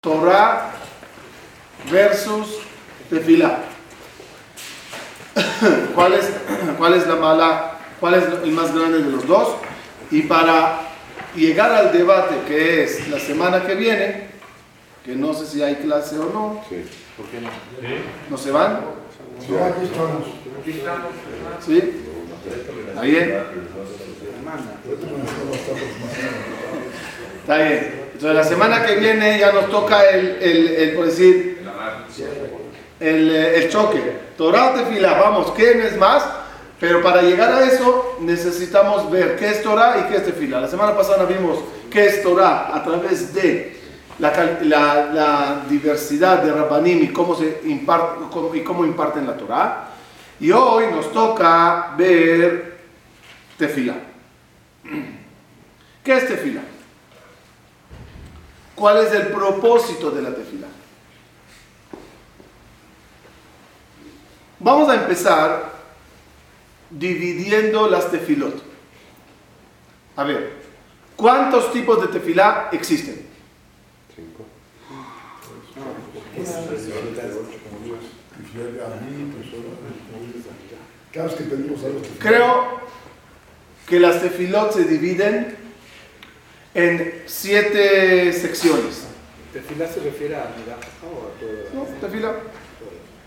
Torah 0.00 0.72
versus 1.90 2.58
tefilá. 3.10 3.58
¿Cuál 5.94 6.14
es, 6.14 6.30
¿Cuál 6.78 6.94
es 6.94 7.06
la 7.06 7.16
mala? 7.16 7.78
¿Cuál 8.00 8.14
es 8.14 8.24
el 8.42 8.50
más 8.52 8.74
grande 8.74 9.02
de 9.02 9.10
los 9.10 9.26
dos? 9.26 9.56
Y 10.10 10.22
para 10.22 10.80
llegar 11.36 11.70
al 11.72 11.92
debate 11.92 12.34
que 12.48 12.84
es 12.84 13.08
la 13.10 13.18
semana 13.20 13.66
que 13.66 13.74
viene, 13.74 14.28
que 15.04 15.14
no 15.14 15.34
sé 15.34 15.44
si 15.44 15.62
hay 15.62 15.74
clase 15.76 16.18
o 16.18 16.30
no. 16.32 16.64
Sí. 16.70 16.82
¿Por 17.18 17.26
qué 17.26 17.42
no? 17.42 17.50
¿No 18.30 18.38
se 18.38 18.50
van? 18.52 18.80
Sí, 19.38 19.54
aquí 19.54 19.84
estamos. 19.84 21.08
¿Sí? 21.66 22.02
¿Está 22.88 23.02
bien? 23.02 23.42
Está 27.42 27.56
bien. 27.58 27.99
Entonces 28.20 28.36
la 28.36 28.44
semana 28.44 28.84
que 28.84 28.96
viene 28.96 29.38
ya 29.38 29.50
nos 29.50 29.70
toca 29.70 30.04
el, 30.10 30.36
el, 30.42 30.68
el 30.68 30.90
por 30.94 31.06
decir, 31.06 31.58
el, 33.00 33.30
eh, 33.30 33.56
el 33.64 33.70
choque. 33.70 33.98
Torah 34.36 34.72
o 34.72 34.74
tefilá, 34.74 35.14
vamos, 35.14 35.52
¿quién 35.56 35.80
es 35.80 35.96
más? 35.96 36.22
Pero 36.78 37.02
para 37.02 37.22
llegar 37.22 37.50
a 37.50 37.64
eso 37.64 38.18
necesitamos 38.20 39.10
ver 39.10 39.36
qué 39.36 39.48
es 39.48 39.62
Torah 39.62 39.96
y 40.04 40.10
qué 40.10 40.18
es 40.18 40.26
tefilá. 40.26 40.60
La 40.60 40.68
semana 40.68 40.94
pasada 40.94 41.24
vimos 41.24 41.60
qué 41.90 42.08
es 42.08 42.22
Torah 42.22 42.76
a 42.76 42.82
través 42.84 43.32
de 43.32 43.80
la, 44.18 44.30
la- 45.14 45.62
diversidad 45.70 46.42
de 46.42 46.52
Rabbanim 46.52 47.02
y 47.02 47.08
cómo, 47.08 47.34
se 47.34 47.62
imparte, 47.64 48.18
y 48.52 48.60
cómo 48.60 48.84
imparten 48.84 49.26
la 49.26 49.34
Torah. 49.38 49.88
Y 50.38 50.52
hoy 50.52 50.88
nos 50.94 51.10
toca 51.10 51.94
ver 51.96 52.80
tefilá. 53.56 53.94
¿Qué 56.04 56.12
es 56.12 56.28
tefilá? 56.28 56.60
¿Cuál 58.80 59.04
es 59.04 59.12
el 59.12 59.26
propósito 59.26 60.10
de 60.10 60.22
la 60.22 60.34
tefilá? 60.34 60.66
Vamos 64.58 64.88
a 64.88 64.94
empezar 64.94 65.70
dividiendo 66.88 67.90
las 67.90 68.10
tefilot. 68.10 68.54
A 70.16 70.24
ver, 70.24 70.54
¿cuántos 71.14 71.70
tipos 71.74 72.00
de 72.00 72.08
tefilá 72.08 72.70
existen? 72.72 73.26
Cinco. 74.16 74.46
Creo 82.18 82.80
que 83.86 84.00
las 84.00 84.22
tefilot 84.22 84.72
se 84.72 84.84
dividen 84.84 85.54
en 86.74 87.22
siete 87.26 88.32
secciones. 88.32 89.06
¿Tefilá 89.52 89.88
se 89.88 90.00
refiere 90.00 90.36
a 90.36 90.50
mirar 90.56 90.78
o 91.02 91.26
a 91.26 91.40
todo? 91.40 91.84
¿No? 91.84 92.00
Tefilá. 92.00 92.34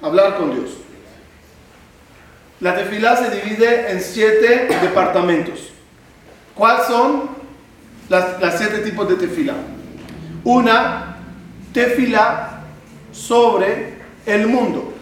Hablar 0.02 0.38
con 0.38 0.56
Dios. 0.56 0.78
La 2.60 2.76
tefilá 2.76 3.18
se 3.18 3.30
divide 3.30 3.92
en 3.92 4.00
siete 4.00 4.70
departamentos. 4.82 5.72
¿Cuáles 6.56 6.88
son 6.88 7.30
las, 8.10 8.40
las 8.40 8.58
siete 8.58 8.80
tipos 8.80 9.10
de 9.10 9.16
tefilá? 9.16 9.56
Una, 10.46 11.18
tefilá 11.74 12.64
sobre 13.12 13.94
el 14.26 14.48
mundo. 14.48 14.94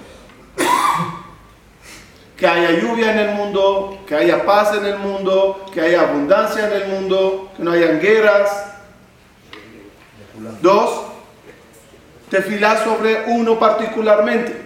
Que 2.42 2.48
haya 2.48 2.72
lluvia 2.72 3.12
en 3.12 3.20
el 3.20 3.36
mundo, 3.36 4.00
que 4.08 4.16
haya 4.16 4.44
paz 4.44 4.76
en 4.76 4.84
el 4.84 4.98
mundo, 4.98 5.64
que 5.72 5.80
haya 5.80 6.02
abundancia 6.02 6.66
en 6.66 6.74
el 6.74 6.88
mundo, 6.88 7.52
que 7.56 7.62
no 7.62 7.70
hayan 7.70 8.00
guerras. 8.00 8.50
Dos, 10.60 11.04
tefilá 12.32 12.84
sobre 12.84 13.26
uno 13.28 13.60
particularmente. 13.60 14.60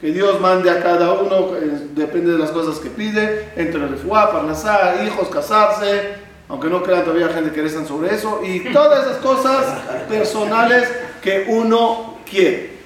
Que 0.00 0.06
Dios 0.06 0.40
mande 0.40 0.70
a 0.70 0.82
cada 0.82 1.12
uno, 1.12 1.54
eh, 1.54 1.88
depende 1.90 2.32
de 2.32 2.38
las 2.38 2.50
cosas 2.50 2.78
que 2.78 2.88
pide, 2.88 3.52
entre 3.56 3.86
refuá, 3.86 4.32
parnasá, 4.32 5.04
hijos, 5.04 5.28
casarse, 5.28 6.14
aunque 6.48 6.68
no 6.68 6.82
crean 6.82 7.04
todavía 7.04 7.28
gente 7.28 7.52
que 7.52 7.60
rezan 7.60 7.86
sobre 7.86 8.14
eso, 8.14 8.40
y 8.42 8.72
todas 8.72 9.06
esas 9.06 9.18
cosas 9.18 9.66
personales 10.08 10.90
que 11.20 11.44
uno 11.46 12.20
quiere. 12.24 12.78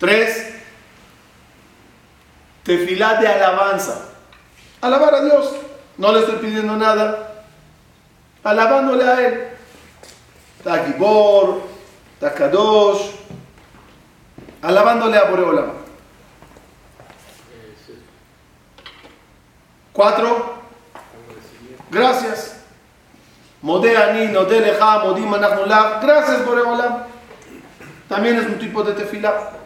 Tres, 0.00 0.49
tefilá 2.62 3.14
de 3.16 3.28
alabanza. 3.28 4.06
Alabar 4.80 5.14
a 5.14 5.24
Dios, 5.24 5.52
no 5.98 6.12
le 6.12 6.20
estoy 6.20 6.36
pidiendo 6.36 6.76
nada, 6.76 7.44
alabándole 8.42 9.04
a 9.04 9.26
Él. 9.26 9.48
Tagibor, 10.64 11.62
Takadosh, 12.18 13.00
alabándole 14.62 15.16
a 15.16 15.24
Boreolam. 15.24 15.72
Cuatro, 19.92 20.54
gracias. 21.90 22.56
Modeani, 23.62 24.28
Nodeleja, 24.28 25.00
Modim 25.00 25.30
gracias 25.30 26.46
Boreolam. 26.46 27.04
También 28.08 28.38
es 28.38 28.46
un 28.46 28.58
tipo 28.58 28.82
de 28.82 28.94
tefila 28.94 29.59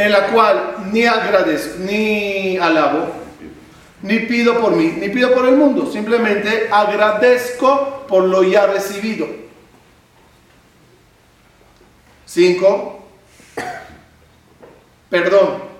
en 0.00 0.12
la 0.12 0.28
cual 0.28 0.76
ni 0.92 1.04
agradezco, 1.04 1.78
ni 1.80 2.56
alabo, 2.56 3.12
ni 4.02 4.20
pido 4.20 4.58
por 4.58 4.74
mí, 4.74 4.94
ni 4.98 5.10
pido 5.10 5.32
por 5.34 5.46
el 5.46 5.56
mundo. 5.56 5.90
Simplemente 5.92 6.68
agradezco 6.70 8.06
por 8.08 8.24
lo 8.24 8.42
ya 8.42 8.66
recibido. 8.66 9.26
Cinco, 12.24 13.04
perdón. 15.10 15.70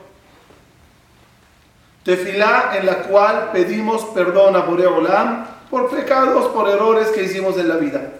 Tefilá 2.04 2.72
en 2.74 2.86
la 2.86 3.02
cual 3.02 3.50
pedimos 3.52 4.04
perdón 4.06 4.56
a 4.56 4.60
Boreolam 4.60 5.46
por 5.70 5.90
pecados, 5.90 6.48
por 6.52 6.68
errores 6.68 7.08
que 7.08 7.22
hicimos 7.22 7.56
en 7.56 7.68
la 7.68 7.76
vida. 7.76 8.12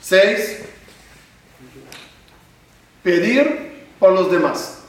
Seis, 0.00 0.65
pedir 3.06 3.86
por 4.00 4.10
los 4.12 4.32
demás. 4.32 4.80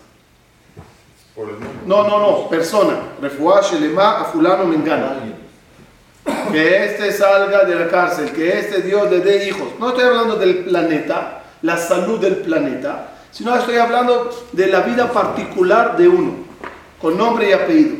Por 1.35 1.49
el 1.49 1.57
mundo. 1.57 1.69
No, 1.85 2.07
no, 2.07 2.19
no, 2.19 2.49
persona. 2.49 2.95
Refuá, 3.21 3.61
Shelema, 3.61 4.21
a 4.21 4.25
fulano 4.25 4.65
mengano. 4.65 5.37
Que 6.51 6.85
este 6.85 7.11
salga 7.11 7.63
de 7.63 7.75
la 7.75 7.87
cárcel, 7.87 8.31
que 8.31 8.57
este 8.57 8.81
Dios 8.81 9.11
le 9.11 9.19
dé 9.19 9.47
hijos. 9.47 9.67
No 9.79 9.89
estoy 9.89 10.05
hablando 10.05 10.35
del 10.35 10.65
planeta, 10.65 11.43
la 11.61 11.77
salud 11.77 12.19
del 12.19 12.37
planeta, 12.37 13.11
sino 13.29 13.55
estoy 13.55 13.77
hablando 13.77 14.31
de 14.51 14.65
la 14.65 14.79
vida 14.79 15.11
particular 15.11 15.95
de 15.95 16.07
uno, 16.07 16.33
con 16.99 17.15
nombre 17.15 17.49
y 17.49 17.53
apellido. 17.53 17.97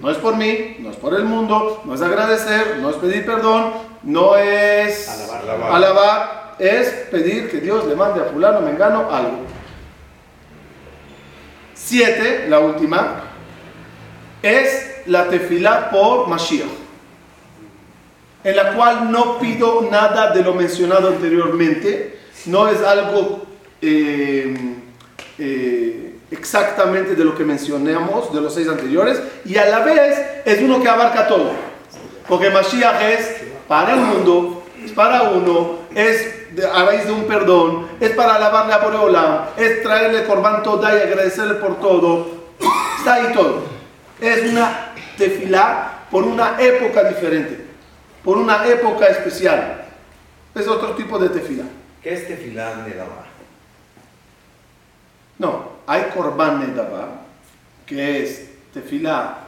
No 0.00 0.10
es 0.10 0.18
por 0.18 0.36
mí, 0.36 0.76
no 0.80 0.90
es 0.90 0.96
por 0.96 1.14
el 1.14 1.24
mundo, 1.24 1.80
no 1.86 1.94
es 1.94 2.02
agradecer, 2.02 2.76
no 2.82 2.90
es 2.90 2.96
pedir 2.96 3.24
perdón, 3.24 3.72
no 4.02 4.36
es 4.36 5.08
Alabar. 5.08 5.72
alabar, 5.72 6.45
es 6.58 6.88
pedir 7.10 7.50
que 7.50 7.58
Dios 7.58 7.86
le 7.86 7.94
mande 7.94 8.20
a 8.20 8.24
fulano 8.24 8.60
mengano 8.60 9.10
algo. 9.10 9.38
Siete, 11.74 12.46
la 12.48 12.58
última, 12.60 13.22
es 14.42 15.02
la 15.06 15.28
tefilá 15.28 15.90
por 15.90 16.28
Mashiach, 16.28 16.66
en 18.44 18.56
la 18.56 18.72
cual 18.74 19.10
no 19.10 19.38
pido 19.38 19.88
nada 19.90 20.32
de 20.32 20.42
lo 20.42 20.54
mencionado 20.54 21.08
anteriormente, 21.08 22.18
no 22.46 22.68
es 22.68 22.80
algo 22.82 23.46
eh, 23.82 24.54
eh, 25.38 26.16
exactamente 26.30 27.14
de 27.14 27.24
lo 27.24 27.36
que 27.36 27.44
mencionamos, 27.44 28.32
de 28.32 28.40
los 28.40 28.54
seis 28.54 28.68
anteriores, 28.68 29.20
y 29.44 29.56
a 29.56 29.66
la 29.66 29.80
vez 29.80 30.18
es 30.44 30.60
uno 30.62 30.80
que 30.80 30.88
abarca 30.88 31.28
todo, 31.28 31.52
porque 32.28 32.50
Mashiach 32.50 33.02
es 33.02 33.42
para 33.68 33.94
el 33.94 34.00
mundo, 34.00 34.55
es 34.84 34.92
para 34.92 35.22
uno, 35.30 35.80
es 35.94 36.34
a 36.72 36.84
raíz 36.84 37.06
de 37.06 37.12
un 37.12 37.24
perdón, 37.24 37.88
es 38.00 38.10
para 38.10 38.36
alabarle 38.36 38.72
a 38.72 38.78
Boreolam, 38.78 39.44
es 39.56 39.82
traerle 39.82 40.24
Corban 40.24 40.62
toda 40.62 40.96
y 40.96 41.00
agradecerle 41.00 41.54
por 41.54 41.80
todo, 41.80 42.26
está 42.98 43.14
ahí 43.14 43.32
todo. 43.32 43.64
Es 44.20 44.50
una 44.50 44.92
tefilá 45.18 46.04
por 46.10 46.24
una 46.24 46.60
época 46.60 47.04
diferente, 47.04 47.64
por 48.24 48.38
una 48.38 48.66
época 48.66 49.06
especial. 49.06 49.84
Es 50.54 50.66
otro 50.68 50.94
tipo 50.94 51.18
de 51.18 51.28
tefilá. 51.28 51.64
¿Qué 52.02 52.14
es 52.14 52.26
tefilá 52.26 52.76
nedabá? 52.86 53.26
No, 55.38 55.72
hay 55.86 56.04
Corban 56.14 56.60
Nedabá, 56.60 57.20
que 57.84 58.22
es 58.22 58.48
tefilá, 58.72 59.38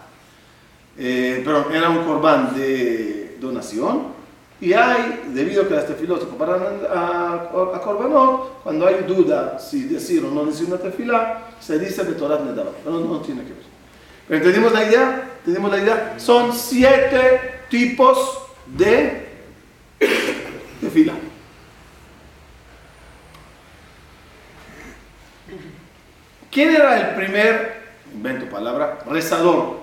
eh, 0.99 1.41
perdón, 1.45 1.75
era 1.75 1.89
un 1.89 2.05
Corban 2.05 2.55
de 2.55 3.37
donación, 3.41 4.18
y 4.61 4.73
hay, 4.73 5.31
debido 5.33 5.63
a 5.63 5.69
que 5.69 5.75
las 5.75 5.87
tefilot 5.87 6.21
se 6.21 6.29
comparan 6.29 6.81
a, 6.91 7.49
a 7.75 7.81
Corbanot, 7.81 8.63
cuando 8.65 8.87
hay 8.87 9.05
duda 9.07 9.59
si 9.59 9.85
decir 9.85 10.25
o 10.25 10.31
no 10.31 10.47
decir 10.47 10.67
una 10.67 10.79
tefilá, 10.79 11.51
se 11.61 11.79
dice 11.79 12.03
Betorat 12.03 12.41
Nedabá, 12.41 12.73
pero 12.83 12.99
no, 12.99 13.07
no 13.07 13.21
tiene 13.21 13.43
que 13.43 13.51
ver. 13.51 13.63
¿Pero 14.27 14.39
¿Entendimos 14.39 14.73
la 14.73 14.85
idea? 14.85 15.31
¿Entendimos 15.39 15.71
la 15.71 15.79
idea? 15.79 16.15
Son 16.19 16.53
siete 16.53 17.63
tipos 17.71 18.41
de 18.67 19.29
tefila. 20.81 21.15
¿Quién 26.51 26.75
era 26.75 27.11
el 27.11 27.15
primer, 27.15 27.83
invento 28.13 28.51
palabra, 28.51 28.99
rezador? 29.09 29.79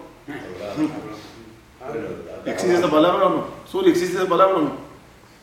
¿Existe 2.46 2.76
esa 2.76 2.92
palabra 2.92 3.28
o 3.28 3.30
no? 3.30 3.55
Suri, 3.70 3.92
¿existe 3.92 4.18
esa 4.18 4.28
palabra 4.28 4.58
o 4.58 4.62
no? 4.62 4.72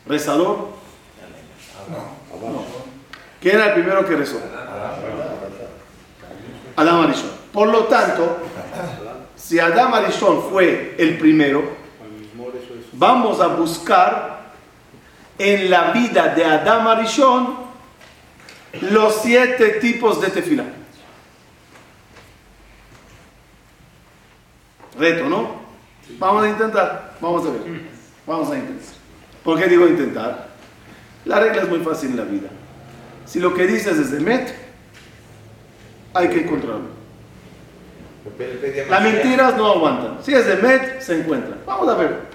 ¿Rezador? 0.05 0.69
No. 1.89 2.63
¿Quién 3.41 3.55
era 3.55 3.67
el 3.67 3.73
primero 3.73 4.05
que 4.05 4.15
rezó? 4.15 4.39
Adán 6.75 7.03
Arishon. 7.03 7.31
Por 7.51 7.67
lo 7.67 7.83
tanto, 7.85 8.37
si 9.35 9.59
Adán 9.59 9.93
Arishon 9.93 10.49
fue 10.49 10.95
el 10.97 11.17
primero, 11.17 11.63
vamos 12.93 13.39
a 13.39 13.47
buscar 13.47 14.53
en 15.37 15.69
la 15.69 15.91
vida 15.91 16.29
de 16.29 16.45
Adán 16.45 16.87
Arishon 16.87 17.57
los 18.81 19.15
siete 19.21 19.79
tipos 19.81 20.19
de 20.21 20.29
tefila. 20.29 20.63
Reto, 24.97 25.27
¿no? 25.27 25.63
Vamos 26.17 26.43
a 26.43 26.49
intentar, 26.49 27.15
vamos 27.19 27.45
a 27.45 27.51
ver. 27.51 27.92
Vamos 28.25 28.51
a 28.51 28.55
intentar. 28.57 28.93
¿Por 29.43 29.59
qué 29.59 29.67
digo 29.67 29.87
intentar? 29.87 30.49
La 31.25 31.39
regla 31.39 31.63
es 31.63 31.69
muy 31.69 31.79
fácil 31.79 32.11
en 32.11 32.17
la 32.17 32.23
vida. 32.23 32.49
Si 33.25 33.39
lo 33.39 33.53
que 33.53 33.67
dices 33.67 33.97
es 33.97 34.11
de 34.11 34.19
Met, 34.19 34.53
hay 36.13 36.29
que 36.29 36.41
encontrarlo. 36.41 36.93
Las 38.89 39.01
mentiras 39.03 39.57
no 39.57 39.67
aguantan. 39.71 40.17
Si 40.23 40.33
es 40.33 40.45
de 40.45 40.55
Met, 40.57 41.01
se 41.01 41.19
encuentra. 41.19 41.57
Vamos 41.65 41.89
a 41.89 41.95
ver. 41.95 42.33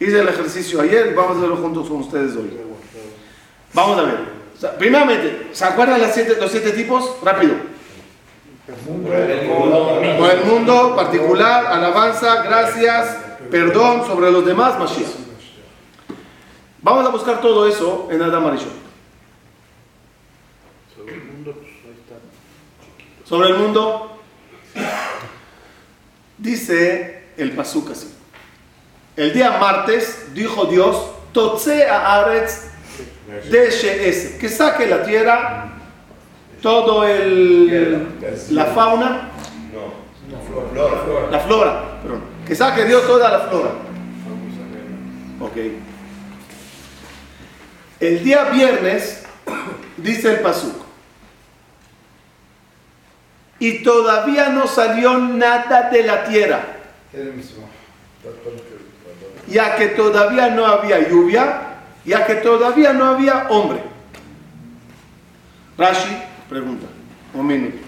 Hice 0.00 0.20
el 0.20 0.28
ejercicio 0.28 0.80
ayer, 0.80 1.14
vamos 1.14 1.36
a 1.36 1.38
hacerlo 1.38 1.56
juntos 1.56 1.88
con 1.88 1.98
ustedes 1.98 2.34
hoy. 2.36 2.50
Vamos 3.72 3.98
a 3.98 4.02
ver. 4.02 4.14
O 4.56 4.60
sea, 4.60 4.76
primeramente, 4.78 5.48
¿se 5.52 5.64
acuerdan 5.64 6.00
las 6.00 6.14
siete- 6.14 6.36
los 6.40 6.50
siete 6.50 6.70
tipos? 6.72 7.16
Rápido. 7.22 7.54
Por 10.18 10.30
el 10.30 10.44
mundo, 10.44 10.94
particular, 10.96 11.66
alabanza, 11.66 12.42
gracias, 12.44 13.18
perdón 13.54 14.04
sobre 14.04 14.32
los 14.32 14.44
demás, 14.44 14.76
Mashiach. 14.80 15.10
Vamos 16.82 17.06
a 17.06 17.10
buscar 17.10 17.40
todo 17.40 17.68
eso 17.68 18.08
en 18.10 18.20
Adam 18.20 18.48
Arishon. 18.48 18.72
Sobre 20.92 21.14
el 21.14 21.22
mundo, 21.22 21.52
pues 21.52 21.70
ahí 21.84 21.96
está. 22.00 23.28
Sobre 23.28 23.50
el 23.50 23.58
mundo, 23.58 24.18
dice 26.36 27.26
el 27.36 27.52
Pasuk 27.52 27.92
así. 27.92 28.12
El 29.14 29.32
día 29.32 29.56
martes 29.60 30.34
dijo 30.34 30.64
Dios, 30.64 31.12
Totse 31.32 31.88
a 31.88 32.22
Aretz 32.22 32.72
de 33.52 34.36
que 34.40 34.48
saque 34.48 34.88
la 34.88 35.04
tierra 35.04 35.74
todo 36.60 37.06
el 37.06 38.08
la 38.50 38.64
fauna, 38.64 39.30
la 41.30 41.38
flora, 41.38 42.00
perdón, 42.02 42.33
que 42.46 42.54
saque 42.54 42.84
Dios 42.84 43.06
toda 43.06 43.30
la 43.30 43.40
flora. 43.48 43.70
Ok. 45.40 45.56
El 48.00 48.24
día 48.24 48.44
viernes 48.44 49.24
dice 49.96 50.32
el 50.32 50.40
Pasuk. 50.40 50.84
Y 53.58 53.82
todavía 53.82 54.50
no 54.50 54.66
salió 54.66 55.16
nada 55.16 55.88
de 55.88 56.02
la 56.02 56.24
tierra, 56.24 56.60
ya 59.46 59.76
que 59.76 59.88
todavía 59.88 60.50
no 60.50 60.66
había 60.66 61.08
lluvia, 61.08 61.76
ya 62.04 62.26
que 62.26 62.34
todavía 62.36 62.92
no 62.92 63.06
había 63.06 63.46
hombre. 63.48 63.80
Rashi 65.78 66.22
pregunta, 66.48 66.86
un 67.32 67.46
minuto. 67.46 67.78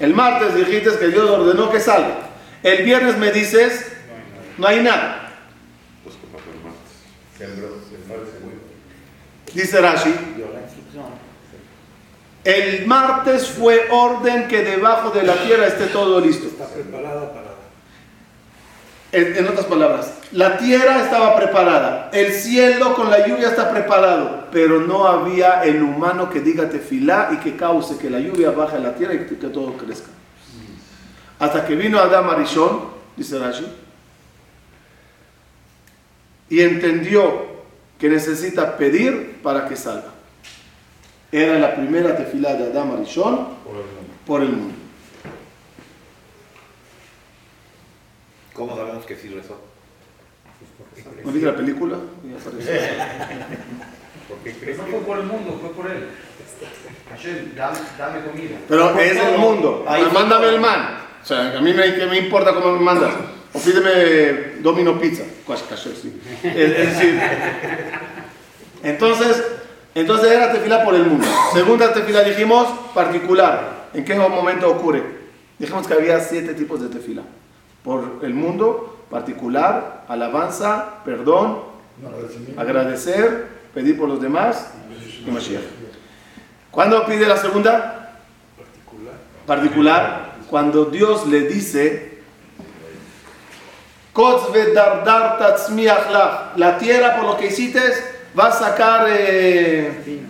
El 0.00 0.12
martes 0.12 0.54
dijiste 0.54 0.98
que 0.98 1.08
Dios 1.08 1.30
ordenó 1.30 1.70
que 1.70 1.78
salga. 1.78 2.25
El 2.66 2.82
viernes 2.82 3.16
me 3.16 3.30
dices, 3.30 3.86
no 4.58 4.66
hay 4.66 4.82
nada. 4.82 5.30
Dice 9.54 9.80
Rashi, 9.80 10.12
el 12.42 12.86
martes 12.86 13.46
fue 13.46 13.86
orden 13.88 14.48
que 14.48 14.64
debajo 14.64 15.10
de 15.10 15.22
la 15.22 15.34
tierra 15.44 15.68
esté 15.68 15.86
todo 15.86 16.18
listo. 16.20 16.48
Está 16.48 16.66
preparada 16.66 17.32
para. 17.32 17.46
En, 19.12 19.36
en 19.36 19.46
otras 19.46 19.66
palabras, 19.66 20.14
la 20.32 20.58
tierra 20.58 21.04
estaba 21.04 21.36
preparada, 21.36 22.10
el 22.12 22.32
cielo 22.32 22.96
con 22.96 23.12
la 23.12 23.28
lluvia 23.28 23.46
está 23.46 23.70
preparado, 23.70 24.48
pero 24.50 24.80
no 24.80 25.06
había 25.06 25.62
el 25.62 25.80
humano 25.80 26.28
que 26.30 26.40
diga 26.40 26.68
tefilá 26.68 27.30
y 27.32 27.36
que 27.36 27.56
cause 27.56 27.96
que 27.96 28.10
la 28.10 28.18
lluvia 28.18 28.50
baje 28.50 28.74
a 28.74 28.80
la 28.80 28.96
tierra 28.96 29.14
y 29.14 29.18
que, 29.18 29.38
que 29.38 29.46
todo 29.46 29.76
crezca. 29.76 30.08
Hasta 31.38 31.66
que 31.66 31.74
vino 31.74 31.98
Adam 31.98 32.30
Arishon, 32.30 32.80
dice 33.16 33.38
Rashi, 33.38 33.66
y 36.48 36.60
entendió 36.60 37.46
que 37.98 38.08
necesita 38.08 38.76
pedir 38.76 39.40
para 39.42 39.68
que 39.68 39.76
salga. 39.76 40.12
Era 41.32 41.58
la 41.58 41.74
primera 41.74 42.16
tefilá 42.16 42.54
de 42.54 42.70
Adam 42.70 42.96
Arishon 42.96 43.48
por 44.24 44.42
el 44.42 44.48
mundo. 44.48 44.74
¿Cómo 48.54 48.74
sabemos 48.74 49.04
que 49.04 49.16
sí 49.16 49.28
rezó? 49.28 49.60
¿No 51.24 51.30
viste 51.30 51.46
la 51.46 51.56
película? 51.56 51.98
Ya 52.24 52.36
aparece. 52.36 52.90
¿Por 54.28 54.38
qué 54.38 54.52
crees 54.54 54.78
No 54.78 54.84
fue 54.84 55.00
por 55.00 55.18
el 55.18 55.24
mundo, 55.24 55.58
fue 55.60 55.70
por 55.70 55.90
él. 55.90 56.08
Hashem, 57.10 57.54
dame, 57.54 57.78
dame 57.98 58.24
comida. 58.24 58.56
Pero 58.66 58.98
es 58.98 59.16
el 59.16 59.38
mundo. 59.38 59.84
Ahí 59.86 60.04
mándame 60.12 60.48
el 60.48 60.60
man. 60.60 61.05
O 61.26 61.28
sea, 61.28 61.58
a 61.58 61.60
mí 61.60 61.72
me, 61.72 61.92
¿qué 61.92 62.06
me 62.06 62.18
importa 62.18 62.54
cómo 62.54 62.70
me 62.70 62.78
mandas. 62.78 63.12
O 63.52 63.58
pídeme 63.58 64.60
Domino 64.60 64.96
Pizza. 64.96 65.24
Cuas- 65.44 65.64
caché, 65.68 65.92
sí. 65.96 66.20
Es, 66.44 66.54
es 66.54 66.94
decir, 66.94 67.20
entonces, 68.84 69.44
entonces 69.96 70.30
era 70.30 70.52
tefila 70.52 70.84
por 70.84 70.94
el 70.94 71.04
mundo. 71.04 71.26
Segunda 71.52 71.92
tefila 71.92 72.22
dijimos 72.22 72.68
particular. 72.94 73.88
¿En 73.92 74.04
qué 74.04 74.14
momento 74.14 74.70
ocurre? 74.70 75.02
Dijimos 75.58 75.88
que 75.88 75.94
había 75.94 76.20
siete 76.20 76.54
tipos 76.54 76.80
de 76.80 76.90
tefila. 76.90 77.22
Por 77.82 78.20
el 78.22 78.32
mundo, 78.32 79.04
particular, 79.10 80.04
alabanza, 80.06 81.02
perdón, 81.04 81.58
agradecer, 82.56 83.48
pedir 83.74 83.98
por 83.98 84.08
los 84.08 84.22
demás 84.22 84.74
y 85.26 85.28
Mashiach. 85.28 85.62
¿Cuándo 86.70 87.04
pide 87.04 87.26
la 87.26 87.36
segunda? 87.36 88.20
particular. 88.56 89.14
particular 89.44 90.25
cuando 90.48 90.86
Dios 90.86 91.26
le 91.26 91.42
dice 91.42 92.16
la 96.56 96.78
tierra 96.78 97.16
por 97.16 97.26
lo 97.26 97.36
que 97.36 97.46
hiciste 97.46 97.80
va 98.38 98.46
a 98.48 98.52
sacar 98.52 99.06
eh, 99.10 100.22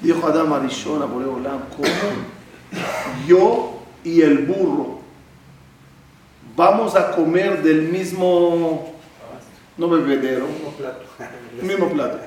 dijo 0.00 0.26
Adam 0.26 0.52
Arishon 0.52 1.02
a 1.02 1.06
Boreolam 1.06 1.62
¿cómo? 1.76 1.88
yo 3.26 3.82
y 4.02 4.22
el 4.22 4.38
burro 4.38 5.00
vamos 6.56 6.96
a 6.96 7.12
comer 7.12 7.62
del 7.62 7.82
mismo 7.82 8.94
no 9.76 9.88
bebedero 9.88 10.46
Mismo 10.46 10.72
plato. 10.76 11.04
mismo 11.62 11.88
plato. 11.90 12.18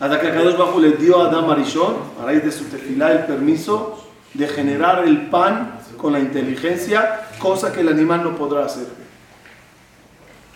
Hasta 0.00 0.20
que 0.20 0.30
Bajo 0.30 0.78
le 0.78 0.92
dio 0.92 1.20
a 1.20 1.28
Adam 1.28 1.50
Arishon, 1.50 1.96
a 2.20 2.26
raíz 2.26 2.44
de 2.44 2.52
su 2.52 2.64
tefilá, 2.66 3.12
el 3.12 3.26
permiso 3.26 4.04
de 4.34 4.46
generar 4.46 5.04
el 5.04 5.28
pan 5.28 5.80
con 5.96 6.12
la 6.12 6.20
inteligencia, 6.20 7.28
cosa 7.40 7.72
que 7.72 7.80
el 7.80 7.88
animal 7.88 8.22
no 8.22 8.36
podrá 8.36 8.64
hacer. 8.64 8.86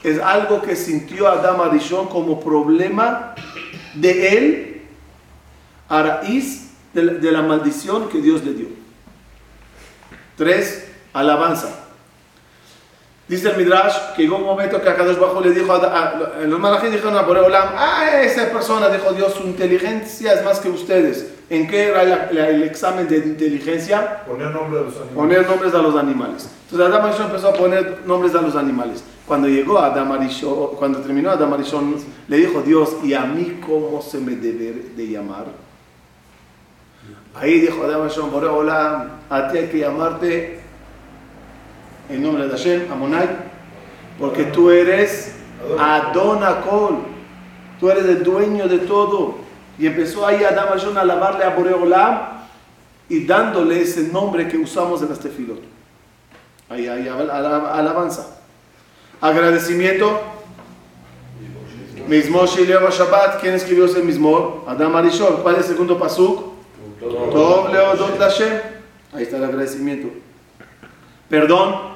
Es 0.05 0.21
algo 0.21 0.63
que 0.63 0.77
sintió 0.77 1.27
Adam 1.29 1.61
Arishon 1.61 2.09
como 2.09 2.41
problema 2.41 3.35
de 3.95 4.29
él 4.29 4.83
a 5.89 6.03
raíz 6.03 6.71
de 6.93 7.33
la 7.33 7.43
maldición 7.43 8.09
que 8.09 8.21
Dios 8.21 8.45
le 8.45 8.55
dio. 8.55 8.69
Tres, 10.37 10.89
alabanza. 11.13 11.82
Dice 13.33 13.49
el 13.49 13.57
Midrash 13.57 13.97
que 14.15 14.25
llegó 14.25 14.37
un 14.37 14.45
momento 14.45 14.79
que 14.83 14.91
Akadosh 14.91 15.17
Bajo 15.17 15.41
le 15.41 15.53
dijo 15.53 15.73
a, 15.73 15.77
a- 15.79 16.41
los 16.47 16.61
malajim 16.61 16.91
dijeron 16.91 17.17
a 17.17 17.23
Boreolam, 17.23 17.69
ah, 17.75 18.21
esa 18.23 18.51
persona, 18.51 18.91
dijo 18.91 19.11
Dios, 19.15 19.33
su 19.33 19.45
inteligencia 19.45 20.35
es 20.35 20.45
más 20.45 20.61
que 20.61 20.69
ustedes. 20.69 21.33
¿En 21.49 21.67
qué 21.67 21.89
era 21.89 22.03
la- 22.05 22.29
la- 22.31 22.49
el 22.51 22.63
examen 22.63 23.09
de 23.09 23.17
inteligencia? 23.17 24.23
Poner 24.27 24.51
nombre 24.51 24.81
a 24.81 24.83
los 24.83 24.93
animales. 24.97 25.15
Poner 25.15 25.47
nombres 25.49 25.75
a 25.75 25.79
los 25.79 25.97
animales. 25.97 26.51
Entonces 26.71 26.87
Adam 26.95 27.07
Arishon 27.07 27.27
empezó 27.27 27.49
a 27.49 27.53
poner 27.55 28.01
nombres 28.05 28.35
a 28.35 28.43
los 28.43 28.55
animales. 28.55 29.03
Cuando 29.27 29.49
llegó 29.49 29.79
Adam 29.79 30.13
Arishon, 30.13 30.77
cuando 30.77 30.99
terminó 30.99 31.31
Adam 31.31 31.55
Arishon, 31.55 31.97
le 32.29 32.37
dijo 32.37 32.61
Dios, 32.61 32.97
¿y 33.03 33.15
a 33.15 33.21
mí 33.25 33.61
cómo 33.67 34.03
se 34.03 34.19
me 34.19 34.37
debe 34.37 34.91
de 34.95 35.09
llamar? 35.09 35.47
Ahí 37.35 37.61
dijo 37.61 37.83
Adam 37.85 38.03
Arishon, 38.03 38.31
Boreolam, 38.31 39.09
a 39.31 39.49
ti 39.49 39.57
hay 39.57 39.69
que 39.69 39.79
llamarte 39.79 40.61
en 42.09 42.23
nombre 42.23 42.47
de 42.47 42.51
Hashem, 42.51 42.93
Amonai, 42.93 43.29
porque 44.19 44.45
tú 44.45 44.71
eres 44.71 45.35
Adonakol, 45.79 46.99
tú 47.79 47.91
eres 47.91 48.05
el 48.05 48.23
dueño 48.23 48.69
de 48.69 48.79
todo. 48.79 49.37
Y 49.79 49.87
empezó 49.87 50.27
ahí 50.27 50.45
Adam 50.45 50.69
Arishon 50.71 50.97
a 50.99 51.01
alabarle 51.01 51.45
a 51.45 51.51
Boreolam 51.51 52.21
y 53.09 53.25
dándole 53.25 53.81
ese 53.81 54.05
nombre 54.05 54.49
que 54.49 54.57
usamos 54.57 55.03
en 55.03 55.13
este 55.13 55.29
tefilot. 55.29 55.61
Ahí 56.69 56.89
hay 56.89 57.09
alabanza. 57.09 58.39
Agradecimiento. 59.21 60.21
Mismor 62.09 62.49
Shileva 62.49 62.91
Shabbat. 62.91 63.41
¿Quién 63.41 63.55
escribió 63.55 63.85
ese 63.85 64.03
mismor? 64.03 64.65
Adam 64.67 64.95
Arishon. 64.97 65.43
¿Cuál 65.43 65.57
es 65.57 65.63
el 65.63 65.69
segundo 65.69 65.99
pasuk? 65.99 66.53
Tov 67.01 67.73
Leodot 67.73 68.19
Lashem. 68.19 68.61
Ahí 69.13 69.25
está 69.25 69.37
el 69.37 69.45
agradecimiento. 69.45 70.09
Perdón. 71.29 71.92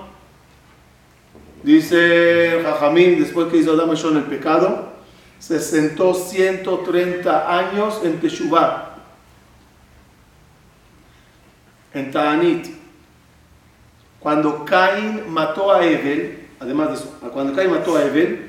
Dice 1.67 2.61
Jajamín, 2.63 3.19
después 3.19 3.49
que 3.49 3.57
hizo 3.57 3.73
Adam 3.73 3.91
Arishon 3.91 4.17
el 4.17 4.23
pecado, 4.23 4.93
se 5.41 5.59
sentó 5.59 6.15
130 6.15 7.59
años 7.59 8.03
en 8.05 8.21
Teshuvah. 8.21 8.95
En 11.93 12.13
Ta'anit. 12.13 12.69
Cuando 14.21 14.65
Caín 14.65 15.29
mató 15.29 15.73
a 15.73 15.85
Evel, 15.85 16.51
además 16.61 16.91
de 16.91 16.95
eso, 16.95 17.19
cuando 17.33 17.53
Caín 17.53 17.73
mató 17.73 17.97
a 17.97 18.05
Evel, 18.05 18.49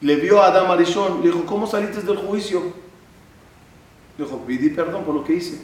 le 0.00 0.16
vio 0.16 0.40
a 0.40 0.46
Adam 0.46 0.70
Arishon, 0.70 1.20
le 1.20 1.26
dijo, 1.26 1.44
¿cómo 1.44 1.66
saliste 1.66 2.00
del 2.00 2.16
juicio? 2.16 2.72
Le 4.16 4.24
dijo, 4.24 4.38
pedí 4.46 4.70
perdón 4.70 5.04
por 5.04 5.14
lo 5.14 5.24
que 5.24 5.34
hice. 5.34 5.60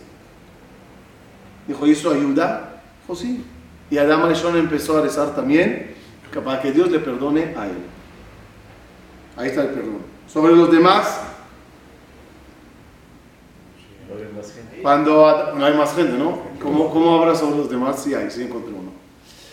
Dijo, 1.67 1.87
¿y 1.87 1.93
eso 1.93 2.11
ayuda? 2.11 2.83
Dijo, 3.01 3.17
sí. 3.17 3.43
Y 3.91 3.97
Adam 3.97 4.25
Arishon 4.25 4.59
empezó 4.59 4.99
a 4.99 5.01
rezar 5.01 5.35
también 5.35 5.95
para 6.41 6.61
que 6.61 6.73
Dios 6.73 6.91
le 6.91 6.99
perdone 6.99 7.55
a 7.57 7.67
él. 7.67 7.77
Ahí 9.37 9.49
está 9.49 9.63
el 9.63 9.69
perdón. 9.69 9.99
Sobre 10.27 10.55
los 10.55 10.71
demás, 10.71 11.21
cuando 14.83 15.53
no 15.57 15.65
hay 15.65 15.75
más 15.77 15.95
gente, 15.95 16.17
¿no? 16.17 16.39
¿Cómo, 16.63 16.91
cómo 16.91 17.19
habrá 17.19 17.35
sobre 17.35 17.59
los 17.59 17.71
demás? 17.71 18.03
Sí 18.03 18.15
hay, 18.15 18.31
sí 18.31 18.43
encontré 18.43 18.73
uno. 18.73 18.93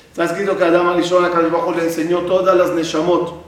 Está 0.10 0.26
escrito 0.26 0.58
que 0.58 0.64
Adam 0.64 0.90
Arishon 0.90 1.24
acá 1.24 1.42
debajo 1.42 1.72
le 1.72 1.84
enseñó 1.84 2.20
todas 2.22 2.56
las 2.56 2.72
Neshamot. 2.72 3.42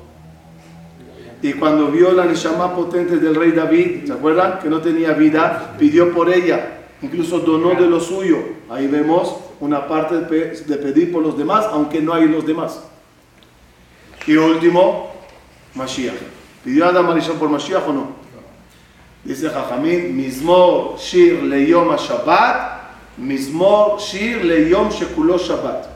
Y 1.42 1.54
cuando 1.54 1.88
vio 1.88 2.14
la 2.14 2.24
Neshama 2.24 2.74
potente 2.74 3.18
del 3.18 3.36
rey 3.36 3.52
David, 3.52 4.06
¿se 4.08 4.14
acuerdan? 4.14 4.60
Que 4.60 4.70
no 4.70 4.80
tenía 4.80 5.12
vida, 5.12 5.76
pidió 5.78 6.14
por 6.14 6.34
ella, 6.34 6.86
incluso 7.02 7.40
donó 7.40 7.72
de 7.72 7.86
lo 7.86 8.00
suyo. 8.00 8.38
Ahí 8.70 8.88
vemos 8.88 9.36
una 9.60 9.86
parte 9.86 10.22
de 10.22 10.78
pedir 10.78 11.12
por 11.12 11.22
los 11.22 11.38
demás, 11.38 11.66
aunque 11.70 12.02
no 12.02 12.14
hay 12.14 12.30
los 12.30 12.48
demás. 12.48 12.82
Y 14.26 14.36
último, 14.36 15.12
Mashiach. 15.76 16.16
¿Pidió 16.64 16.86
Adam 16.86 17.10
Arishon 17.10 17.38
por 17.38 17.50
Mashiach 17.50 17.88
o 17.88 17.94
no? 17.94 18.08
Dice 19.24 19.50
Jajamín, 19.50 20.16
Mismor 20.16 20.98
Shir 20.98 21.44
Leyom 21.44 21.96
Shabbat, 21.96 23.18
Mismor 23.18 24.00
Shir 24.00 24.44
Leyom 24.44 24.90
Shekulo 24.90 25.38
Shabbat. 25.38 25.88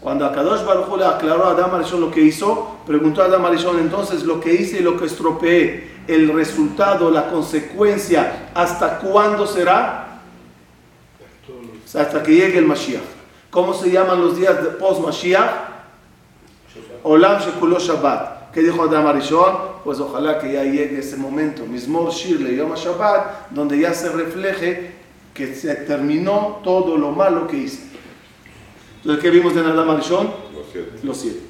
Cuando 0.00 0.24
Akadosh 0.24 0.64
Baruch 0.64 0.96
le 0.98 1.04
aclaró 1.04 1.46
a 1.46 1.50
Adam 1.50 1.74
Arishon 1.74 2.00
lo 2.00 2.10
que 2.10 2.20
hizo, 2.20 2.76
preguntó 2.86 3.22
a 3.22 3.26
Adam 3.26 3.44
Arishon 3.44 3.78
entonces 3.78 4.22
lo 4.22 4.40
que 4.40 4.54
hice 4.54 4.78
y 4.78 4.82
lo 4.82 4.96
que 4.96 5.06
estropeé, 5.06 5.96
el 6.06 6.32
resultado, 6.32 7.10
la 7.10 7.28
consecuencia, 7.28 8.50
¿hasta 8.54 8.98
cuándo 8.98 9.46
será? 9.46 10.20
Hasta 11.86 12.22
que 12.22 12.34
llegue 12.34 12.58
el 12.58 12.66
Mashiach. 12.66 13.02
¿Cómo 13.50 13.74
se 13.74 13.90
llaman 13.90 14.20
los 14.20 14.36
días 14.36 14.62
de 14.62 14.70
post-Mashiach? 14.70 15.65
Olam 17.06 17.38
Shekulo 17.40 17.78
Shabbat. 17.78 18.50
¿Qué 18.52 18.62
dijo 18.62 18.82
Adam 18.82 19.06
Arishon? 19.06 19.56
Pues 19.84 20.00
ojalá 20.00 20.38
que 20.38 20.52
ya 20.52 20.64
llegue 20.64 20.98
ese 20.98 21.16
momento, 21.16 21.64
Mismor 21.66 22.10
Shir 22.10 22.40
Le 22.40 22.56
Yom 22.56 22.74
Shabbat, 22.74 23.50
donde 23.50 23.78
ya 23.78 23.94
se 23.94 24.08
refleje 24.10 24.92
que 25.32 25.54
se 25.54 25.74
terminó 25.76 26.60
todo 26.64 26.96
lo 26.96 27.12
malo 27.12 27.46
que 27.46 27.58
hice. 27.58 27.82
Entonces, 28.96 29.22
¿qué 29.22 29.30
vimos 29.30 29.52
en 29.56 29.66
Adam 29.66 29.90
Arishon? 29.90 30.26
Los 30.54 30.66
siete. 30.72 30.90
Los 31.04 31.16
siete. 31.18 31.40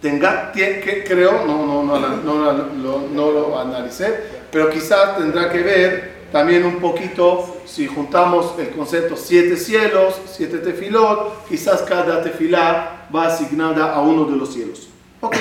Tenga, 0.00 0.52
tie- 0.52 0.80
que, 0.80 1.02
creo, 1.02 1.44
no, 1.46 1.66
no, 1.66 1.82
no, 1.82 1.98
no, 1.98 2.22
no, 2.22 2.52
lo- 2.52 3.08
no 3.12 3.30
lo 3.32 3.58
analicé, 3.58 4.14
pero 4.52 4.70
quizás 4.70 5.16
tendrá 5.16 5.50
que 5.50 5.62
ver 5.62 6.15
también 6.36 6.66
un 6.66 6.80
poquito, 6.80 7.62
si 7.64 7.86
juntamos 7.86 8.58
el 8.58 8.68
concepto 8.68 9.16
siete 9.16 9.56
cielos, 9.56 10.20
siete 10.30 10.58
tefilot, 10.58 11.48
quizás 11.48 11.80
cada 11.80 12.22
tefilá 12.22 13.08
va 13.14 13.28
asignada 13.28 13.94
a 13.94 14.02
uno 14.02 14.26
de 14.26 14.36
los 14.36 14.52
cielos. 14.52 14.90
Ok, 15.22 15.34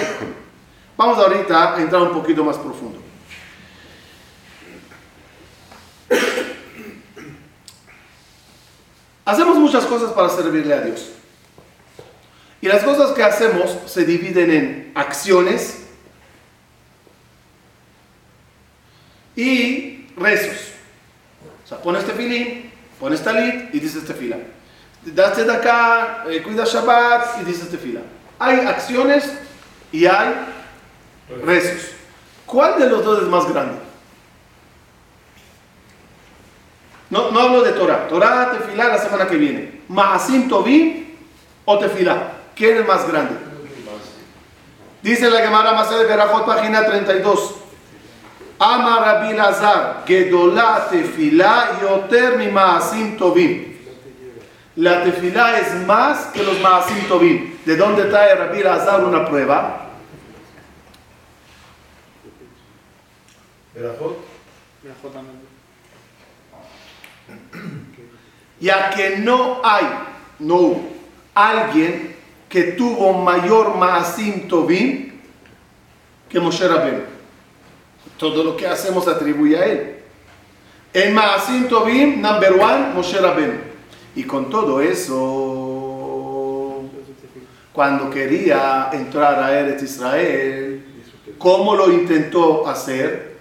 vamos 0.95 1.17
ahorita 1.17 1.75
a 1.75 1.81
entrar 1.81 2.01
un 2.01 2.13
poquito 2.13 2.45
más 2.45 2.57
profundo. 2.57 2.97
Hacemos 9.25 9.57
muchas 9.57 9.83
cosas 9.83 10.13
para 10.13 10.29
servirle 10.29 10.73
a 10.73 10.79
Dios. 10.79 11.09
Y 12.61 12.69
las 12.69 12.81
cosas 12.83 13.11
que 13.11 13.21
hacemos 13.21 13.79
se 13.85 14.05
dividen 14.05 14.49
en 14.49 14.91
acciones 14.95 15.87
y 19.35 20.07
rezos. 20.15 20.64
O 21.65 21.67
sea, 21.67 21.79
pones 21.79 22.05
tefilín, 22.05 22.71
pones 22.99 23.23
talit 23.23 23.73
y 23.73 23.79
dices 23.79 24.05
tefila. 24.05 24.37
Das 25.03 25.35
de 25.35 25.51
acá, 25.51 26.23
eh, 26.29 26.41
cuidas 26.43 26.71
Shabbat 26.71 27.41
y 27.41 27.45
dices 27.45 27.69
tefila. 27.69 28.01
Hay 28.39 28.59
acciones 28.59 29.31
y 29.91 30.05
hay 30.05 30.33
rezos. 31.43 31.91
¿Cuál 32.45 32.79
de 32.79 32.89
los 32.89 33.03
dos 33.03 33.23
es 33.23 33.27
más 33.27 33.51
grande? 33.51 33.79
No, 37.09 37.31
no 37.31 37.39
hablo 37.39 37.63
de 37.63 37.71
Torah. 37.71 38.07
Torah, 38.07 38.51
tefilá 38.51 38.87
la 38.87 38.97
semana 38.97 39.27
que 39.27 39.37
viene. 39.37 39.81
Maasim 39.87 40.47
Tovim 40.47 41.05
o 41.65 41.79
tefilá. 41.79 42.33
¿Quién 42.55 42.77
es 42.77 42.87
más 42.87 43.07
grande? 43.07 43.35
Dice 45.01 45.29
la 45.29 45.39
Gemara 45.41 45.73
Masé 45.73 45.95
de 45.95 46.05
Berajot, 46.05 46.45
página 46.45 46.85
32. 46.85 47.55
Ama 48.59 48.99
Rabbi 48.99 49.33
Lazar, 49.33 50.03
Gedolá 50.07 50.87
tefilá 50.89 51.77
yoter 51.81 52.37
mi 52.37 52.47
Maasim 52.47 53.17
Tovim. 53.17 53.75
La 54.77 55.03
tefilá 55.03 55.59
es 55.59 55.85
más 55.85 56.27
que 56.33 56.43
los 56.43 56.59
Maasim 56.61 57.07
Tovim. 57.07 57.57
¿De 57.65 57.75
dónde 57.75 58.05
trae 58.05 58.35
Rabbi 58.35 58.63
Lazar 58.63 59.03
una 59.03 59.25
prueba? 59.25 59.81
ya 68.59 68.89
que 68.91 69.17
no 69.17 69.59
hay, 69.63 69.85
no 70.39 70.55
hubo, 70.55 70.89
alguien 71.33 72.15
que 72.47 72.63
tuvo 72.73 73.13
mayor 73.13 73.75
Maasim 73.75 74.47
Tovim 74.47 75.11
que 76.29 76.39
Moshe 76.39 76.67
Rabbeinu. 76.67 77.14
Todo 78.17 78.43
lo 78.43 78.55
que 78.55 78.67
hacemos 78.67 79.07
atribuye 79.07 79.57
a 79.57 79.65
él. 79.65 79.95
En 80.93 81.13
Maasim 81.13 81.67
Tovim, 81.67 82.21
number 82.21 82.53
one, 82.53 82.93
Moshe 82.93 83.19
Rabbeinu. 83.19 83.59
Y 84.15 84.23
con 84.23 84.49
todo 84.49 84.79
eso, 84.79 86.83
cuando 87.73 88.09
quería 88.09 88.89
entrar 88.93 89.43
a 89.43 89.59
Eretz 89.59 89.83
Israel, 89.83 90.85
¿cómo 91.37 91.75
lo 91.75 91.91
intentó 91.91 92.65
hacer? 92.65 93.35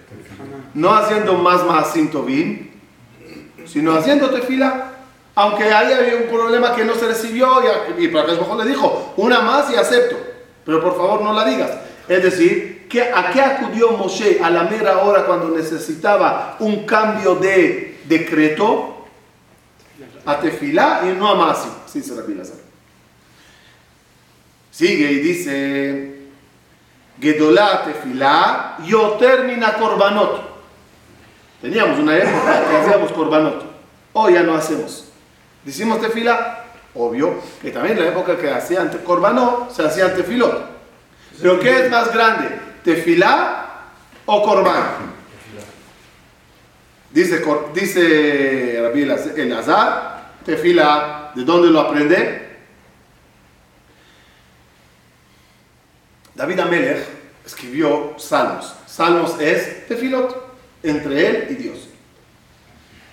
No 0.73 0.93
haciendo 0.93 1.35
más 1.35 1.65
Maasim 1.65 2.11
Tovim, 2.11 2.71
sino 3.65 3.95
haciendo 3.95 4.29
tefila. 4.29 4.91
Aunque 5.35 5.63
ahí 5.63 5.93
había 5.93 6.17
un 6.17 6.29
problema 6.29 6.75
que 6.75 6.83
no 6.83 6.95
se 6.95 7.07
recibió 7.07 7.61
y, 7.97 8.09
para 8.09 8.25
que 8.25 8.33
mejor 8.33 8.57
le 8.57 8.69
dijo, 8.69 9.13
una 9.15 9.39
más 9.39 9.71
y 9.71 9.75
acepto. 9.75 10.17
Pero 10.65 10.81
por 10.81 10.97
favor 10.97 11.21
no 11.21 11.31
la 11.31 11.45
digas. 11.45 11.71
Es 12.09 12.23
decir, 12.23 12.74
¿a 13.13 13.31
qué 13.31 13.41
acudió 13.41 13.91
Moshe 13.91 14.39
a 14.43 14.49
la 14.49 14.63
mera 14.63 14.99
hora 14.99 15.25
cuando 15.25 15.49
necesitaba 15.49 16.57
un 16.59 16.85
cambio 16.85 17.35
de 17.35 18.01
decreto? 18.05 19.05
A 20.25 20.39
tefilá 20.39 21.01
y 21.05 21.17
no 21.17 21.29
a 21.29 21.35
Masi. 21.35 21.69
Sí, 21.85 22.01
se. 22.01 22.13
Sigue 24.71 25.11
y 25.11 25.19
dice, 25.19 26.15
Gedolá 27.21 27.83
tefilá, 27.85 28.77
yo 28.85 29.11
termina 29.11 29.73
korbanot. 29.75 30.55
Teníamos 31.61 31.99
una 31.99 32.17
época 32.17 32.63
que 32.69 32.77
hacíamos 32.77 33.11
korbanot. 33.13 33.63
Hoy 34.13 34.33
ya 34.33 34.43
no 34.43 34.55
hacemos. 34.55 35.05
Decimos 35.63 36.01
tefila, 36.01 36.65
obvio 36.93 37.35
que 37.61 37.71
también 37.71 37.99
la 37.99 38.09
época 38.09 38.37
que 38.37 38.49
hacían 38.49 38.89
korbanot 39.03 39.71
se 39.71 39.83
hacían 39.83 40.13
tefilot. 40.15 40.75
Pero 41.41 41.59
¿qué 41.59 41.85
es 41.85 41.91
más 41.91 42.13
grande? 42.13 42.64
tefilá 42.85 43.65
o 44.25 44.43
corbán. 44.43 45.13
Dice, 47.11 47.41
dice 47.73 48.79
Rabbi 48.81 49.01
el 49.01 49.53
Azar, 49.53 50.33
tefilá, 50.45 51.31
¿de 51.33 51.43
dónde 51.43 51.69
lo 51.69 51.81
aprende? 51.81 52.45
David 56.35 56.59
Amelech 56.59 57.07
escribió 57.45 58.15
Salmos. 58.17 58.75
Salmos 58.85 59.39
es 59.39 59.87
tefilot, 59.87 60.57
entre 60.83 61.27
él 61.27 61.47
y 61.51 61.55
Dios. 61.55 61.87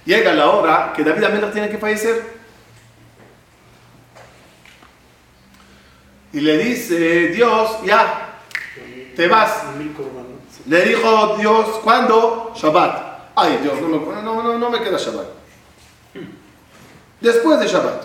Llega 0.05 0.35
la 0.35 0.51
hora 0.51 0.93
que 0.95 1.05
David 1.05 1.25
Amelech 1.25 1.53
tiene 1.53 1.71
que 1.71 1.79
fallecer. 1.79 2.23
Y 6.33 6.41
le 6.41 6.59
dice 6.59 7.29
Dios, 7.29 7.79
ya, 7.85 8.22
te 9.17 9.29
vas. 9.29 9.65
Le 10.67 10.85
dijo 10.85 11.37
Dios, 11.39 11.67
¿cuándo? 11.83 12.53
Shabbat. 12.55 13.13
Ay, 13.35 13.59
Dios, 13.63 13.81
no 13.81 13.89
me, 13.89 14.23
no, 14.23 14.59
no, 14.59 14.71
me 14.71 14.81
queda 14.81 14.99
Shabbat. 14.99 15.27
Después 17.21 17.61
de 17.61 17.67
Shabbat. 17.69 18.05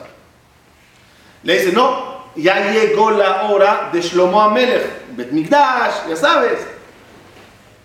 Le 1.43 1.59
dice, 1.59 1.71
no, 1.71 2.25
ya 2.35 2.71
llegó 2.71 3.11
la 3.11 3.43
hora 3.43 3.89
de 3.91 4.01
Shlomo 4.01 4.41
Amelech, 4.41 5.15
Bet 5.15 5.31
Mikdash, 5.31 6.07
ya 6.09 6.15
sabes. 6.15 6.59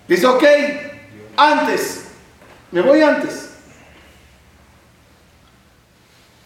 Dice, 0.09 0.27
ok, 0.27 0.45
antes, 1.37 2.09
me 2.71 2.81
voy 2.81 3.03
antes. 3.03 3.51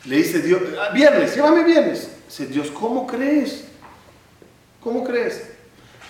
Le 0.05 0.17
dice 0.17 0.41
Dios, 0.41 0.63
"Ah, 0.81 0.91
viernes, 0.93 1.35
llévame 1.35 1.65
viernes. 1.65 2.11
Dice 2.27 2.47
Dios, 2.47 2.71
¿cómo 2.71 3.07
crees? 3.07 3.65
¿Cómo 4.81 5.03
crees? 5.03 5.56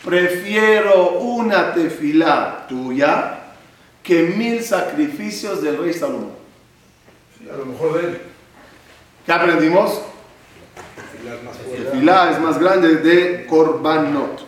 Prefiero 0.07 1.19
una 1.19 1.75
tefilá 1.75 2.65
tuya 2.69 3.41
que 4.05 4.23
mil 4.23 4.63
sacrificios 4.63 5.61
del 5.61 5.79
rey 5.79 5.93
Salomón. 5.93 6.31
Sí, 7.37 7.51
a 7.51 7.57
lo 7.57 7.67
mejor 7.67 8.01
de 8.01 8.09
él. 8.09 8.21
¿Qué 9.27 9.33
aprendimos? 9.33 10.03
Filar 11.19 11.43
más 11.43 11.57
fuerte. 11.57 11.83
Tefilá 11.83 12.31
es 12.31 12.39
más 12.39 12.57
grande 12.61 12.97
de 12.99 13.47
Korbanot. 13.47 14.47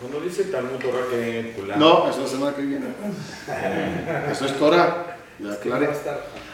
Cuando 0.00 0.20
dice 0.22 0.44
Talmud 0.44 0.78
Torah 0.78 1.04
que 1.10 1.52
Kulam, 1.54 1.78
No, 1.78 2.08
eso 2.08 2.24
es 2.24 2.32
la 2.32 2.38
semana 2.38 2.56
que 2.56 2.62
viene. 2.62 2.86
Eso 4.32 4.46
es 4.46 4.58
Torah. 4.58 5.18
Ya 5.38 5.52
aclaré. 5.52 5.90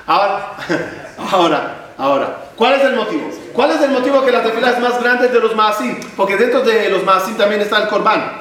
Ahora, 0.06 0.56
ahora, 1.18 1.87
ahora, 1.98 2.50
¿cuál 2.56 2.74
es 2.74 2.84
el 2.84 2.96
motivo? 2.96 3.30
¿Cuál 3.52 3.72
es 3.72 3.82
el 3.82 3.90
motivo 3.90 4.24
que 4.24 4.32
la 4.32 4.42
tefilá 4.42 4.70
es 4.70 4.78
más 4.78 5.02
grande 5.02 5.28
de 5.28 5.40
los 5.40 5.54
maasim? 5.54 5.98
Porque 6.16 6.36
dentro 6.36 6.62
de 6.62 6.88
los 6.88 7.04
maasim 7.04 7.36
también 7.36 7.60
está 7.60 7.82
el 7.82 7.88
korban. 7.88 8.40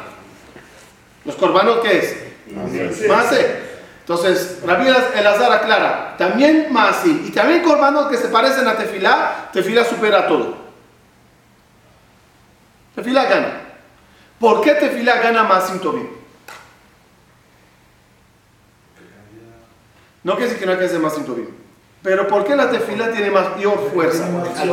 ¿Los 1.26 1.36
korbanos 1.36 1.80
qué 1.80 1.98
es? 1.98 3.08
Maase. 3.10 3.68
Entonces, 4.02 4.60
Rabbi 4.66 4.88
Elazar 4.88 5.52
aclara, 5.52 6.16
también 6.18 6.68
maasim 6.72 7.26
y 7.28 7.32
también 7.32 7.62
korbanos 7.62 8.08
que 8.08 8.16
se 8.16 8.30
parecen 8.30 8.66
a 8.68 8.78
tefilá, 8.78 9.50
tefilá 9.52 9.84
supera 9.84 10.28
todo. 10.28 10.56
Tefilá 12.96 13.26
gana. 13.26 13.62
¿Por 14.40 14.62
qué 14.62 14.76
tefilá 14.76 15.18
gana 15.18 15.44
maasim 15.44 15.80
tobim? 15.80 16.08
No 20.24 20.36
quiere 20.36 20.46
decir 20.46 20.60
que 20.60 20.66
no 20.66 20.72
hay 20.72 20.78
que 20.78 20.86
hacer 20.86 21.00
maasim 21.00 21.26
tobim. 21.26 21.67
Pero 22.04 22.27
¿por 22.27 22.46
qué 22.46 22.56
la 22.56 22.70
tefilá 22.70 23.12
tiene 23.12 23.32
mayor 23.32 23.92
fuerza? 23.94 24.27
Al. 24.56 24.70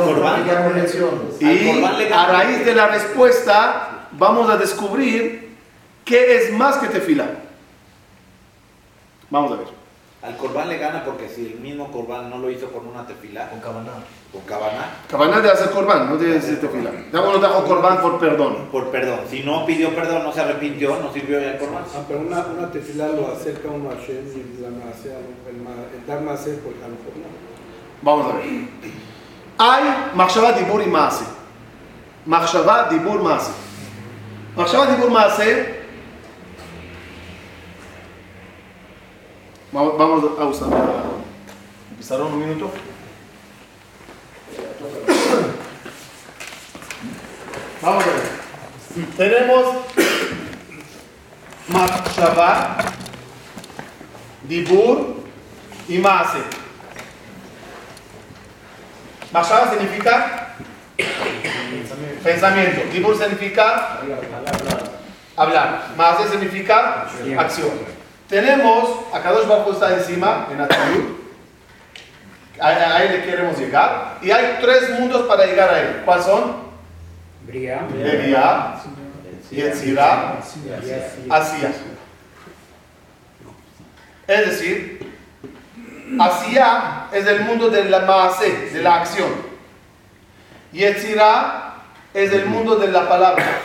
Y 1.41 2.13
a 2.13 2.27
raíz 2.27 2.65
de 2.65 2.75
la 2.75 2.89
respuesta 2.89 4.09
vamos 4.13 4.49
a 4.51 4.57
descubrir 4.57 5.57
qué 6.05 6.37
es 6.37 6.53
más 6.53 6.77
que 6.77 6.89
tefila. 6.89 7.27
Vamos 9.31 9.53
a 9.53 9.57
ver. 9.57 9.84
Al 10.25 10.39
Corbán 10.39 10.71
le 10.71 10.79
gana 10.79 11.05
porque 11.05 11.29
si 11.29 11.45
el 11.45 11.61
mismo 11.61 11.91
Corbán 11.91 12.31
no 12.31 12.39
lo 12.39 12.49
hizo 12.49 12.73
con 12.73 12.87
una 12.87 13.07
tefilá. 13.07 13.51
Con 13.51 13.61
Cabaná. 13.61 13.93
Con 14.33 14.41
Cabaná. 14.43 15.03
Cabaná 15.07 15.41
de 15.41 15.51
hacer 15.51 15.69
Corbán, 15.69 16.09
no 16.09 16.17
de 16.17 16.39
hacer 16.39 16.59
tefilá. 16.63 16.91
Damos 17.13 17.39
los 17.39 17.63
Corbán 17.65 18.01
por 18.01 18.19
perdón. 18.19 18.69
Por 18.73 18.91
perdón. 18.91 19.21
Si 19.29 19.43
no 19.43 19.67
pidió 19.67 19.95
perdón, 19.95 20.25
no 20.25 20.33
se 20.33 20.41
arrepintió, 20.41 20.97
no 20.97 21.13
sirvió 21.13 21.39
el 21.39 21.59
Corbán. 21.59 21.85
Ah, 21.95 22.01
pero 22.09 22.21
una, 22.21 22.39
una 22.39 22.71
tefilá 22.71 23.09
lo 23.09 23.33
acerca 23.33 23.69
uno 23.69 23.91
a 23.91 23.95
Shem 23.97 24.25
y 24.29 24.63
la 24.63 24.71
masea, 24.71 25.19
el, 25.19 26.07
dar 26.07 26.23
más 26.23 26.41
por 26.41 26.73
el 26.73 26.95
Vamos 28.01 28.33
a 28.33 28.37
ver. 28.37 28.45
Hay 29.59 30.11
Machshava 30.15 30.53
Dibur 30.53 30.83
y 30.83 30.87
Maase. 30.87 31.25
Machshava 32.25 32.89
Dibur 32.89 33.23
Maase. 33.23 33.53
Machshava 34.57 34.87
Dibur 34.87 35.11
Maase 35.11 35.84
Vamos, 39.75 40.39
a 40.39 40.45
usar. 40.45 40.69
¿Empezaron 41.91 42.33
un 42.33 42.39
minuto? 42.39 42.71
Vamos 47.83 48.05
a 48.05 48.07
ver. 48.07 49.05
Tenemos 49.17 49.75
Makshava, 51.67 52.77
Dibur 54.45 55.25
y 55.89 55.99
Mase. 55.99 56.39
Makshava 59.33 59.71
significa 59.71 60.55
pensamiento. 62.23 62.93
Dibur 62.93 63.19
significa 63.19 63.99
hablar. 65.35 65.95
Mase 65.97 66.29
significa 66.29 67.09
acción. 67.37 67.94
Tenemos, 68.29 68.89
acá 69.13 69.33
dos 69.33 69.47
Baruj 69.47 69.75
está 69.75 69.95
encima, 69.95 70.49
en 70.51 70.61
Atayud. 70.61 71.05
A, 72.61 72.69
a 72.69 73.05
él 73.05 73.13
le 73.13 73.25
queremos 73.25 73.59
llegar. 73.59 74.19
Y 74.23 74.31
hay 74.31 74.59
tres 74.61 74.99
mundos 74.99 75.27
para 75.27 75.45
llegar 75.47 75.69
a 75.69 75.81
él. 75.81 76.03
¿Cuáles 76.05 76.25
son? 76.25 76.65
Bria, 77.47 77.83
Beria, 77.93 78.77
Yetzirah, 79.51 80.41
Asia. 81.31 81.73
Es 84.27 84.47
decir, 84.47 85.15
Asia 86.19 87.07
es 87.13 87.27
el 87.27 87.41
mundo 87.41 87.69
de 87.69 87.85
la 87.85 88.01
maase, 88.01 88.71
de 88.73 88.83
la 88.83 88.97
acción. 88.97 89.29
Yetzirah 90.73 91.75
es 92.15 92.33
el 92.33 92.47
mundo 92.47 92.77
de 92.77 92.89
la 92.89 93.09
palabra. 93.09 93.61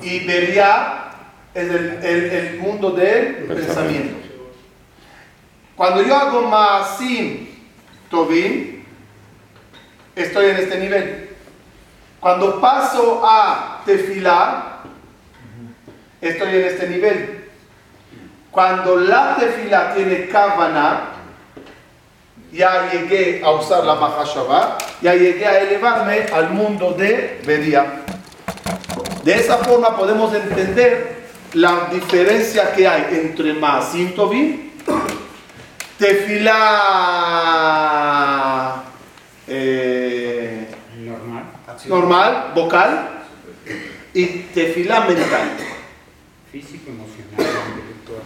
Y 0.00 0.26
Beria 0.26 1.07
es 1.58 1.68
el, 1.70 1.98
el- 2.02 2.24
el 2.32 2.58
mundo 2.58 2.90
del 2.90 3.44
pensamiento. 3.46 4.16
Cuando 5.76 6.02
yo 6.02 6.14
hago 6.16 6.42
Maasim 6.42 7.48
Tovim, 8.10 8.84
estoy 10.16 10.46
en 10.50 10.56
este 10.56 10.78
nivel. 10.78 11.28
Cuando 12.20 12.60
paso 12.60 13.22
a 13.24 13.82
Tefilá, 13.86 14.78
estoy 16.20 16.48
en 16.56 16.64
este 16.64 16.88
nivel. 16.88 17.44
Cuando 18.50 18.96
la 18.96 19.36
Tefilá 19.38 19.94
tiene 19.94 20.26
Kavaná, 20.28 21.10
ya 22.50 22.90
llegué 22.90 23.40
a 23.44 23.50
usar 23.50 23.84
la 23.84 23.94
Mahashava, 23.94 24.78
ya 25.00 25.14
llegué 25.14 25.46
a 25.46 25.60
elevarme 25.60 26.26
al 26.32 26.50
mundo 26.50 26.92
de 26.92 27.40
Beria. 27.46 27.84
De 29.22 29.34
esa 29.34 29.58
forma 29.58 29.96
podemos 29.96 30.34
entender 30.34 31.27
la 31.54 31.88
diferencia 31.92 32.72
que 32.72 32.86
hay 32.86 33.14
entre 33.14 33.54
Maasim 33.54 34.14
Tovim, 34.14 34.70
Tefilá 35.98 36.54
eh, 39.46 40.68
Normal. 40.98 41.44
normal, 41.86 42.52
vocal, 42.54 43.24
y 44.14 44.26
Tefilá 44.54 45.00
mental. 45.00 45.56
Físico, 46.52 46.90
emocional, 46.90 47.46
intelectual. 47.70 48.22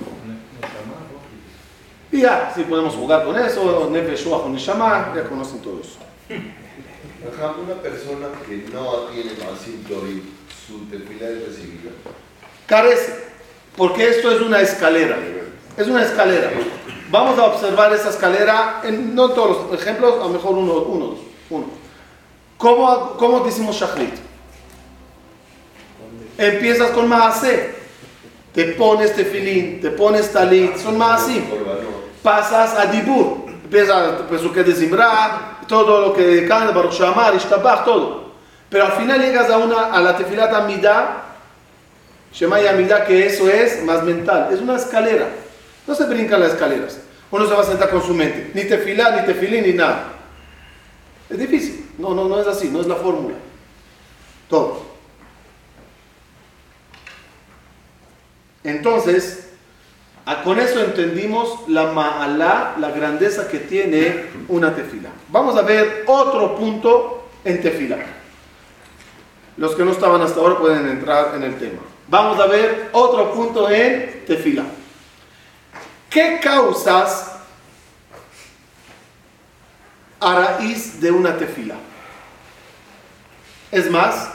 Y 2.12 2.20
ya, 2.20 2.52
si 2.54 2.62
podemos 2.64 2.94
jugar 2.94 3.24
con 3.24 3.38
eso, 3.38 3.88
Nefesh 3.90 4.26
o 4.28 4.48
Neshama, 4.50 5.12
ya 5.16 5.24
conocen 5.24 5.60
todo 5.60 5.80
eso. 5.80 5.98
Una 7.64 7.74
persona 7.80 8.26
que 8.46 8.68
no 8.72 9.06
tiene 9.12 9.30
y 9.32 10.22
su 10.66 10.86
tefila 10.90 11.28
es 11.28 11.46
recibida. 11.46 11.92
Carece, 12.72 13.14
porque 13.76 14.08
esto 14.08 14.30
es 14.30 14.40
una 14.40 14.62
escalera. 14.62 15.18
Es 15.76 15.86
una 15.88 16.04
escalera. 16.04 16.50
Vamos 17.10 17.38
a 17.38 17.44
observar 17.44 17.92
esa 17.92 18.08
escalera, 18.08 18.80
en, 18.82 19.14
no 19.14 19.28
todos 19.28 19.70
los 19.70 19.78
ejemplos, 19.78 20.14
a 20.14 20.22
lo 20.22 20.30
mejor 20.30 20.52
uno, 20.52 20.72
uno, 20.76 21.14
uno. 21.50 21.66
¿Cómo, 22.56 23.18
cómo 23.18 23.40
decimos 23.40 23.76
Shachrit? 23.76 24.14
Empiezas 26.38 26.92
con 26.92 27.10
Maaseh. 27.10 27.74
Te 28.54 28.64
pones 28.72 29.14
tefilín, 29.14 29.82
te 29.82 29.90
pones 29.90 30.32
talit, 30.32 30.74
son 30.78 30.96
Maasim. 30.96 31.44
Pasas 32.22 32.78
a 32.78 32.86
Dibur. 32.86 33.50
Empieza 33.64 34.26
Pesuke 34.30 34.64
de 34.64 34.74
Zimra, 34.74 35.58
todo 35.68 36.06
lo 36.06 36.14
que 36.14 36.48
canta, 36.48 36.72
Baruch 36.72 36.94
Shamar, 36.94 37.34
Ishtabach, 37.34 37.84
todo. 37.84 38.32
Pero 38.70 38.86
al 38.86 38.92
final 38.92 39.20
llegas 39.20 39.50
a, 39.50 39.58
una, 39.58 39.92
a 39.92 40.00
la 40.00 40.16
Tefilat 40.16 40.54
Amidah, 40.54 41.31
Shema 42.32 42.60
y 42.60 42.66
Amidah, 42.66 43.04
que 43.04 43.26
eso 43.26 43.48
es 43.48 43.84
más 43.84 44.02
mental. 44.04 44.48
Es 44.52 44.60
una 44.60 44.76
escalera. 44.76 45.28
No 45.86 45.94
se 45.94 46.06
brincan 46.06 46.40
las 46.40 46.52
escaleras. 46.52 46.98
Uno 47.30 47.46
se 47.46 47.54
va 47.54 47.60
a 47.60 47.64
sentar 47.64 47.90
con 47.90 48.02
su 48.02 48.14
mente. 48.14 48.50
Ni 48.54 48.64
tefilá, 48.64 49.16
ni 49.16 49.26
tefilín, 49.26 49.64
ni 49.64 49.72
nada. 49.72 50.12
Es 51.28 51.38
difícil. 51.38 51.90
No, 51.98 52.14
no, 52.14 52.28
no 52.28 52.40
es 52.40 52.46
así. 52.46 52.68
No 52.68 52.80
es 52.80 52.86
la 52.86 52.96
fórmula. 52.96 53.36
Todo. 54.48 54.92
Entonces, 58.64 59.48
con 60.44 60.60
eso 60.60 60.80
entendimos 60.80 61.68
la 61.68 61.92
ma'alá, 61.92 62.76
la 62.78 62.90
grandeza 62.90 63.48
que 63.48 63.58
tiene 63.58 64.26
una 64.48 64.74
tefila. 64.74 65.10
Vamos 65.28 65.56
a 65.56 65.62
ver 65.62 66.04
otro 66.06 66.56
punto 66.56 67.28
en 67.44 67.60
tefila. 67.60 67.98
Los 69.56 69.74
que 69.74 69.84
no 69.84 69.92
estaban 69.92 70.22
hasta 70.22 70.40
ahora 70.40 70.58
pueden 70.58 70.88
entrar 70.88 71.34
en 71.34 71.42
el 71.42 71.56
tema. 71.56 71.80
Vamos 72.12 72.38
a 72.38 72.46
ver 72.46 72.90
otro 72.92 73.32
punto 73.32 73.70
en 73.70 74.26
tefila. 74.26 74.64
¿Qué 76.10 76.40
causas 76.42 77.36
a 80.20 80.34
raíz 80.34 81.00
de 81.00 81.10
una 81.10 81.38
tefila? 81.38 81.76
Es 83.70 83.90
más, 83.90 84.28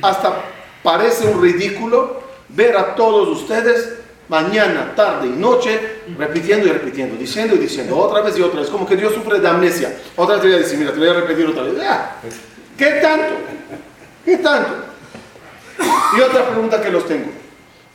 hasta 0.00 0.44
parece 0.84 1.26
un 1.26 1.42
ridículo 1.42 2.22
ver 2.50 2.76
a 2.76 2.94
todos 2.94 3.36
ustedes 3.36 3.94
mañana, 4.28 4.92
tarde 4.94 5.26
y 5.26 5.30
noche 5.30 6.02
repitiendo 6.16 6.68
y 6.68 6.70
repitiendo, 6.70 7.16
diciendo 7.16 7.56
y 7.56 7.58
diciendo, 7.58 7.98
otra 7.98 8.20
vez 8.20 8.38
y 8.38 8.42
otra 8.42 8.60
vez, 8.60 8.70
como 8.70 8.86
que 8.86 8.96
Dios 8.96 9.12
sufre 9.12 9.40
de 9.40 9.48
amnesia. 9.48 9.92
Otra 10.14 10.36
vez 10.36 10.42
te 10.42 10.48
voy 10.50 10.56
a 10.56 10.60
decir, 10.60 10.78
mira, 10.78 10.92
te 10.92 11.00
voy 11.00 11.08
a 11.08 11.14
repetir 11.14 11.46
otra 11.46 11.64
vez. 11.64 11.74
¿Qué 12.78 12.90
tanto? 13.02 13.34
¿Qué 14.24 14.36
tanto? 14.36 14.85
Y 16.16 16.20
otra 16.20 16.48
pregunta 16.48 16.80
que 16.80 16.90
los 16.90 17.06
tengo. 17.06 17.30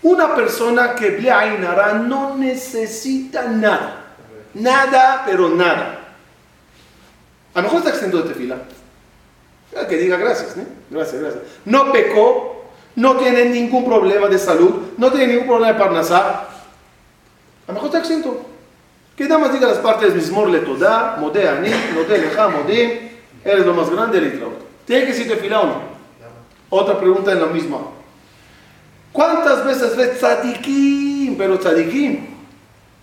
Una 0.04 0.36
persona 0.36 0.96
que 0.96 1.12
Bleainara 1.12 1.94
no 1.94 2.38
necesita 2.38 3.44
nada. 3.44 4.15
Nada, 4.54 5.24
pero 5.26 5.50
nada. 5.50 6.00
A 7.54 7.58
lo 7.60 7.63
mejor 7.63 7.80
está 7.80 7.91
exento 7.91 8.22
de 8.22 8.30
tefila. 8.30 8.58
Que 9.88 9.98
diga 9.98 10.17
gracias. 10.17 10.56
Gracias, 10.89 11.22
gracias. 11.22 11.44
No 11.65 11.91
pecó, 11.91 12.65
no 12.96 13.15
tiene 13.17 13.46
ningún 13.46 13.86
problema 13.86 14.28
de 14.28 14.38
salud, 14.38 14.94
no 14.98 15.12
tiene 15.12 15.28
ningún 15.28 15.48
problema 15.48 15.74
de 15.74 15.80
parnasá. 15.80 16.48
A 17.67 17.67
lo 17.67 17.74
mejor 17.74 17.88
está 17.88 18.00
exento. 18.00 18.46
Que 19.15 19.26
nada 19.26 19.39
más 19.39 19.54
diga 19.54 19.67
las 19.67 19.78
partes 19.78 20.15
mismor 20.15 20.50
le 20.50 20.60
toda, 20.60 21.17
modé 21.20 21.48
ani, 21.48 21.70
modé 21.94 22.17
leja, 22.17 22.48
modé, 22.48 23.12
eres 23.44 23.65
lo 23.65 23.74
más 23.74 23.89
grande, 23.89 24.17
el 24.17 24.44
¿Tiene 24.86 25.06
que 25.06 25.12
decir 25.12 25.28
tefila 25.28 25.62
o 25.62 25.65
no? 25.67 25.90
Otra 26.71 26.97
pregunta 26.97 27.34
en 27.34 27.41
la 27.41 27.47
misma. 27.47 27.79
¿Cuántas 29.12 29.65
veces 29.65 29.95
ves 29.95 30.17
tzadikim, 30.17 31.38
pero 31.38 31.60
tzadikim? 31.60 32.27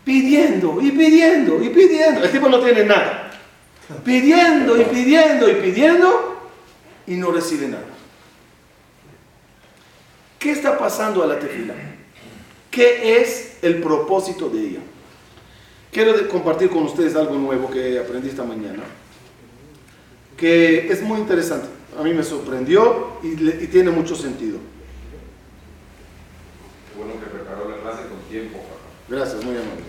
Pidiendo 0.04 0.80
y 0.80 0.90
pidiendo 0.90 1.62
y 1.62 1.68
pidiendo. 1.68 2.24
El 2.24 2.30
tipo 2.30 2.48
no 2.48 2.60
tiene 2.60 2.84
nada. 2.84 3.30
Pidiendo 4.02 4.80
y 4.80 4.84
pidiendo 4.84 5.50
y 5.50 5.54
pidiendo 5.56 6.50
y 7.06 7.14
no 7.14 7.30
recibe 7.30 7.68
nada. 7.68 7.84
¿Qué 10.38 10.52
está 10.52 10.78
pasando 10.78 11.22
a 11.22 11.26
la 11.26 11.38
tefila? 11.38 11.74
¿Qué 12.70 13.20
es 13.20 13.58
el 13.60 13.82
propósito 13.82 14.48
de 14.48 14.60
ella? 14.60 14.80
Quiero 15.92 16.26
compartir 16.28 16.70
con 16.70 16.84
ustedes 16.84 17.16
algo 17.16 17.34
nuevo 17.34 17.70
que 17.70 17.98
aprendí 17.98 18.28
esta 18.28 18.44
mañana, 18.44 18.84
que 20.38 20.90
es 20.90 21.02
muy 21.02 21.18
interesante. 21.18 21.77
A 21.98 22.02
mí 22.02 22.14
me 22.14 22.22
sorprendió 22.22 23.18
y, 23.22 23.36
le- 23.36 23.64
y 23.64 23.66
tiene 23.66 23.90
mucho 23.90 24.14
sentido. 24.14 24.58
Qué 26.92 26.98
bueno 26.98 27.14
que 27.20 27.26
preparó 27.26 27.68
la 27.68 27.76
clase 27.78 28.08
con 28.08 28.18
tiempo, 28.30 28.58
papá. 28.58 28.74
Gracias, 29.08 29.44
muy 29.44 29.56
amable. 29.56 29.82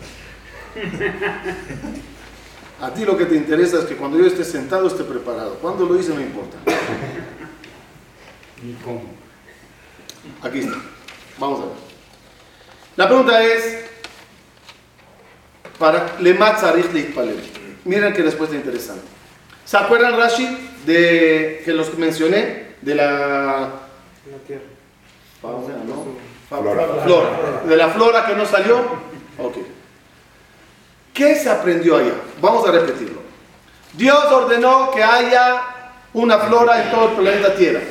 A 2.81 2.93
ti 2.93 3.05
lo 3.05 3.17
que 3.17 3.25
te 3.25 3.35
interesa 3.35 3.79
es 3.79 3.85
que 3.85 3.95
cuando 3.95 4.17
yo 4.17 4.25
esté 4.25 4.43
sentado 4.43 4.87
esté 4.87 5.03
preparado. 5.03 5.55
Cuando 5.61 5.85
lo 5.85 5.99
hice 5.99 6.13
no 6.13 6.21
importa. 6.21 6.57
¿Y 8.63 8.73
cómo? 8.83 9.03
Aquí 10.41 10.59
está. 10.59 10.77
Vamos 11.37 11.59
a 11.61 11.65
ver. 11.65 11.73
La 12.95 13.07
pregunta 13.07 13.43
es, 13.43 13.85
para 15.77 16.19
Lemat 16.19 16.61
Leitpalel. 16.93 17.39
Miren 17.85 18.13
qué 18.13 18.21
respuesta 18.23 18.55
interesante. 18.55 19.03
¿Se 19.69 19.77
acuerdan, 19.77 20.17
Rashi, 20.17 20.47
de 20.87 21.61
que 21.63 21.71
los 21.73 21.89
que 21.91 21.97
mencioné? 21.97 22.69
De 22.81 22.95
la... 22.95 23.03
La 24.31 24.37
tierra. 24.47 24.63
fauna, 25.39 25.75
¿no? 25.85 26.05
Flora. 26.49 27.03
Flora. 27.03 27.61
De 27.67 27.75
la 27.77 27.89
flora 27.89 28.25
que 28.25 28.33
no 28.33 28.47
salió. 28.47 28.77
Ok. 29.37 29.57
¿Qué 31.13 31.35
se 31.35 31.51
aprendió 31.51 31.97
allá? 31.97 32.13
Vamos 32.41 32.67
a 32.67 32.71
repetirlo. 32.71 33.21
Dios 33.93 34.25
ordenó 34.31 34.89
que 34.89 35.03
haya 35.03 35.61
una 36.13 36.39
flora 36.39 36.83
en 36.83 36.89
todo 36.89 37.09
el 37.09 37.15
planeta 37.17 37.53
Tierra. 37.53 37.81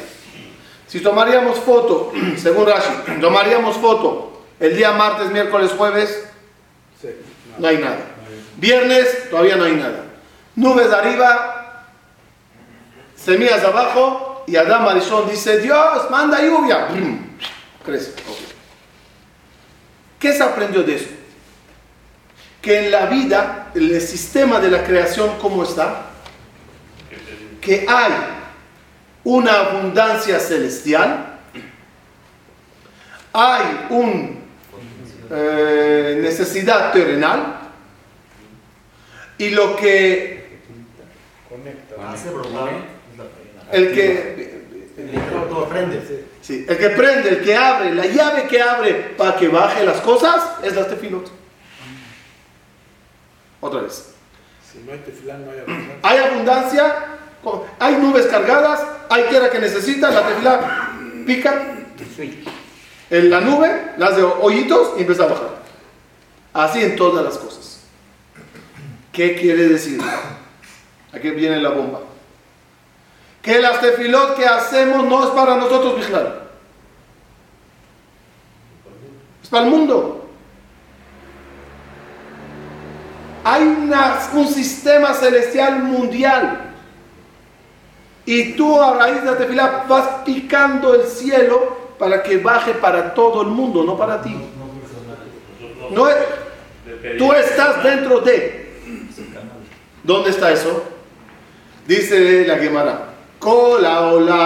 Si 0.88 0.99
tomaríamos 0.99 1.61
foto, 1.61 2.11
según 2.38 2.67
Rashi, 2.67 3.21
tomaríamos 3.21 3.77
foto 3.77 4.43
el 4.59 4.77
día 4.77 4.91
martes, 4.91 5.31
miércoles, 5.31 5.71
jueves, 5.79 6.25
Sí. 7.01 7.11
no 7.57 7.69
hay 7.69 7.79
nada. 7.79 8.01
Viernes, 8.57 9.31
todavía 9.31 9.55
no 9.55 9.62
hay 9.62 9.77
nada. 9.77 10.07
Nubes 10.57 10.91
de 10.91 10.97
arriba, 10.97 11.58
semillas 13.29 13.62
abajo, 13.62 14.43
y 14.47 14.57
Adán 14.57 14.85
Marisón 14.85 15.29
dice, 15.29 15.59
Dios, 15.59 16.11
manda 16.11 16.41
lluvia. 16.41 16.87
Brum, 16.87 17.19
Crece. 17.85 18.14
¿Qué 20.19 20.33
se 20.33 20.43
aprendió 20.43 20.83
de 20.83 20.97
eso? 20.97 21.11
Que 22.62 22.87
en 22.87 22.91
la 22.91 23.05
vida, 23.07 23.71
el 23.75 24.01
sistema 24.01 24.59
de 24.59 24.71
la 24.71 24.83
creación, 24.83 25.37
¿cómo 25.41 25.62
está? 25.62 26.07
Que 27.61 27.85
hay 27.87 28.12
una 29.25 29.61
abundancia 29.61 30.41
celestial, 30.41 31.38
hay 33.35 33.87
una 33.91 34.38
necesidad 36.23 36.93
terrenal, 36.93 37.61
y 39.37 39.51
lo 39.51 39.77
que 39.77 40.38
Hace 42.09 42.31
brotar. 42.31 42.98
El 43.73 43.93
que 43.95 44.59
Todo 45.49 45.69
prende. 45.69 46.25
sí, 46.43 46.65
el 46.69 46.77
que 46.79 46.91
prende, 46.91 47.29
el 47.31 47.43
que 47.43 47.55
abre, 47.57 47.95
la 47.95 48.07
llave 48.07 48.47
que 48.49 48.61
abre 48.61 48.93
para 49.17 49.37
que 49.37 49.49
baje 49.49 49.85
las 49.85 50.01
cosas 50.01 50.43
es 50.63 50.75
la 50.75 50.87
tefilot. 50.87 51.31
Otra 53.61 53.81
vez. 53.83 54.11
Si 54.71 54.79
no 54.81 54.93
hay 54.93 54.99
tefilán, 54.99 55.45
no 55.45 55.51
hay 55.53 55.59
abundancia. 55.61 55.99
Hay 56.03 56.19
abundancia, 56.19 56.95
co- 57.43 57.67
hay 57.79 57.97
nubes 57.97 58.27
cargadas, 58.27 58.81
hay 59.09 59.25
tierra 59.25 59.51
que 59.51 59.59
necesita, 59.59 60.11
la 60.11 60.27
tefila 60.29 60.91
pica 61.27 61.75
en 63.11 63.31
la 63.31 63.41
nube, 63.41 63.93
las 63.97 64.17
de 64.17 64.23
hoyitos 64.23 64.93
y 64.97 65.01
empieza 65.01 65.25
a 65.25 65.29
bajar. 65.29 65.49
Así 66.53 66.83
en 66.83 66.97
todas 66.97 67.25
las 67.25 67.39
cosas. 67.39 67.81
¿Qué 69.13 69.35
quiere 69.37 69.69
decir? 69.69 70.01
Aquí 71.13 71.31
viene 71.31 71.61
la 71.61 71.71
bomba. 71.71 72.01
Que 73.49 73.59
las 73.61 73.79
que 74.37 74.45
hacemos 74.45 75.07
no 75.07 75.25
es 75.25 75.31
para 75.31 75.57
nosotros, 75.57 75.97
vigilar. 75.97 76.49
Es 79.43 79.49
para 79.49 79.65
el 79.65 79.71
mundo. 79.71 80.29
Hay 83.45 83.63
un 84.35 84.47
sistema 84.49 85.15
celestial 85.15 85.83
mundial. 85.83 86.73
Y 88.27 88.53
tú 88.53 88.79
a 88.83 88.99
raíz 88.99 89.23
de 89.25 89.31
la 89.31 89.87
vas 89.89 90.07
picando 90.27 90.95
el 90.95 91.05
cielo 91.09 91.95
para 91.99 92.23
que 92.23 92.37
baje 92.37 92.75
para 92.75 93.15
todo 93.15 93.41
el 93.41 93.49
mundo, 93.49 93.83
no 93.83 93.97
para 93.97 94.21
ti. 94.21 94.37
No 95.91 96.07
es- 96.07 97.17
tú 97.17 97.33
estás 97.33 97.83
dentro 97.83 98.21
de. 98.21 98.79
¿Dónde 100.03 100.29
está 100.29 100.53
eso? 100.53 100.83
Dice 101.87 102.47
la 102.47 102.59
Gemara. 102.59 103.08
Kola 103.38 104.01
olam. 104.12 104.38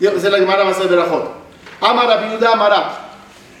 Yo 0.00 0.18
sé 0.18 0.30
la 0.30 0.38
Gemara 0.38 0.64
va 0.64 0.70
a 0.70 0.74
ser 0.74 0.88
Berajot. 0.88 1.30
Amara 1.80 2.16
viuda 2.16 2.52
Amara. 2.52 2.92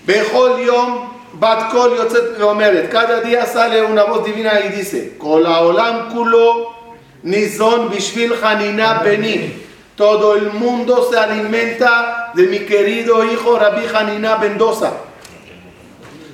Bejol 0.06 0.60
yom 0.64 1.10
bat 1.34 1.70
kol 1.70 1.96
yotzet 1.96 2.38
veomeret. 2.38 2.90
Cada 2.90 3.20
día 3.20 3.46
sale 3.46 3.82
una 3.82 4.04
voz 4.04 4.24
divina 4.24 4.60
y 4.60 4.68
dice: 4.70 5.16
Kola 5.18 5.60
olam 5.60 6.08
kulo 6.12 6.74
nizon 7.22 7.90
bishvil 7.90 8.34
hanina 8.42 9.02
beni. 9.02 9.66
Todo 9.96 10.34
el 10.36 10.52
mundo 10.52 11.08
se 11.10 11.18
alimenta 11.18 12.30
de 12.34 12.46
mi 12.46 12.60
querido 12.60 13.22
hijo 13.22 13.58
Rabbi 13.58 13.86
Hanina 13.92 14.38
Mendoza. 14.38 14.92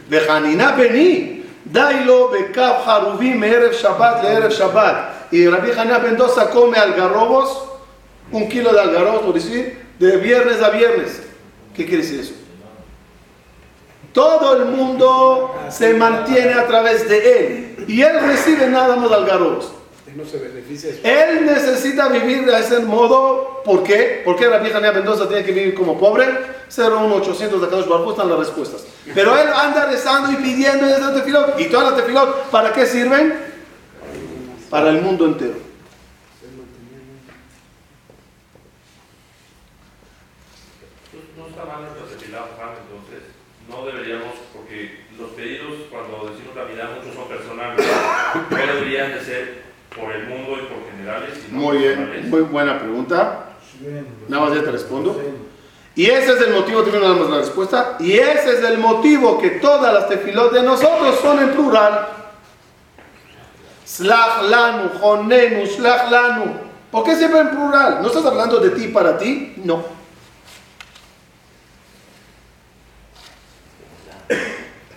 De 0.08 0.20
Hanina 0.20 0.72
Beni. 0.72 1.42
Dailo 1.64 2.28
bekaf 2.30 2.86
harubim 2.86 3.42
erev 3.42 3.74
Shabbat 3.74 4.24
erev 4.24 4.52
Shabbat. 4.52 5.15
Y 5.30 5.46
Rabbi 5.48 5.70
Hanina 5.72 5.98
Mendoza 5.98 6.50
come 6.50 6.78
algarrobos, 6.78 7.64
un 8.30 8.48
kilo 8.48 8.72
de 8.72 8.80
algarrobos, 8.80 9.22
por 9.22 9.34
decir, 9.34 9.86
de 9.98 10.16
viernes 10.18 10.62
a 10.62 10.70
viernes. 10.70 11.22
¿Qué 11.74 11.84
quiere 11.84 12.02
decir 12.02 12.20
eso? 12.20 12.34
Todo 14.12 14.56
el 14.56 14.64
mundo 14.66 15.54
se 15.68 15.94
mantiene 15.94 16.54
a 16.54 16.66
través 16.66 17.08
de 17.08 17.38
él. 17.38 17.84
Y 17.86 18.00
él 18.02 18.18
recibe 18.20 18.66
nada 18.66 18.96
más 18.96 19.12
algarrobos. 19.12 19.72
No 20.16 20.24
se 20.24 20.38
beneficia. 20.38 20.92
Él 21.02 21.44
necesita 21.44 22.08
vivir 22.08 22.46
de 22.46 22.58
ese 22.58 22.80
modo. 22.80 23.60
¿Por 23.62 23.82
qué? 23.82 24.22
¿Por 24.24 24.36
qué 24.36 24.46
la 24.46 24.58
vieja 24.58 24.80
Nea 24.80 24.92
Mendoza 24.92 25.28
tiene 25.28 25.44
que 25.44 25.52
vivir 25.52 25.74
como 25.74 25.98
pobre? 25.98 26.26
01800 26.74 27.60
de 27.60 27.68
Kadosh 27.68 27.86
Baruj 27.86 28.06
Hu 28.06 28.10
están 28.12 28.30
las 28.30 28.38
respuestas. 28.38 28.86
Pero 29.14 29.36
él 29.36 29.48
anda 29.54 29.84
rezando 29.84 30.32
y 30.32 30.36
pidiendo 30.36 30.86
y 30.88 31.14
tefilot. 31.14 31.60
¿Y 31.60 31.66
todas 31.66 31.92
las 31.92 31.96
tefilot 31.96 32.44
para 32.50 32.72
qué 32.72 32.86
sirven? 32.86 33.55
Para 34.70 34.90
el 34.90 35.00
mundo 35.02 35.26
entero. 35.26 35.54
No 41.36 41.46
está 41.46 41.64
mal 41.64 41.82
nuestra 41.82 42.06
tefilá, 42.16 42.46
Juan, 42.56 42.70
entonces 42.82 43.30
no 43.68 43.86
deberíamos, 43.86 44.34
porque 44.54 45.00
los 45.18 45.30
pedidos 45.30 45.74
cuando 45.90 46.30
decimos 46.30 46.56
la 46.56 46.64
vida 46.64 46.90
muchos 46.96 47.14
son 47.14 47.28
personales, 47.28 47.86
no 48.50 48.56
deberían 48.74 49.12
de 49.12 49.20
ser 49.24 49.62
por 49.94 50.12
el 50.12 50.26
mundo 50.26 50.52
y 50.52 50.66
por 50.66 50.90
generales, 50.90 51.30
sino 51.46 51.58
Muy 51.60 51.78
bien, 51.78 51.96
personales. 51.96 52.26
muy 52.26 52.40
buena 52.42 52.78
pregunta. 52.78 53.42
Nada 54.28 54.44
más 54.44 54.54
ya 54.54 54.64
te 54.64 54.70
respondo. 54.70 55.20
Y 55.94 56.06
ese 56.06 56.32
es 56.34 56.42
el 56.42 56.52
motivo, 56.54 56.82
tengo 56.82 56.98
nada 56.98 57.14
más 57.14 57.30
la 57.30 57.38
respuesta. 57.38 57.96
Y 58.00 58.12
ese 58.14 58.58
es 58.58 58.62
el 58.64 58.78
motivo 58.78 59.38
que 59.38 59.50
todas 59.50 59.92
las 59.94 60.08
tefilot 60.08 60.52
de 60.52 60.62
nosotros 60.62 61.18
son 61.20 61.38
en 61.40 61.50
plural. 61.50 62.25
Slach 63.86 64.42
lanu, 64.42 64.90
jonenu, 65.00 65.66
slach 65.66 66.10
lanu. 66.10 66.44
¿Por 66.90 67.04
qué 67.04 67.14
siempre 67.14 67.40
en 67.40 67.50
plural? 67.50 68.02
¿No 68.02 68.08
estás 68.08 68.24
hablando 68.26 68.58
de 68.58 68.70
ti 68.70 68.88
para 68.88 69.16
ti? 69.16 69.54
No. 69.58 69.84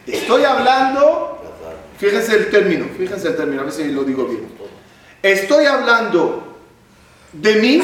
Estoy 0.07 0.43
hablando, 0.43 1.39
fíjense 1.97 2.35
el 2.35 2.49
término, 2.49 2.85
fíjense 2.97 3.27
el 3.27 3.35
término, 3.35 3.61
a 3.61 3.65
ver 3.65 3.73
si 3.73 3.91
lo 3.91 4.03
digo 4.03 4.25
bien. 4.25 4.47
Estoy 5.21 5.65
hablando 5.65 6.57
de 7.33 7.55
mí. 7.55 7.81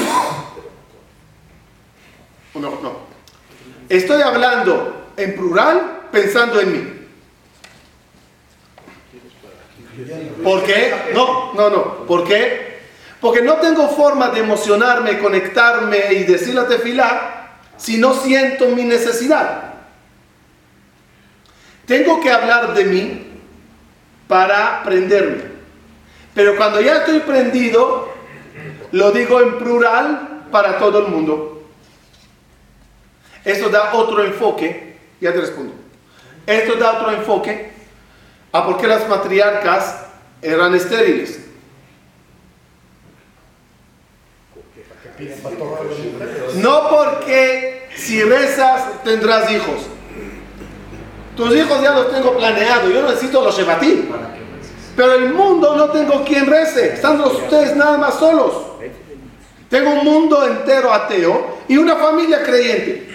No, 2.54 2.60
no. 2.60 3.06
Estoy 3.88 4.22
hablando 4.22 5.12
en 5.16 5.36
plural 5.36 6.08
pensando 6.10 6.60
en 6.60 6.72
mí. 6.72 6.95
¿Por 10.42 10.62
qué? 10.64 11.12
No, 11.14 11.54
no, 11.54 11.70
no. 11.70 12.06
¿Por 12.06 12.24
qué? 12.24 12.76
Porque 13.20 13.42
no 13.42 13.54
tengo 13.54 13.88
forma 13.88 14.28
de 14.28 14.40
emocionarme, 14.40 15.18
conectarme 15.18 16.12
y 16.12 16.24
decir 16.24 16.54
la 16.54 16.68
tefilá 16.68 17.58
si 17.76 17.98
no 17.98 18.14
siento 18.14 18.68
mi 18.68 18.84
necesidad. 18.84 19.74
Tengo 21.86 22.20
que 22.20 22.30
hablar 22.30 22.74
de 22.74 22.84
mí 22.84 23.26
para 24.28 24.82
prenderme. 24.82 25.44
Pero 26.34 26.56
cuando 26.56 26.80
ya 26.80 26.98
estoy 26.98 27.20
prendido, 27.20 28.12
lo 28.92 29.12
digo 29.12 29.40
en 29.40 29.58
plural 29.58 30.44
para 30.50 30.78
todo 30.78 31.06
el 31.06 31.08
mundo. 31.08 31.64
Esto 33.44 33.68
da 33.68 33.94
otro 33.94 34.24
enfoque, 34.24 34.98
ya 35.20 35.32
te 35.32 35.40
respondo. 35.40 35.74
Esto 36.46 36.74
da 36.74 36.98
otro 36.98 37.12
enfoque 37.12 37.75
a 38.56 38.64
por 38.66 38.86
las 38.86 39.08
matriarcas 39.08 39.96
eran 40.42 40.74
estériles. 40.74 41.40
No 46.56 46.88
porque 46.90 47.88
si 47.96 48.22
rezas 48.22 49.02
tendrás 49.02 49.50
hijos. 49.50 49.86
Tus 51.36 51.54
hijos 51.54 51.82
ya 51.82 51.92
los 51.92 52.10
tengo 52.12 52.36
planeados, 52.36 52.92
yo 52.92 53.02
necesito 53.02 53.42
los 53.44 53.56
Shevatim. 53.56 54.06
Pero 54.96 55.12
el 55.14 55.34
mundo 55.34 55.76
no 55.76 55.90
tengo 55.90 56.24
quien 56.24 56.46
rece, 56.46 56.94
están 56.94 57.18
los- 57.18 57.34
ustedes 57.34 57.76
nada 57.76 57.98
más 57.98 58.14
solos. 58.18 58.54
Tengo 59.68 59.90
un 59.90 60.04
mundo 60.04 60.46
entero 60.46 60.92
ateo 60.92 61.58
y 61.68 61.76
una 61.76 61.96
familia 61.96 62.42
creyente. 62.42 63.06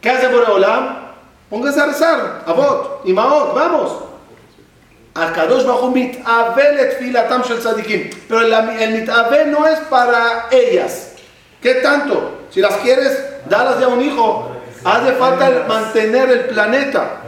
¿Qué 0.00 0.10
hace 0.10 0.28
Boreolam? 0.28 1.07
Póngase 1.50 1.80
a 1.80 1.86
rezar, 1.86 2.42
Avot, 2.46 3.02
Imaot, 3.04 3.54
vamos. 3.54 3.92
Akadosh 5.14 5.64
Bajo 5.64 5.92
filatam 5.92 7.42
shel 7.42 7.58
tzadikim. 7.58 8.10
Pero 8.28 8.40
el, 8.40 8.52
el 8.52 9.00
mitave 9.00 9.46
no 9.46 9.66
es 9.66 9.78
para 9.90 10.46
ellas. 10.50 11.12
¿Qué 11.60 11.74
tanto? 11.76 12.46
Si 12.50 12.60
las 12.60 12.76
quieres, 12.76 13.18
dalas 13.48 13.80
ya 13.80 13.86
a 13.86 13.88
un 13.88 14.00
hijo. 14.00 14.50
Hace 14.84 15.12
falta 15.12 15.64
mantener 15.66 16.30
el 16.30 16.40
planeta. 16.46 17.22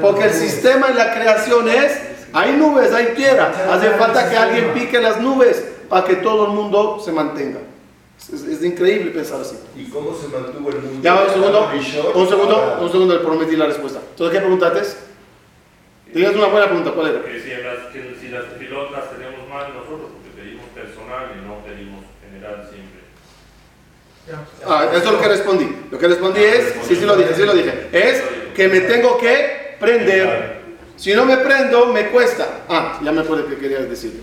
Porque 0.00 0.24
el 0.24 0.32
sistema 0.32 0.88
en 0.88 0.96
la 0.96 1.14
creación 1.14 1.68
es, 1.68 1.98
hay 2.32 2.52
nubes, 2.52 2.92
hay 2.92 3.14
tierra. 3.16 3.50
Hace 3.72 3.90
falta 3.90 4.28
que 4.28 4.36
alguien 4.36 4.72
pique 4.72 5.00
las 5.00 5.20
nubes 5.20 5.64
para 5.88 6.04
que 6.04 6.16
todo 6.16 6.46
el 6.46 6.52
mundo 6.52 7.00
se 7.04 7.10
mantenga. 7.10 7.58
Es, 8.32 8.42
es 8.42 8.62
increíble 8.64 9.10
pensar 9.12 9.40
así. 9.40 9.56
¿Y 9.76 9.84
cómo 9.88 10.12
se 10.16 10.28
mantuvo 10.28 10.70
el 10.70 10.76
mundo? 10.80 11.00
Ya, 11.02 11.22
un 11.22 11.30
segundo, 11.30 11.70
un 12.14 12.28
segundo, 12.28 12.56
para- 12.60 12.78
un 12.80 12.90
segundo, 12.90 13.14
le 13.14 13.20
prometí 13.20 13.54
la 13.56 13.66
respuesta. 13.66 14.00
Entonces, 14.10 14.34
¿qué 14.36 14.40
preguntaste? 14.40 14.82
Tenías 16.12 16.34
una 16.34 16.46
buena 16.46 16.66
pregunta, 16.66 16.92
¿cuál 16.92 17.08
era? 17.10 17.22
Que 17.24 17.40
si, 17.40 17.50
en 17.52 17.64
las, 17.64 17.78
que 17.92 18.16
si 18.20 18.28
las 18.28 18.44
tefilot 18.50 18.90
las 18.92 19.10
tenemos 19.10 19.48
mal 19.48 19.72
nosotros, 19.74 20.10
porque 20.14 20.40
pedimos 20.42 20.64
personal 20.74 21.32
y 21.36 21.46
no 21.46 21.58
pedimos 21.64 22.04
general 22.24 22.68
siempre. 22.72 22.96
Ah, 24.66 24.86
eso 24.92 25.04
es 25.06 25.12
lo 25.12 25.20
que 25.20 25.28
respondí. 25.28 25.76
Lo 25.90 25.98
que 25.98 26.08
respondí 26.08 26.42
es, 26.42 26.74
sí, 26.88 26.96
sí 26.96 27.04
lo 27.04 27.16
dije, 27.16 27.34
sí 27.34 27.44
lo 27.44 27.54
dije, 27.54 27.88
es 27.92 28.22
que 28.56 28.68
me 28.68 28.80
tengo 28.80 29.18
que 29.18 29.76
prender. 29.78 30.56
Si 30.96 31.12
no 31.14 31.26
me 31.26 31.36
prendo, 31.36 31.86
me 31.92 32.08
cuesta. 32.08 32.64
Ah, 32.68 32.98
ya 33.04 33.12
me 33.12 33.20
acuerdo 33.20 33.46
que 33.48 33.56
querías 33.56 33.88
decir. 33.88 34.20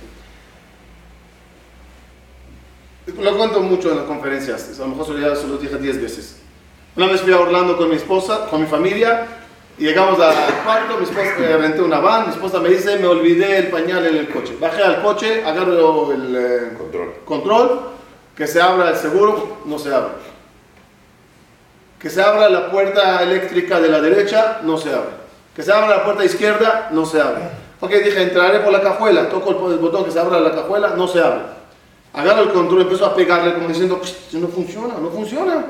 Lo 3.06 3.38
cuento 3.38 3.60
mucho 3.60 3.92
en 3.92 3.98
las 3.98 4.06
conferencias, 4.06 4.80
a 4.80 4.84
lo 4.84 4.96
mejor 4.96 5.20
ya 5.20 5.36
se 5.36 5.48
lo 5.48 5.58
dije 5.58 5.78
10 5.78 6.02
veces. 6.02 6.38
Una 6.96 7.08
vez 7.08 7.22
fui 7.22 7.34
a 7.34 7.40
Orlando 7.40 7.76
con 7.76 7.90
mi 7.90 7.96
esposa, 7.96 8.48
con 8.50 8.62
mi 8.62 8.68
familia, 8.68 9.26
y 9.78 9.86
llegamos 9.86 10.20
al 10.20 10.36
cuarto, 10.64 10.98
mi 10.98 11.04
esposa, 11.04 11.34
eh, 11.40 11.58
renté 11.58 11.82
una 11.82 12.00
van, 12.00 12.28
mi 12.28 12.34
esposa 12.34 12.60
me 12.60 12.70
dice, 12.70 12.98
me 13.00 13.08
olvidé 13.08 13.58
el 13.58 13.68
pañal 13.68 14.06
en 14.06 14.18
el 14.18 14.30
coche. 14.30 14.56
Bajé 14.60 14.84
al 14.84 15.02
coche, 15.02 15.44
agarro 15.44 16.12
el 16.14 16.36
eh, 16.36 16.74
Control. 16.78 17.14
control, 17.26 17.82
que 18.38 18.48
se 18.48 18.62
abra 18.62 18.92
el 18.92 18.96
seguro, 18.96 19.58
no 19.66 19.78
se 19.78 19.94
abre. 19.94 20.14
Que 22.00 22.10
se 22.10 22.22
abra 22.22 22.50
la 22.50 22.72
puerta 22.72 23.22
eléctrica 23.24 23.82
de 23.82 23.90
la 23.90 24.00
derecha, 24.00 24.60
no 24.64 24.78
se 24.78 24.92
abre. 24.92 25.24
Que 25.56 25.64
se 25.64 25.74
abra 25.74 25.88
la 25.88 26.06
puerta 26.06 26.24
izquierda, 26.24 26.90
no 26.92 27.06
se 27.06 27.20
abre. 27.20 27.42
Ok, 27.82 27.90
dije, 27.92 28.22
entraré 28.22 28.60
por 28.60 28.72
la 28.72 28.82
cajuela, 28.82 29.28
toco 29.28 29.68
el, 29.68 29.74
el 29.74 29.80
botón 29.80 30.06
que 30.06 30.12
se 30.12 30.20
abra 30.20 30.40
la 30.40 30.52
cajuela, 30.52 30.94
no 30.96 31.08
se 31.08 31.20
abre. 31.20 31.63
Agarro 32.14 32.44
el 32.44 32.52
control, 32.52 32.82
empiezo 32.82 33.06
a 33.06 33.16
pegarle 33.16 33.56
como 33.56 33.68
diciendo, 33.68 34.00
"Psh, 34.02 34.36
no 34.36 34.48
funciona, 34.48 34.96
no 35.00 35.10
funciona. 35.10 35.66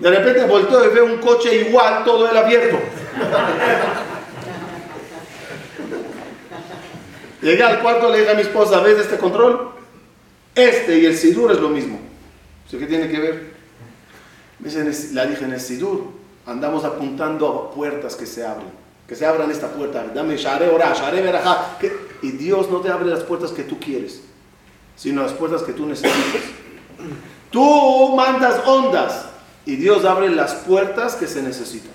De 0.00 0.10
repente 0.10 0.44
volteo 0.44 0.84
y 0.84 0.94
veo 0.94 1.04
un 1.04 1.18
coche 1.18 1.68
igual, 1.68 2.04
todo 2.04 2.28
el 2.30 2.36
abierto. 2.36 2.78
Llegué 7.42 7.62
al 7.62 7.80
cuarto, 7.80 8.10
le 8.10 8.18
dije 8.18 8.30
a 8.30 8.34
mi 8.34 8.42
esposa, 8.42 8.80
¿ves 8.80 8.98
este 8.98 9.16
control? 9.16 9.70
Este 10.54 10.98
y 10.98 11.06
el 11.06 11.16
Sidur 11.16 11.50
es 11.52 11.58
lo 11.58 11.70
mismo. 11.70 11.98
¿Sí 12.70 12.76
qué 12.76 12.86
tiene 12.86 13.08
que 13.08 13.18
ver? 13.18 13.54
Me 14.58 14.68
dice, 14.68 15.14
la 15.14 15.26
dije 15.26 15.44
en 15.44 15.54
el 15.54 15.60
Sidur, 15.60 16.08
andamos 16.46 16.84
apuntando 16.84 17.48
a 17.48 17.74
puertas 17.74 18.14
que 18.14 18.26
se 18.26 18.44
abren. 18.44 18.68
Que 19.08 19.16
se 19.16 19.26
abran 19.26 19.50
esta 19.50 19.68
puerta. 19.68 20.04
Dame 20.14 20.36
share 20.36 20.68
ora, 20.68 20.92
share 20.92 21.22
verajá. 21.22 21.78
Y 22.22 22.32
Dios 22.32 22.70
no 22.70 22.80
te 22.80 22.90
abre 22.90 23.06
las 23.06 23.24
puertas 23.24 23.50
que 23.52 23.62
tú 23.62 23.80
quieres, 23.80 24.20
sino 25.00 25.22
las 25.22 25.32
puertas 25.32 25.62
que 25.62 25.72
tú 25.72 25.86
necesitas. 25.86 26.42
Tú 27.50 28.14
mandas 28.14 28.60
ondas 28.66 29.24
y 29.64 29.76
Dios 29.76 30.04
abre 30.04 30.28
las 30.28 30.52
puertas 30.52 31.14
que 31.14 31.26
se 31.26 31.42
necesitan. 31.42 31.92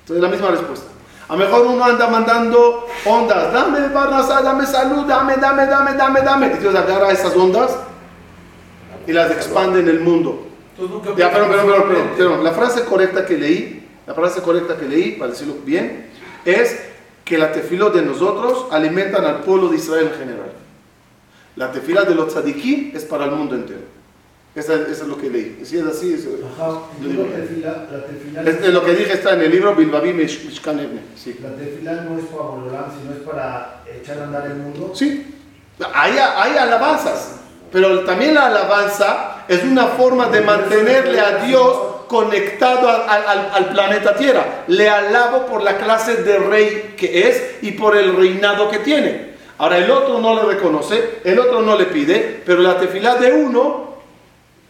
Entonces 0.00 0.20
la 0.20 0.28
misma 0.28 0.50
respuesta. 0.50 0.86
A 1.28 1.34
lo 1.36 1.38
mejor 1.38 1.66
uno 1.68 1.84
anda 1.84 2.08
mandando 2.08 2.88
ondas, 3.04 3.52
dame 3.52 3.86
Barnasá, 3.90 4.42
dame 4.42 4.66
salud, 4.66 5.06
dame, 5.06 5.36
dame, 5.36 5.66
dame, 5.66 5.92
dame, 5.92 6.20
dame. 6.22 6.52
Y 6.56 6.58
Dios 6.58 6.74
agarra 6.74 7.12
esas 7.12 7.36
ondas 7.36 7.76
y 9.06 9.12
las 9.12 9.30
expande 9.30 9.78
en 9.78 9.88
el 9.88 10.00
mundo. 10.00 10.48
Ya, 11.16 11.30
perdón, 11.30 11.50
perdón, 11.50 11.74
simplemente- 11.76 12.16
perdón. 12.16 12.42
La 12.42 12.50
frase 12.50 12.84
correcta 12.86 13.24
que 13.24 13.38
leí, 13.38 13.86
la 14.04 14.14
frase 14.14 14.42
correcta 14.42 14.76
que 14.76 14.86
leí, 14.86 15.12
para 15.12 15.30
decirlo 15.30 15.54
bien, 15.64 16.10
es 16.44 16.76
que 17.24 17.38
la 17.38 17.52
tefila 17.52 17.90
de 17.90 18.02
nosotros 18.02 18.66
alimentan 18.72 19.24
al 19.24 19.42
pueblo 19.42 19.68
de 19.68 19.76
Israel 19.76 20.10
en 20.12 20.18
general. 20.18 20.52
La 21.56 21.70
tefila 21.72 22.04
de 22.04 22.14
los 22.14 22.28
tzadikim 22.32 22.92
es 22.94 23.04
para 23.04 23.24
el 23.26 23.32
mundo 23.32 23.54
entero. 23.54 23.80
Eso 24.54 24.74
es 24.74 25.00
lo 25.06 25.16
que 25.16 25.30
leí. 25.30 25.60
Si 25.64 25.78
es 25.78 25.84
así, 25.86 26.14
eso- 26.14 26.30
Ajá, 26.56 26.80
y 27.00 27.06
digo 27.08 27.22
tefila, 27.24 27.86
la 27.90 28.04
tefila, 28.04 28.42
es- 28.42 28.66
es 28.66 28.74
lo 28.74 28.84
que 28.84 28.94
dije 28.94 29.12
está 29.12 29.34
en 29.34 29.42
el 29.42 29.50
libro 29.52 29.74
Bilbabi 29.76 30.12
Mish- 30.12 30.44
Mishkan 30.44 30.78
Ebne. 30.80 31.02
Sí. 31.16 31.38
la 31.42 31.50
tefila 31.50 31.92
no 32.02 32.18
es 32.18 32.24
para 32.24 32.42
Borolam, 32.42 32.84
sino 33.00 33.12
es 33.14 33.20
para 33.20 33.82
echar 34.00 34.18
a 34.18 34.24
andar 34.24 34.46
el 34.46 34.54
mundo. 34.56 34.92
Sí, 34.94 35.36
hay, 35.94 36.12
hay 36.18 36.56
alabanzas, 36.56 37.36
pero 37.70 38.00
también 38.00 38.34
la 38.34 38.46
alabanza 38.46 39.44
es 39.46 39.62
una 39.62 39.86
forma 39.86 40.28
de 40.28 40.40
mantenerle 40.40 41.20
a 41.20 41.44
Dios 41.44 41.76
conectado 42.08 42.88
al, 42.88 43.24
al- 43.26 43.50
al 43.54 43.68
planeta 43.70 44.16
Tierra. 44.16 44.64
Le 44.66 44.88
alabo 44.88 45.46
por 45.46 45.62
la 45.62 45.76
clase 45.78 46.24
de 46.24 46.38
rey 46.38 46.94
que 46.96 47.28
es 47.28 47.42
y 47.62 47.70
por 47.72 47.96
el 47.96 48.16
reinado 48.16 48.68
que 48.68 48.80
tiene. 48.80 49.29
Ahora 49.60 49.76
el 49.76 49.90
otro 49.90 50.18
no 50.20 50.34
le 50.34 50.42
reconoce, 50.54 51.20
el 51.22 51.38
otro 51.38 51.60
no 51.60 51.76
le 51.76 51.84
pide, 51.84 52.42
pero 52.46 52.62
la 52.62 52.78
tefilá 52.78 53.16
de 53.16 53.30
uno 53.32 53.90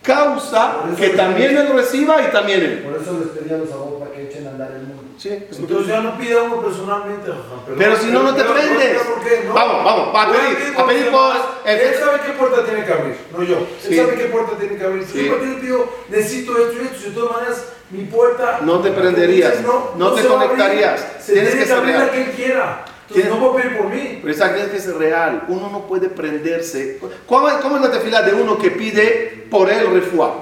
causa 0.03 0.79
que 0.97 1.09
le- 1.09 1.15
también 1.15 1.57
él 1.57 1.69
reciba 1.75 2.21
y 2.23 2.31
también 2.33 2.61
él. 2.61 2.79
Por 2.81 3.01
eso 3.01 3.17
les 3.21 3.29
pedí 3.29 3.55
a 3.55 3.59
los 3.59 3.71
abogados 3.71 4.01
para 4.01 4.13
que 4.13 4.25
echen 4.29 4.47
a 4.47 4.51
andar 4.51 4.71
el 4.73 4.83
mundo. 4.83 5.03
Sí, 5.17 5.29
Entonces 5.29 5.87
ya 5.87 6.01
no 6.01 6.17
pide 6.17 6.41
uno 6.41 6.63
personalmente, 6.63 7.27
Jajam, 7.31 7.77
Pero 7.79 7.97
si 7.99 8.07
no, 8.07 8.23
no 8.23 8.35
te 8.35 8.41
pero- 8.43 8.55
prendes. 8.55 8.99
¿por 9.03 9.23
qué? 9.23 9.45
No. 9.47 9.53
Vamos, 9.53 9.85
vamos, 9.85 10.15
va 10.15 10.23
a 10.23 10.33
pedir, 10.33 10.75
a 10.79 10.87
pedir 10.87 11.11
por 11.11 11.33
Él 11.67 11.95
sabe 12.01 12.19
qué 12.27 12.33
puerta 12.33 12.65
tiene 12.65 12.85
que 12.87 12.93
abrir, 12.93 13.17
no 13.37 13.43
yo. 13.45 13.59
Él 13.59 13.67
Sí. 13.81 13.97
sabe 13.97 14.15
qué 14.15 14.25
puerta 14.25 14.53
tiene 14.59 14.77
que 14.79 14.85
abrir. 14.85 15.05
Si 15.05 15.13
Sí. 15.13 15.27
yo 15.27 15.37
partido 15.37 15.61
pido, 15.61 15.85
necesito 16.09 16.53
esto 16.59 16.73
y 16.83 16.87
esto, 16.87 16.99
si 16.99 17.05
de 17.11 17.15
todas 17.15 17.33
maneras 17.37 17.65
mi 17.91 18.05
puerta... 18.05 18.61
No 18.63 18.81
te 18.81 18.91
prenderías, 18.93 19.61
no 19.63 20.13
te 20.15 20.23
va 20.27 20.41
a 20.41 20.43
abrir, 20.43 20.49
conectarías. 20.57 21.07
Se 21.21 21.33
Tienes 21.35 21.51
tiene 21.53 21.67
que 21.67 21.73
abrir 21.75 21.95
la 21.97 22.11
que 22.11 22.23
él 22.25 22.31
quiera. 22.31 22.85
Entonces 23.11 23.31
no 23.31 23.39
puedo 23.41 23.57
pedir 23.57 23.77
por 23.77 23.87
mí. 23.89 24.19
Pero 24.23 24.33
esa 24.35 24.57
es 24.57 24.69
que 24.69 24.77
es 24.77 24.95
real. 24.95 25.45
Uno 25.49 25.69
no 25.71 25.81
puede 25.87 26.09
prenderse. 26.09 27.01
¿Cómo, 27.27 27.49
es- 27.49 27.57
cómo 27.57 27.77
es 27.77 27.83
la 27.83 27.91
tefila 27.91 28.23
de 28.23 28.35
uno 28.35 28.57
que 28.59 28.71
pide 28.71 29.47
por 29.51 29.69
él 29.71 29.93
refuá? 29.93 30.35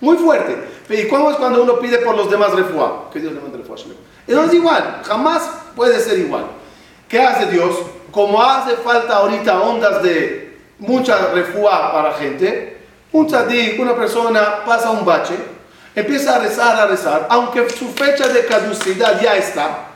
Muy 0.00 0.16
fuerte. 0.16 0.56
¿Y 0.88 1.08
cómo 1.08 1.30
es 1.30 1.36
cuando 1.36 1.62
uno 1.62 1.78
pide 1.78 1.98
por 1.98 2.16
los 2.16 2.30
demás 2.30 2.52
refuá? 2.52 3.10
Que 3.12 3.18
Dios 3.18 3.32
le 3.32 3.40
mande 3.40 3.58
refuá. 3.58 3.76
No 4.28 4.44
es 4.44 4.54
igual. 4.54 5.02
Jamás 5.04 5.48
puede 5.74 5.98
ser 6.00 6.18
igual. 6.18 6.46
¿Qué 7.08 7.20
hace 7.20 7.46
Dios? 7.46 7.76
Como 8.10 8.42
hace 8.42 8.76
falta 8.76 9.16
ahorita 9.16 9.60
ondas 9.62 10.02
de 10.02 10.58
mucha 10.78 11.32
refuá 11.32 11.92
para 11.92 12.12
gente, 12.14 12.78
un 13.12 13.26
tzadik, 13.26 13.80
una 13.80 13.94
persona 13.94 14.64
pasa 14.64 14.90
un 14.90 15.04
bache, 15.04 15.34
empieza 15.94 16.36
a 16.36 16.38
rezar, 16.40 16.76
a 16.78 16.86
rezar, 16.86 17.26
aunque 17.30 17.68
su 17.70 17.88
fecha 17.90 18.28
de 18.28 18.44
caducidad 18.46 19.20
ya 19.20 19.36
está, 19.36 19.86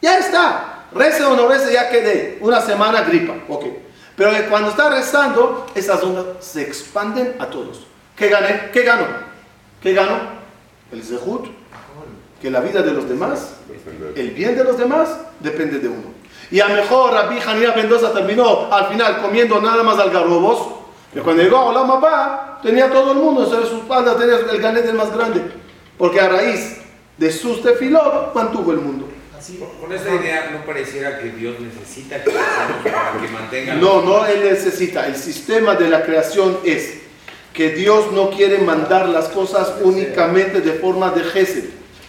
ya 0.00 0.18
está. 0.18 0.79
Rece 0.92 1.24
o 1.24 1.36
no 1.36 1.48
rece, 1.48 1.72
ya 1.72 1.88
quedé. 1.88 2.38
Una 2.40 2.60
semana 2.60 3.02
gripa. 3.02 3.34
Ok. 3.48 3.66
Pero 4.16 4.32
cuando 4.48 4.70
está 4.70 4.90
rezando, 4.90 5.66
esas 5.74 6.02
ondas 6.02 6.26
se 6.40 6.62
expanden 6.62 7.36
a 7.38 7.46
todos. 7.46 7.86
¿Qué 8.16 8.28
gané? 8.28 8.70
¿Qué 8.72 8.82
gano? 8.82 9.06
¿Qué 9.82 9.94
gano? 9.94 10.18
El 10.92 11.02
zehut. 11.02 11.46
Que 12.42 12.50
la 12.50 12.60
vida 12.60 12.82
de 12.82 12.92
los 12.92 13.06
demás, 13.08 13.56
el 14.16 14.30
bien 14.30 14.56
de 14.56 14.64
los 14.64 14.78
demás, 14.78 15.10
depende 15.40 15.78
de 15.78 15.88
uno. 15.88 16.14
Y 16.50 16.60
a 16.60 16.68
mejor 16.68 17.12
Rabbi 17.12 17.38
Hanina 17.38 17.74
Mendoza 17.74 18.12
terminó 18.12 18.72
al 18.72 18.86
final 18.86 19.20
comiendo 19.20 19.60
nada 19.60 19.82
más 19.82 19.98
algarrobos. 19.98 20.80
Que 21.12 21.20
cuando 21.20 21.42
llegó 21.42 21.58
a 21.58 21.64
Olam 21.66 22.00
tenía 22.62 22.90
todo 22.90 23.12
el 23.12 23.18
mundo 23.18 23.44
sobre 23.46 23.66
su 23.66 23.76
espalda, 23.76 24.16
tenía 24.16 24.36
el 24.36 24.60
ganete 24.60 24.92
más 24.92 25.14
grande. 25.14 25.52
Porque 25.98 26.20
a 26.20 26.28
raíz 26.28 26.78
de 27.18 27.30
sus 27.30 27.62
tefilot 27.62 28.34
mantuvo 28.34 28.72
el 28.72 28.78
mundo. 28.78 29.09
Con 29.80 29.90
esta 29.92 30.14
idea 30.14 30.50
no 30.52 30.66
pareciera 30.66 31.18
que 31.18 31.30
Dios 31.30 31.56
necesita 31.60 32.22
que 32.22 32.30
para 32.30 33.18
que 33.20 33.28
mantenga 33.28 33.74
No, 33.74 34.02
no 34.02 34.26
él 34.26 34.44
necesita. 34.44 35.06
El 35.06 35.16
sistema 35.16 35.74
de 35.76 35.88
la 35.88 36.02
creación 36.02 36.58
es 36.62 36.98
que 37.54 37.70
Dios 37.70 38.12
no 38.12 38.30
quiere 38.30 38.58
mandar 38.58 39.08
las 39.08 39.28
cosas 39.28 39.76
únicamente 39.80 40.60
de 40.60 40.74
forma 40.74 41.10
de 41.10 41.24
gesed, 41.24 41.64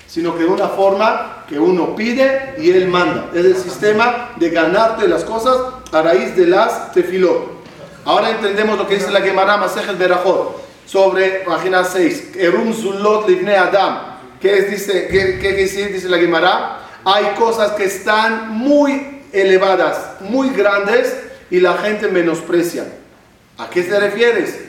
sino 0.08 0.36
que 0.36 0.44
de 0.44 0.50
una 0.50 0.68
forma 0.68 1.46
que 1.48 1.58
uno 1.58 1.96
pide 1.96 2.56
y 2.58 2.70
él 2.72 2.90
manda. 2.90 3.30
Es 3.34 3.46
el 3.46 3.56
sistema 3.56 4.32
de 4.36 4.50
ganarte 4.50 5.08
las 5.08 5.24
cosas 5.24 5.56
a 5.90 6.02
raíz 6.02 6.36
de 6.36 6.48
las 6.48 6.92
tefilot. 6.92 7.62
Ahora 8.04 8.32
entendemos 8.32 8.78
lo 8.78 8.88
que 8.88 8.96
dice 8.96 9.10
la 9.10 9.22
Gemara 9.22 9.56
Masejet 9.56 9.98
Berajot 9.98 10.62
sobre 10.86 11.44
página 11.46 11.86
6. 11.86 12.32
Erum 12.36 12.74
Zulot 12.74 13.30
Livne 13.30 13.56
Adam. 13.56 14.18
¿Qué 14.42 14.58
es, 14.58 14.72
dice, 14.72 15.08
qué, 15.10 15.36
qué 15.36 15.40
quiere 15.40 15.58
decir? 15.64 15.94
Dice 15.94 16.10
la 16.10 16.18
Gemara. 16.18 16.81
Hay 17.04 17.36
cosas 17.38 17.72
que 17.72 17.86
están 17.86 18.50
muy 18.50 19.22
elevadas, 19.32 20.22
muy 20.22 20.50
grandes 20.50 21.18
y 21.50 21.60
la 21.60 21.78
gente 21.78 22.08
menosprecia. 22.08 22.86
¿A 23.58 23.70
qué 23.70 23.84
se 23.84 24.00
refieres? 24.00 24.60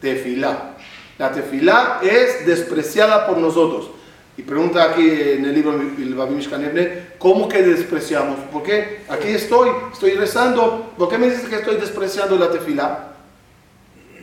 Tefilá. 0.00 0.76
La 1.18 1.32
tefilá 1.32 2.00
es 2.02 2.46
despreciada 2.46 3.26
por 3.26 3.38
nosotros. 3.38 3.90
Y 4.36 4.42
pregunta 4.42 4.82
aquí 4.84 5.02
en 5.02 5.44
el 5.44 5.54
libro 5.54 5.72
el 5.74 6.14
Babi 6.14 6.34
Mishkan 6.34 6.64
Ebne, 6.64 7.12
¿cómo 7.18 7.48
que 7.48 7.62
despreciamos? 7.62 8.38
¿Por 8.50 8.62
qué? 8.62 9.02
Aquí 9.08 9.28
estoy, 9.28 9.68
estoy 9.92 10.12
rezando. 10.12 10.92
¿Por 10.96 11.10
qué 11.10 11.18
me 11.18 11.28
dices 11.28 11.48
que 11.48 11.56
estoy 11.56 11.76
despreciando 11.76 12.36
la 12.36 12.50
tefilá? 12.50 13.12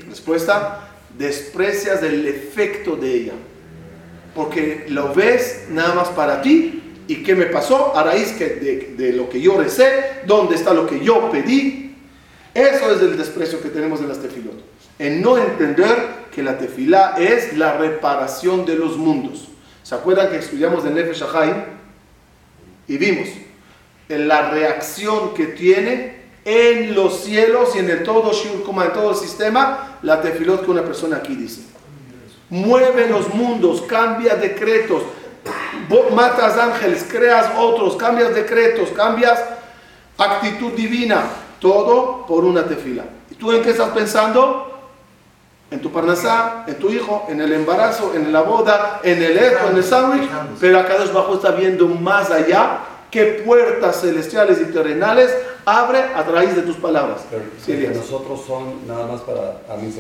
Respuesta, 0.10 0.90
desprecias 1.16 2.02
el 2.02 2.26
efecto 2.28 2.96
de 2.96 3.14
ella. 3.14 3.34
Porque 4.34 4.86
lo 4.90 5.14
ves 5.14 5.68
nada 5.70 5.94
más 5.94 6.10
para 6.10 6.42
ti. 6.42 6.89
¿Y 7.10 7.24
qué 7.24 7.34
me 7.34 7.48
pasó? 7.48 7.98
A 7.98 8.04
raíz 8.04 8.34
que 8.34 8.46
de, 8.46 8.94
de 8.96 9.14
lo 9.14 9.28
que 9.28 9.42
yo 9.42 9.58
recé, 9.58 10.22
¿dónde 10.28 10.54
está 10.56 10.76
lo 10.76 10.86
que 10.86 11.04
yo 11.04 11.32
pedí? 11.32 11.96
Eso 12.54 12.92
es 12.92 13.02
el 13.02 13.18
desprecio 13.18 13.60
que 13.64 13.70
tenemos 13.70 14.00
en 14.00 14.10
las 14.10 14.22
tefilot. 14.22 14.64
En 15.00 15.20
no 15.20 15.36
entender 15.40 16.28
que 16.32 16.44
la 16.44 16.60
tefilá 16.60 17.16
es 17.18 17.58
la 17.58 17.78
reparación 17.78 18.64
de 18.64 18.76
los 18.76 18.96
mundos. 18.96 19.48
¿Se 19.82 19.96
acuerdan 19.96 20.30
que 20.30 20.38
estudiamos 20.38 20.86
en 20.86 20.94
Nefesh? 20.94 21.24
Y 22.88 22.98
vimos 23.00 23.30
en 24.08 24.28
la 24.28 24.52
reacción 24.52 25.34
que 25.34 25.48
tiene 25.48 26.20
en 26.46 26.94
los 26.94 27.24
cielos 27.24 27.76
y 27.76 27.80
en 27.80 27.90
el 27.90 28.04
todo 28.04 28.32
Shur, 28.34 28.62
como 28.62 28.84
en 28.84 28.94
todo 28.94 29.12
el 29.12 29.16
sistema, 29.16 29.98
la 30.04 30.22
tefilot 30.22 30.64
que 30.64 30.70
una 30.70 30.84
persona 30.84 31.18
aquí 31.18 31.36
dice. 31.36 31.62
Mueve 32.52 33.10
los 33.10 33.34
mundos, 33.34 33.82
cambia 33.82 34.36
decretos, 34.36 35.02
matas 36.14 36.58
ángeles, 36.58 37.08
creas 37.10 37.52
otros, 37.58 37.96
cambias 37.96 38.34
decretos, 38.36 38.90
cambias 38.90 39.44
actitud 40.18 40.74
divina, 40.74 41.24
todo 41.60 42.26
por 42.28 42.44
una 42.44 42.66
tefila. 42.66 43.06
¿Y 43.32 43.36
tú 43.36 43.52
en 43.52 43.62
qué 43.62 43.72
estás 43.72 43.90
pensando? 43.90 44.66
En 45.72 45.82
tu 45.82 45.92
parnasá, 45.92 46.66
en 46.68 46.76
tu 46.76 46.90
hijo, 46.90 47.28
en 47.30 47.42
el 47.42 47.54
embarazo, 47.54 48.14
en 48.16 48.34
la 48.34 48.42
boda, 48.42 49.02
en 49.04 49.22
el 49.22 49.38
eco, 49.38 49.70
en 49.70 49.78
el 49.78 49.84
sándwich. 49.84 50.30
Pero 50.60 50.80
acá 50.80 50.98
Dios 50.98 51.14
bajo 51.14 51.36
está 51.36 51.52
viendo 51.52 51.88
más 51.88 52.32
allá 52.32 52.80
qué 53.12 53.44
puertas 53.46 54.02
celestiales 54.02 54.60
y 54.62 54.66
terrenales 54.66 55.36
abre 55.66 56.00
a 56.16 56.24
través 56.24 56.56
de 56.56 56.64
tus 56.64 56.76
palabras. 56.78 57.22
Pero 57.30 57.44
Sí, 57.64 57.88
nosotros 57.96 58.44
son 58.46 58.88
nada 58.88 59.06
más 59.06 59.22
para 59.22 59.62
Am 59.72 59.92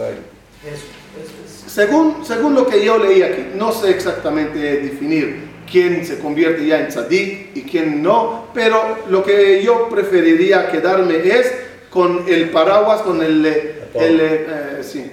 Según, 1.68 2.26
según 2.26 2.56
lo 2.56 2.68
que 2.68 2.84
yo 2.84 2.98
leí 2.98 3.22
aquí, 3.22 3.48
no 3.56 3.72
sé 3.72 3.92
exactamente 3.92 4.58
definir 4.58 5.50
quién 5.70 6.06
se 6.06 6.20
convierte 6.20 6.66
ya 6.66 6.80
en 6.80 6.88
tzadik 6.88 7.56
y 7.56 7.64
quién 7.64 8.02
no, 8.02 8.48
pero 8.54 8.98
lo 9.10 9.24
que 9.24 9.64
yo 9.64 9.88
preferiría 9.90 10.72
quedarme 10.72 11.16
es 11.18 11.54
con 11.90 12.26
el 12.28 12.50
paraguas, 12.50 13.02
con 13.02 13.22
el... 13.22 13.46
eh, 13.46 13.76
el, 13.94 14.20
eh, 14.20 14.46
eh, 14.50 14.84
sí. 14.84 15.12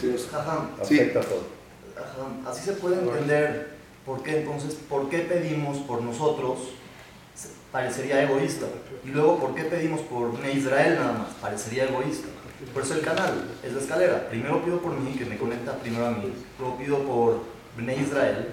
Sí, 0.00 0.14
Sí. 0.82 1.10
Así 2.46 2.64
se 2.64 2.72
puede 2.72 2.98
entender 2.98 3.68
por 4.06 4.22
qué 4.22 4.38
entonces, 4.38 4.74
por 4.88 5.08
qué 5.08 5.18
pedimos 5.18 5.78
por 5.78 6.02
nosotros, 6.02 6.58
parecería 7.70 8.22
egoísta. 8.22 8.66
Y 9.04 9.08
luego, 9.08 9.38
por 9.38 9.54
qué 9.54 9.64
pedimos 9.64 10.00
por 10.02 10.32
Israel 10.52 10.96
nada 10.96 11.12
más, 11.12 11.28
parecería 11.40 11.84
egoísta. 11.84 12.28
Por 12.72 12.82
eso 12.82 12.94
el 12.94 13.00
canal 13.00 13.34
es 13.62 13.72
la 13.72 13.80
escalera. 13.80 14.28
Primero 14.28 14.64
pido 14.64 14.80
por 14.80 14.92
mí, 14.92 15.14
que 15.16 15.24
me 15.24 15.36
conecta 15.36 15.74
primero 15.74 16.06
a 16.06 16.10
mí. 16.10 16.32
Luego 16.58 16.76
pido 16.76 16.98
por 16.98 17.40
Bnei 17.76 18.00
Israel. 18.00 18.48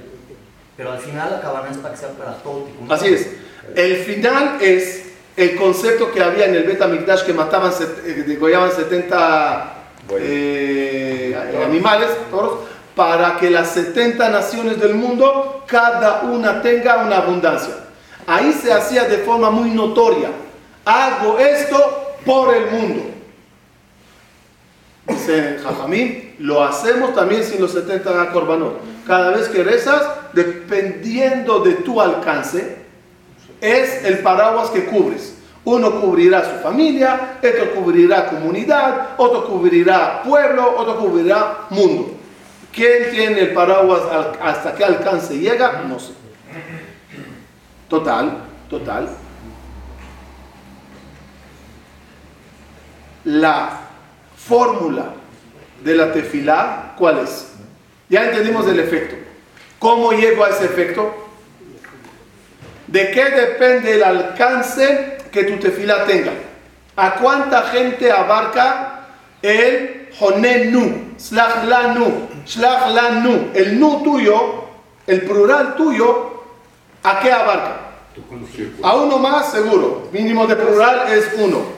Pero 0.78 0.92
al 0.92 1.00
final 1.00 1.32
la 1.32 1.42
cabana 1.42 1.70
es 1.72 1.78
para 1.78 1.94
que 1.94 2.00
sea 2.00 2.10
para 2.10 2.36
todo. 2.38 2.64
tipo. 2.64 2.94
Así 2.94 3.08
es. 3.08 3.30
El 3.76 3.96
final 3.98 4.58
es 4.62 5.06
el 5.36 5.56
concepto 5.56 6.12
que 6.12 6.22
había 6.22 6.46
en 6.46 6.56
el 6.56 6.64
Bet 6.64 6.86
Mikdash 6.86 7.24
que 7.24 7.34
mataban, 7.34 7.72
eh, 8.06 8.24
degollaban 8.28 8.72
70 8.72 9.74
eh, 10.20 11.64
animales, 11.66 12.10
toros, 12.30 12.60
para 12.96 13.38
que 13.38 13.50
las 13.50 13.72
70 13.72 14.30
naciones 14.30 14.80
del 14.80 14.96
mundo, 14.96 15.64
cada 15.68 16.22
una 16.22 16.62
tenga 16.62 17.04
una 17.04 17.18
abundancia. 17.18 17.74
Ahí 18.28 18.54
se 18.54 18.72
hacía 18.72 19.06
de 19.06 19.18
forma 19.20 19.50
muy 19.50 19.72
notoria. 19.72 20.30
Hago 20.86 21.40
esto 21.40 22.18
por 22.26 22.54
el 22.54 22.72
mundo. 22.72 23.15
Dice 25.08 25.60
Jajamín, 25.64 26.36
lo 26.40 26.64
hacemos 26.64 27.14
también 27.14 27.44
sin 27.44 27.62
los 27.62 27.72
70 27.72 28.32
corbanot. 28.32 28.80
Cada 29.06 29.32
vez 29.32 29.48
que 29.50 29.64
rezas, 29.64 30.04
dependiendo 30.34 31.60
de 31.60 31.76
tu 31.76 32.02
alcance, 32.02 32.78
es 33.62 34.04
el 34.04 34.20
paraguas 34.20 34.70
que 34.72 34.86
cubres. 34.86 35.36
Uno 35.64 36.02
cubrirá 36.02 36.44
su 36.44 36.62
familia, 36.62 37.38
otro 37.40 37.74
cubrirá 37.74 38.28
comunidad, 38.28 39.10
otro 39.18 39.46
cubrirá 39.48 40.22
pueblo, 40.24 40.76
otro 40.78 40.98
cubrirá 40.98 41.66
mundo. 41.70 42.12
¿Quién 42.72 43.10
tiene 43.12 43.40
el 43.40 43.54
paraguas 43.54 44.02
hasta 44.42 44.76
qué 44.76 44.84
alcance 44.84 45.38
llega? 45.38 45.84
No 45.88 46.00
sé. 46.00 46.14
Total, 47.88 48.38
total. 48.70 49.10
La 53.24 53.85
fórmula 54.48 55.14
de 55.84 55.96
la 55.96 56.12
tefilá, 56.12 56.94
¿cuál 56.98 57.20
es? 57.20 57.48
Ya 58.10 58.26
entendimos 58.26 58.68
el 58.68 58.80
efecto. 58.80 59.16
¿Cómo 59.80 60.12
llego 60.12 60.44
a 60.44 60.50
ese 60.50 60.66
efecto? 60.66 61.14
¿De 62.88 63.12
qué 63.12 63.26
depende 63.26 63.96
el 63.96 64.04
alcance 64.04 65.18
que 65.32 65.44
tu 65.44 65.58
tefilá 65.58 66.06
tenga? 66.06 66.32
¿A 66.96 67.16
cuánta 67.16 67.64
gente 67.64 68.12
abarca 68.12 69.08
el 69.42 70.10
honenu, 70.20 71.16
slach 71.18 71.66
lanu, 71.66 72.30
shlach 72.46 72.90
lanu? 72.92 73.52
El 73.54 73.80
nu 73.80 74.02
tuyo, 74.04 74.66
el 75.08 75.22
plural 75.24 75.76
tuyo, 75.76 76.44
¿a 77.04 77.20
qué 77.20 77.32
abarca? 77.32 77.82
A 78.82 78.96
uno 78.96 79.18
más 79.18 79.52
seguro, 79.52 80.08
mínimo 80.14 80.48
de 80.48 80.56
plural 80.56 81.12
es 81.12 81.34
uno. 81.38 81.75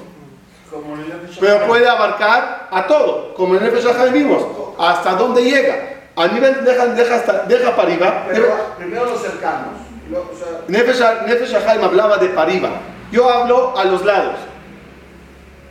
Pero 1.40 1.66
puede 1.68 1.88
abarcar 1.90 2.68
a 2.72 2.88
todo, 2.88 3.34
como 3.34 3.56
en 3.56 3.64
el 3.66 3.74
Nefesh 3.74 4.12
vimos, 4.12 4.44
hasta 4.80 5.14
dónde 5.14 5.44
llega. 5.44 5.76
A 6.16 6.28
nivel 6.28 6.64
deja, 6.66 6.86
deja, 6.88 7.16
hasta- 7.16 7.44
deja 7.44 7.76
para 7.76 7.88
arriba. 7.90 8.26
Pero 8.32 8.48
primero 8.78 9.06
los 9.06 9.22
cercanos. 9.22 9.74
luego, 10.10 10.32
o 10.34 10.38
sea, 10.38 10.48
Nefesh, 10.68 11.02
Nefesh 11.28 11.56
Haim 11.68 11.84
hablaba 11.84 12.18
de 12.18 12.30
para 12.30 12.50
arriba. 12.50 12.70
Yo 13.12 13.30
hablo 13.30 13.78
a 13.78 13.84
los 13.86 14.04
lados. 14.06 14.36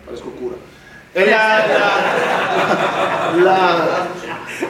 Parezco 0.05 0.31
cura. 0.33 0.57
En 1.15 1.31
la- 1.31 1.67
la- 1.67 3.43
la- 3.43 4.07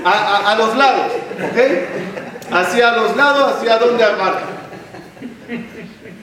a, 0.05 0.37
a- 0.39 0.53
a 0.53 0.55
los 0.57 0.77
lados, 0.77 1.13
¿ok? 1.51 2.53
Hacia 2.53 2.93
los 2.93 3.17
lados, 3.17 3.57
hacia 3.57 3.79
donde 3.79 4.05
abarca. 4.05 4.45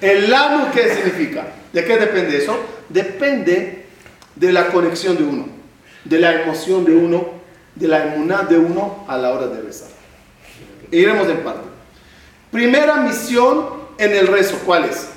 El 0.01 0.30
lanu, 0.32 0.68
¿qué 0.74 0.93
significa? 0.95 1.43
¿De 1.72 1.84
qué 1.86 1.97
depende 1.97 2.38
eso? 2.38 2.57
Depende 2.89 3.82
de 4.36 4.51
la 4.51 4.67
conexión 4.67 5.17
de 5.17 5.23
uno, 5.23 5.47
de 6.05 6.19
la 6.19 6.41
emoción 6.41 6.86
de 6.86 6.95
uno, 6.95 7.25
de 7.75 7.88
la 7.88 8.13
emuná 8.13 8.43
de 8.43 8.57
uno 8.57 9.05
a 9.07 9.17
la 9.17 9.31
hora 9.31 9.47
de 9.47 9.61
rezar. 9.61 9.89
E 10.91 10.97
iremos 10.97 11.27
en 11.27 11.43
parte. 11.43 11.61
Primera 12.51 12.97
misión 12.97 13.65
en 13.97 14.13
el 14.13 14.27
rezo, 14.27 14.57
¿cuál 14.65 14.86
es? 14.86 15.09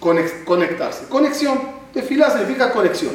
Conex- 0.00 0.44
conectarse. 0.44 1.06
Conexión. 1.08 1.60
Tefilá 1.92 2.30
significa 2.30 2.72
conexión. 2.72 3.12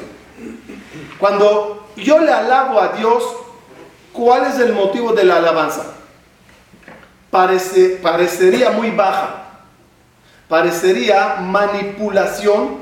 Cuando 1.17 1.87
yo 1.97 2.19
le 2.19 2.31
alabo 2.31 2.79
a 2.79 2.89
Dios, 2.89 3.23
¿cuál 4.13 4.45
es 4.45 4.59
el 4.59 4.73
motivo 4.73 5.13
de 5.13 5.23
la 5.25 5.37
alabanza? 5.37 5.95
Parece, 7.29 7.99
parecería 8.01 8.71
muy 8.71 8.91
baja. 8.91 9.59
Parecería 10.47 11.35
manipulación, 11.41 12.77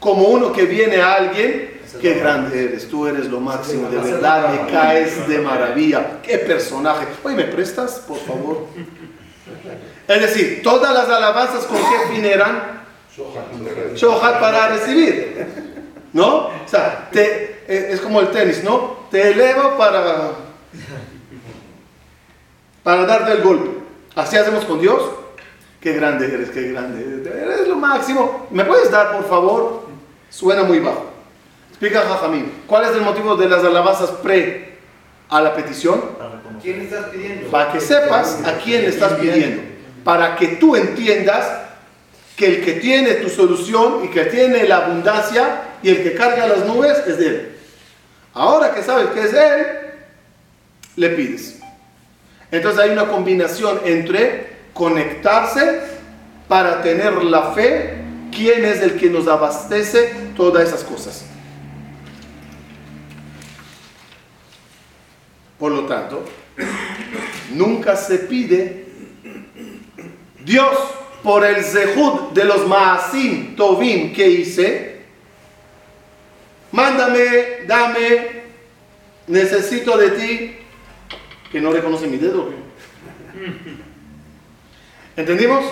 como 0.00 0.24
uno 0.28 0.52
que 0.52 0.64
viene 0.64 1.00
a 1.00 1.14
alguien, 1.14 1.80
qué 2.00 2.14
grande 2.14 2.64
eres, 2.64 2.88
tú 2.88 3.06
eres 3.06 3.26
lo 3.26 3.40
máximo, 3.40 3.88
de 3.88 3.96
verdad, 3.98 4.50
me 4.50 4.70
caes 4.70 5.26
de 5.28 5.38
maravilla, 5.38 6.18
qué 6.22 6.38
personaje. 6.38 7.06
Oye, 7.24 7.36
¿me 7.36 7.44
prestas, 7.44 8.00
por 8.06 8.18
favor? 8.18 8.66
Es 10.08 10.20
decir, 10.20 10.60
todas 10.62 10.94
las 10.94 11.08
alabanzas 11.08 11.64
con 11.64 11.78
qué 11.78 12.14
fin 12.14 12.24
eran? 12.24 12.82
Shohat 13.96 14.38
para 14.40 14.68
recibir. 14.68 15.46
¿No? 16.12 16.46
O 16.46 16.50
sea, 16.66 17.08
te- 17.10 17.62
eh, 17.66 17.88
es 17.90 18.00
como 18.00 18.20
el 18.20 18.28
tenis, 18.30 18.62
¿no? 18.62 18.98
Te 19.10 19.32
elevo 19.32 19.76
para, 19.76 20.30
para 22.84 23.04
darte 23.04 23.32
el 23.32 23.42
golpe. 23.42 23.70
Así 24.14 24.36
hacemos 24.36 24.64
con 24.64 24.80
Dios. 24.80 25.02
Qué 25.80 25.92
grande 25.94 26.26
eres, 26.32 26.50
qué 26.50 26.70
grande 26.70 27.02
eres. 27.02 27.42
Eres 27.42 27.68
lo 27.68 27.74
máximo. 27.76 28.46
¿Me 28.50 28.64
puedes 28.64 28.90
dar, 28.90 29.10
por 29.16 29.28
favor? 29.28 29.85
Suena 30.30 30.62
muy 30.64 30.80
bajo. 30.80 31.10
Explica 31.70 32.02
Jajamín. 32.02 32.52
¿Cuál 32.66 32.84
es 32.84 32.96
el 32.96 33.02
motivo 33.02 33.36
de 33.36 33.48
las 33.48 33.64
alabanzas 33.64 34.10
pre 34.22 34.76
a 35.28 35.40
la 35.40 35.54
petición? 35.54 36.02
¿Quién 36.62 36.80
estás 36.80 37.06
pidiendo? 37.06 37.50
Para 37.50 37.72
que 37.72 37.80
sepas 37.80 38.42
a 38.44 38.58
quién 38.58 38.82
le 38.82 38.88
estás 38.88 39.14
pidiendo. 39.14 39.62
Para 40.04 40.36
que 40.36 40.48
tú 40.48 40.76
entiendas 40.76 41.46
que 42.36 42.46
el 42.46 42.64
que 42.64 42.72
tiene 42.74 43.14
tu 43.14 43.28
solución 43.28 44.04
y 44.04 44.08
que 44.08 44.24
tiene 44.24 44.64
la 44.64 44.78
abundancia 44.78 45.62
y 45.82 45.88
el 45.90 46.02
que 46.02 46.14
carga 46.14 46.46
las 46.46 46.64
nubes 46.66 46.98
es 47.06 47.18
de 47.18 47.26
él. 47.26 47.56
Ahora 48.34 48.74
que 48.74 48.82
sabes 48.82 49.06
que 49.08 49.20
es 49.20 49.32
él, 49.32 49.66
le 50.96 51.08
pides. 51.10 51.60
Entonces 52.50 52.80
hay 52.80 52.90
una 52.90 53.06
combinación 53.06 53.80
entre 53.84 54.56
conectarse 54.72 55.80
para 56.48 56.82
tener 56.82 57.22
la 57.24 57.52
fe, 57.52 58.02
quién 58.34 58.64
es 58.64 58.80
el 58.80 58.98
que 58.98 59.10
nos 59.10 59.26
abastece 59.28 60.14
todas 60.36 60.68
esas 60.68 60.84
cosas. 60.84 61.24
Por 65.58 65.72
lo 65.72 65.86
tanto, 65.86 66.24
nunca 67.54 67.96
se 67.96 68.18
pide 68.18 68.86
Dios 70.44 70.76
por 71.22 71.44
el 71.44 71.64
zehud 71.64 72.32
de 72.32 72.44
los 72.44 72.66
maasim 72.68 73.56
tovim 73.56 74.12
que 74.12 74.28
hice, 74.28 75.00
mándame, 76.70 77.64
dame, 77.66 78.44
necesito 79.26 79.96
de 79.96 80.10
ti, 80.10 80.56
que 81.50 81.60
no 81.60 81.72
reconoce 81.72 82.06
mi 82.06 82.18
dedo. 82.18 82.50
¿Entendimos? 85.16 85.64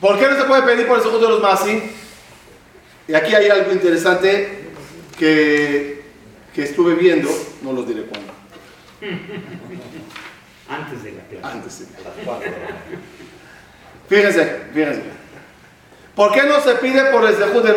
¿Por 0.00 0.18
qué 0.18 0.28
no 0.28 0.36
se 0.36 0.44
puede 0.44 0.62
pedir 0.62 0.86
por 0.86 0.98
el 0.98 1.02
zehud 1.02 1.20
de 1.20 1.28
los 1.28 1.42
maasim? 1.42 1.82
Y 3.06 3.14
aquí 3.14 3.34
hay 3.34 3.48
algo 3.50 3.72
interesante 3.72 4.70
que, 5.18 6.02
que 6.54 6.62
estuve 6.62 6.94
viendo, 6.94 7.28
no 7.62 7.72
los 7.72 7.86
diré 7.86 8.04
cuándo. 8.04 8.32
Antes 10.68 11.02
de 11.02 11.12
la 11.12 11.22
clase. 11.24 11.56
Antes 11.56 11.72
sí. 11.72 11.86
Fíjense, 14.08 14.62
fíjense. 14.72 15.02
¿Por 16.14 16.32
qué 16.32 16.42
no 16.42 16.60
se 16.60 16.74
pide 16.76 17.04
por 17.06 17.24
el 17.24 17.34
zehut 17.34 17.64
de 17.64 17.74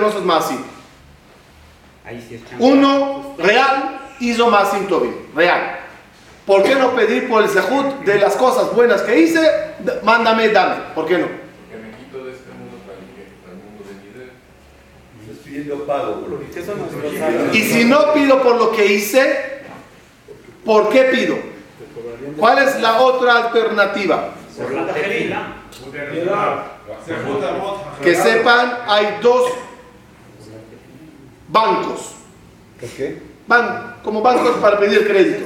es 2.35 2.49
chamba. 2.49 2.65
Uno, 2.65 3.35
real, 3.37 3.99
hizo 4.19 4.49
masim 4.49 4.87
tobim. 4.87 5.13
Real. 5.35 5.79
¿Por 6.45 6.63
qué 6.63 6.75
no 6.75 6.93
pedir 6.93 7.29
por 7.29 7.43
el 7.43 7.49
zehut 7.49 8.03
de 8.03 8.19
las 8.19 8.35
cosas 8.35 8.73
buenas 8.75 9.01
que 9.01 9.19
hice? 9.19 9.39
Mándame, 10.03 10.49
dame. 10.49 10.75
¿Por 10.93 11.07
qué 11.07 11.17
no? 11.17 11.27
Que 11.27 11.77
me 11.77 11.97
quito 11.97 12.25
de 12.25 12.33
este 12.33 12.51
mundo 12.51 12.77
para 12.85 12.99
el, 12.99 13.05
para 13.41 13.53
el 13.53 13.63
mundo 13.63 13.83
venidero. 13.87 14.33
Pago 15.79 16.21
por 16.21 16.29
lo 16.29 16.39
que. 16.39 17.57
Y 17.57 17.61
si 17.61 17.85
no 17.85 18.13
pido 18.13 18.41
por 18.41 18.55
lo 18.55 18.71
que 18.71 18.85
hice, 18.85 19.61
¿por 20.65 20.89
qué 20.89 21.03
pido? 21.05 21.35
¿Cuál 22.37 22.59
es 22.59 22.79
la 22.81 23.01
otra 23.01 23.45
alternativa? 23.45 24.29
Por 24.57 24.71
la 24.71 24.87
tefila. 24.93 25.53
Que 28.01 28.15
sepan, 28.15 28.79
hay 28.87 29.19
dos 29.21 29.49
bancos. 31.49 32.15
Van 33.47 33.95
como 34.03 34.21
bancos 34.21 34.57
para 34.57 34.79
pedir 34.79 35.07
crédito. 35.07 35.45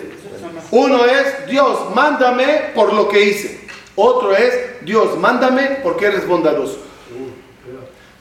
Uno 0.72 1.06
es, 1.06 1.48
Dios, 1.48 1.94
mándame 1.96 2.72
por 2.76 2.94
lo 2.94 3.08
que 3.08 3.24
hice. 3.24 3.68
Otro 3.96 4.36
es, 4.36 4.54
Dios, 4.82 5.18
mándame 5.18 5.80
porque 5.84 6.06
eres 6.06 6.28
bondadoso. 6.28 6.87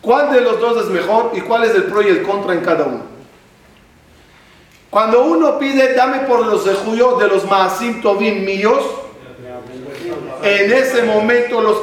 ¿Cuál 0.06 0.32
de 0.32 0.40
los 0.40 0.60
dos 0.60 0.84
es 0.84 0.88
mejor 0.88 1.32
y 1.34 1.40
cuál 1.40 1.64
es 1.64 1.74
el 1.74 1.82
pro 1.86 2.00
y 2.00 2.06
el 2.06 2.22
contra 2.22 2.54
en 2.54 2.60
cada 2.60 2.84
uno? 2.84 3.02
Cuando 4.88 5.24
uno 5.24 5.58
pide, 5.58 5.94
dame 5.94 6.20
por 6.28 6.46
los 6.46 6.64
de 6.64 6.74
Julio 6.74 7.16
de 7.16 7.26
los 7.26 7.44
Maasim 7.44 8.00
Tovim 8.02 8.44
míos, 8.44 8.84
en 10.44 10.72
ese 10.72 11.02
momento 11.02 11.60
los 11.60 11.76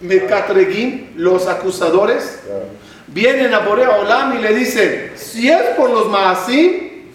Mekatregim, 0.00 1.12
los 1.16 1.46
acusadores, 1.46 2.40
vienen 3.08 3.52
a 3.52 3.58
Borea 3.58 3.98
Olam 3.98 4.38
y 4.38 4.40
le 4.40 4.54
dicen, 4.54 5.12
si 5.14 5.50
es 5.50 5.60
por 5.76 5.90
los 5.90 6.08
Maasim, 6.08 7.10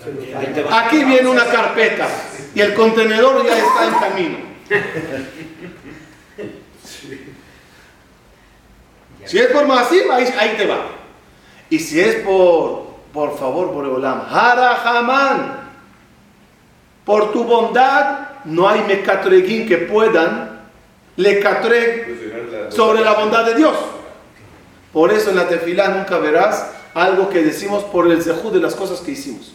aquí 0.69 1.03
viene 1.03 1.29
una 1.29 1.45
carpeta 1.45 2.07
y 2.53 2.61
el 2.61 2.75
contenedor 2.75 3.43
ya 3.43 3.57
está 3.57 3.87
en 3.87 3.93
camino. 3.95 4.37
Si 9.25 9.39
es 9.39 9.47
por 9.47 9.67
Maasim, 9.67 10.11
ahí, 10.11 10.25
ahí 10.37 10.55
te 10.57 10.67
va. 10.67 10.85
Y 11.69 11.79
si 11.79 11.99
es 11.99 12.15
por, 12.15 12.87
por 13.13 13.37
favor, 13.37 13.71
por 13.71 13.85
Olam, 13.85 14.21
Harahaman, 14.29 15.71
por 17.05 17.31
tu 17.31 17.43
bondad, 17.43 18.19
no 18.45 18.67
hay 18.67 18.81
mecatregim 18.81 19.67
que 19.67 19.77
puedan 19.77 20.61
lecatreg 21.15 22.69
sobre 22.69 23.01
la 23.01 23.13
bondad 23.13 23.45
de 23.45 23.55
Dios. 23.55 23.75
Por 24.91 25.11
eso 25.11 25.31
en 25.31 25.37
la 25.37 25.47
tefilá 25.47 25.89
nunca 25.89 26.17
verás 26.17 26.71
algo 26.93 27.29
que 27.29 27.43
decimos 27.43 27.83
por 27.85 28.09
el 28.11 28.21
zehud 28.21 28.53
de 28.53 28.59
las 28.59 28.75
cosas 28.75 28.99
que 28.99 29.11
hicimos. 29.11 29.53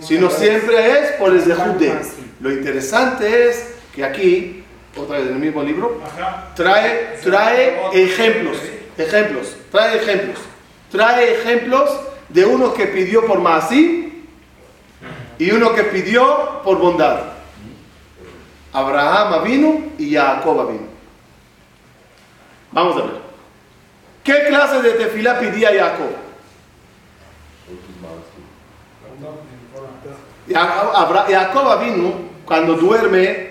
Sino 0.00 0.30
siempre 0.30 1.00
es 1.00 1.12
por 1.12 1.32
el 1.32 1.40
zehud 1.42 1.74
de. 1.78 1.94
Lo 2.40 2.50
interesante 2.50 3.48
es 3.48 3.74
que 3.94 4.04
aquí, 4.04 4.64
otra 4.96 5.18
vez 5.18 5.28
en 5.28 5.34
el 5.34 5.38
mismo 5.38 5.62
libro, 5.62 6.00
trae, 6.54 7.18
trae 7.22 7.80
ejemplos, 7.92 8.58
ejemplos, 8.96 9.56
trae 9.70 9.96
ejemplos, 9.96 10.38
trae 10.90 11.34
ejemplos 11.34 11.90
de 12.28 12.44
uno 12.44 12.74
que 12.74 12.86
pidió 12.86 13.26
por 13.26 13.40
Maasí 13.40 14.24
y 15.38 15.50
uno 15.50 15.74
que 15.74 15.84
pidió 15.84 16.62
por 16.62 16.78
bondad. 16.78 17.20
Abraham 18.72 19.44
vino 19.44 19.82
y 19.98 20.14
Jacob 20.14 20.70
vino. 20.70 20.88
Vamos 22.72 22.96
a 22.96 23.06
ver. 23.06 23.28
¿Qué 24.22 24.44
clase 24.48 24.82
de 24.82 24.90
tefilá 24.92 25.38
pedía 25.38 25.70
Jacob? 25.70 26.10
Jacob 31.28 31.80
vino 31.80 32.12
cuando 32.44 32.74
duerme 32.74 33.47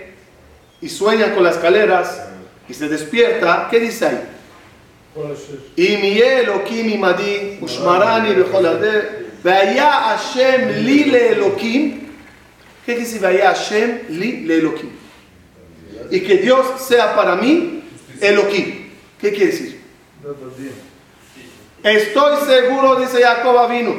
y 0.81 0.89
sueña 0.89 1.33
con 1.33 1.43
las 1.43 1.57
caleras 1.57 2.27
y 2.69 2.73
se 2.73 2.87
despierta, 2.87 3.67
¿qué 3.69 3.79
dice 3.79 4.05
ahí? 4.05 4.23
Y 5.75 5.97
mi 5.97 6.19
Elohim 6.19 6.89
imadi, 6.89 7.57
ushmarani 7.61 8.35
bejolade, 8.35 9.27
vaya 9.43 9.91
Hashem 9.91 10.85
li 10.85 11.05
le 11.05 11.31
Elohim. 11.31 12.07
¿Qué 12.85 12.95
dice 12.95 13.19
vaya 13.19 13.47
Hashem 13.47 14.01
li 14.09 14.45
le 14.45 14.59
Elohim? 14.59 14.91
Y 16.11 16.21
que 16.21 16.37
Dios 16.37 16.81
sea 16.87 17.15
para 17.15 17.35
mí 17.35 17.83
Elohim. 18.21 18.91
¿Qué 19.19 19.31
quiere 19.31 19.47
decir? 19.47 19.81
Estoy 21.83 22.45
seguro, 22.45 22.95
dice 22.97 23.21
Jacob 23.21 23.69
vino, 23.69 23.95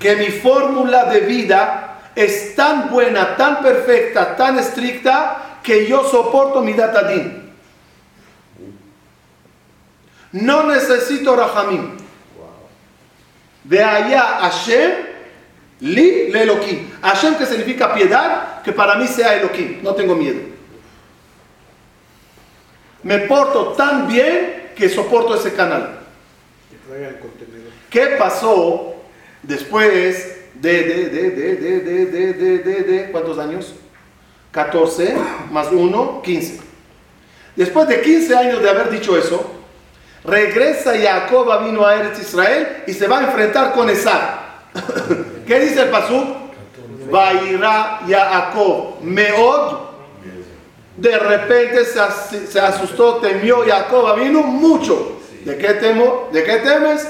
que 0.00 0.16
mi 0.16 0.26
fórmula 0.26 1.06
de 1.06 1.20
vida 1.20 2.10
es 2.14 2.54
tan 2.54 2.90
buena, 2.90 3.36
tan 3.36 3.62
perfecta, 3.62 4.36
tan 4.36 4.58
estricta, 4.58 5.43
que 5.64 5.86
yo 5.88 6.04
soporto 6.08 6.60
mi 6.60 6.74
datadín. 6.74 7.50
No 10.32 10.64
necesito 10.64 11.34
rahamim. 11.34 11.96
De 13.64 13.82
allá 13.82 14.40
Hashem 14.40 14.92
li 15.80 16.30
le 16.30 16.42
Elohim. 16.42 16.90
Hashem 17.00 17.36
que 17.36 17.46
significa 17.46 17.94
piedad, 17.94 18.62
que 18.62 18.72
para 18.72 18.96
mí 18.96 19.06
sea 19.08 19.36
Elohim. 19.36 19.82
No 19.82 19.94
tengo 19.94 20.14
miedo. 20.14 20.40
Me 23.02 23.18
porto 23.20 23.72
tan 23.72 24.06
bien 24.06 24.70
que 24.76 24.88
soporto 24.88 25.34
ese 25.34 25.54
canal. 25.54 26.00
¿Qué 27.90 28.06
pasó 28.18 28.96
después 29.42 29.90
de, 30.54 30.82
de, 30.82 31.08
de, 31.08 31.30
de, 31.30 31.30
de, 31.30 31.56
de, 31.56 31.80
de, 31.80 32.32
de, 32.34 32.58
de, 32.58 32.82
de- 32.82 33.10
¿cuántos 33.12 33.38
años? 33.38 33.74
14 34.54 35.16
más 35.50 35.66
1, 35.72 36.22
15. 36.22 36.60
Después 37.56 37.88
de 37.88 38.00
15 38.00 38.36
años 38.36 38.62
de 38.62 38.70
haber 38.70 38.88
dicho 38.90 39.16
eso, 39.18 39.44
regresa 40.24 40.92
Jacob 40.96 41.64
vino 41.64 41.84
a 41.84 41.96
Eretz 41.96 42.20
Israel 42.20 42.84
y 42.86 42.92
se 42.92 43.08
va 43.08 43.18
a 43.18 43.24
enfrentar 43.24 43.72
con 43.72 43.90
Esar. 43.90 44.62
¿Qué 45.46 45.58
dice 45.60 45.82
el 45.82 45.88
pasú? 45.90 46.24
Vairá 47.10 48.00
Jacob 48.08 49.00
meod. 49.02 49.78
De 50.96 51.18
repente 51.18 51.84
se, 51.84 51.98
as- 52.00 52.30
se 52.48 52.60
asustó, 52.60 53.16
temió 53.16 53.64
Jacob 53.66 54.16
vino 54.16 54.42
mucho. 54.42 55.18
¿De 55.44 55.58
qué 55.58 55.74
temo? 55.74 56.28
¿De 56.32 56.44
qué 56.44 56.56
temes? 56.58 57.06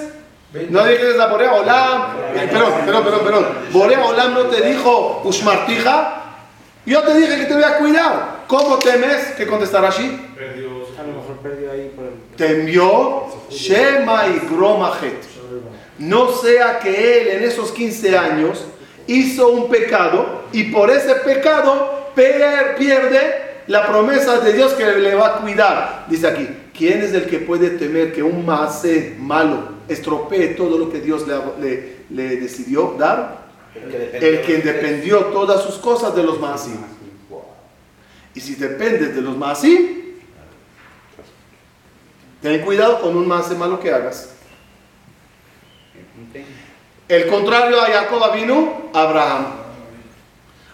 No 0.71 0.85
dices 0.87 1.19
a 1.21 1.27
Borea 1.27 1.53
Olam. 1.53 2.03
Eh, 2.35 2.49
Perdón, 2.51 2.73
perdón, 2.87 3.05
perdón, 3.05 3.21
perdón. 3.25 3.47
Borea 3.71 4.05
Olam 4.05 4.33
no 4.35 4.43
te 4.45 4.63
dijo 4.67 5.21
Ushmartija. 5.25 6.23
Yo 6.87 7.03
te 7.03 7.14
dije 7.16 7.39
que 7.39 7.45
te 7.47 7.55
voy 7.55 7.62
a 7.64 7.78
cuidar. 7.78 8.45
¿Cómo 8.47 8.78
temes? 8.78 9.32
¿Qué 9.37 9.47
contestará 9.47 9.89
así? 9.89 10.03
A 10.99 11.03
lo 11.03 11.12
mejor 11.14 11.37
perdió 11.43 11.72
ahí 11.72 11.91
por 11.97 12.05
el... 12.07 12.12
Temió 12.37 13.24
Shema 13.51 14.26
y 14.28 14.47
Gromajet. 14.55 15.22
No 15.99 16.30
sea 16.32 16.78
que 16.80 17.22
él 17.22 17.28
en 17.39 17.45
esos 17.45 17.72
15 17.72 18.18
años 18.18 18.64
hizo 19.07 19.49
un 19.49 19.68
pecado 19.68 20.43
y 20.53 20.64
por 20.64 20.91
ese 20.91 21.14
pecado 21.16 22.11
pierde 22.14 23.43
la 23.66 23.87
promesa 23.87 24.41
de 24.41 24.53
Dios 24.53 24.72
que 24.74 24.85
le 24.85 25.14
va 25.14 25.26
a 25.28 25.41
cuidar. 25.41 26.07
Dice 26.09 26.26
aquí, 26.28 26.49
¿quién 26.76 27.03
es 27.03 27.12
el 27.14 27.26
que 27.26 27.39
puede 27.39 27.70
temer 27.70 28.12
que 28.12 28.22
un 28.22 28.45
maase 28.45 29.14
malo 29.18 29.68
estropee 29.89 30.49
todo 30.49 30.76
lo 30.78 30.91
que 30.93 31.01
Dios 31.01 31.26
le, 31.26 31.35
le- 31.61 31.95
le 32.11 32.37
decidió 32.37 32.95
dar? 32.99 33.44
El 33.75 34.43
que 34.43 34.59
dependió 34.59 35.27
todas 35.27 35.62
sus 35.62 35.77
cosas 35.77 36.14
de 36.14 36.22
los 36.22 36.39
maasim. 36.39 36.79
Y 38.35 38.41
si 38.41 38.55
dependes 38.55 39.14
de 39.14 39.22
los 39.22 39.37
maasim, 39.37 40.14
ten 42.43 42.62
cuidado 42.62 43.01
con 43.01 43.16
un 43.16 43.27
maase 43.27 43.55
malo 43.55 43.81
que 43.81 43.93
hagas. 43.93 44.35
El 47.09 47.27
contrario 47.29 47.81
a 47.81 47.87
Jacob 47.87 48.35
vino 48.35 48.91
Abraham. 48.93 49.47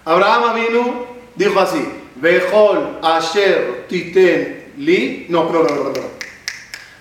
Abraham 0.05 0.55
vino, 0.55 1.07
dijo 1.36 1.61
así: 1.61 1.86
Bejol 2.16 2.98
asher 3.03 3.86
titen 3.88 4.72
li. 4.76 5.26
No, 5.28 5.46
perdón, 5.48 5.66
perdón, 5.66 5.92
perdón. 5.92 6.11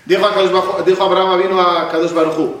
Dijo, 0.04 0.26
a 0.26 0.34
Kadosh 0.34 0.84
dijo 0.84 1.04
Abraham 1.04 1.42
vino 1.42 1.60
a 1.60 1.88
Kadosh 1.88 2.12
Baruchu. 2.12 2.56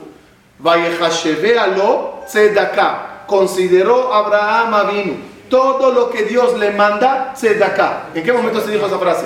lo 0.62 2.24
tzedakah. 2.26 3.09
Consideró 3.30 4.12
Abraham 4.12 4.90
vino 4.90 5.14
todo 5.48 5.92
lo 5.92 6.10
que 6.10 6.24
Dios 6.24 6.58
le 6.58 6.72
manda 6.72 7.32
tzedakah. 7.32 8.08
¿En 8.12 8.24
qué 8.24 8.32
momento 8.32 8.60
se 8.60 8.72
dijo 8.72 8.86
esa 8.86 8.98
frase? 8.98 9.24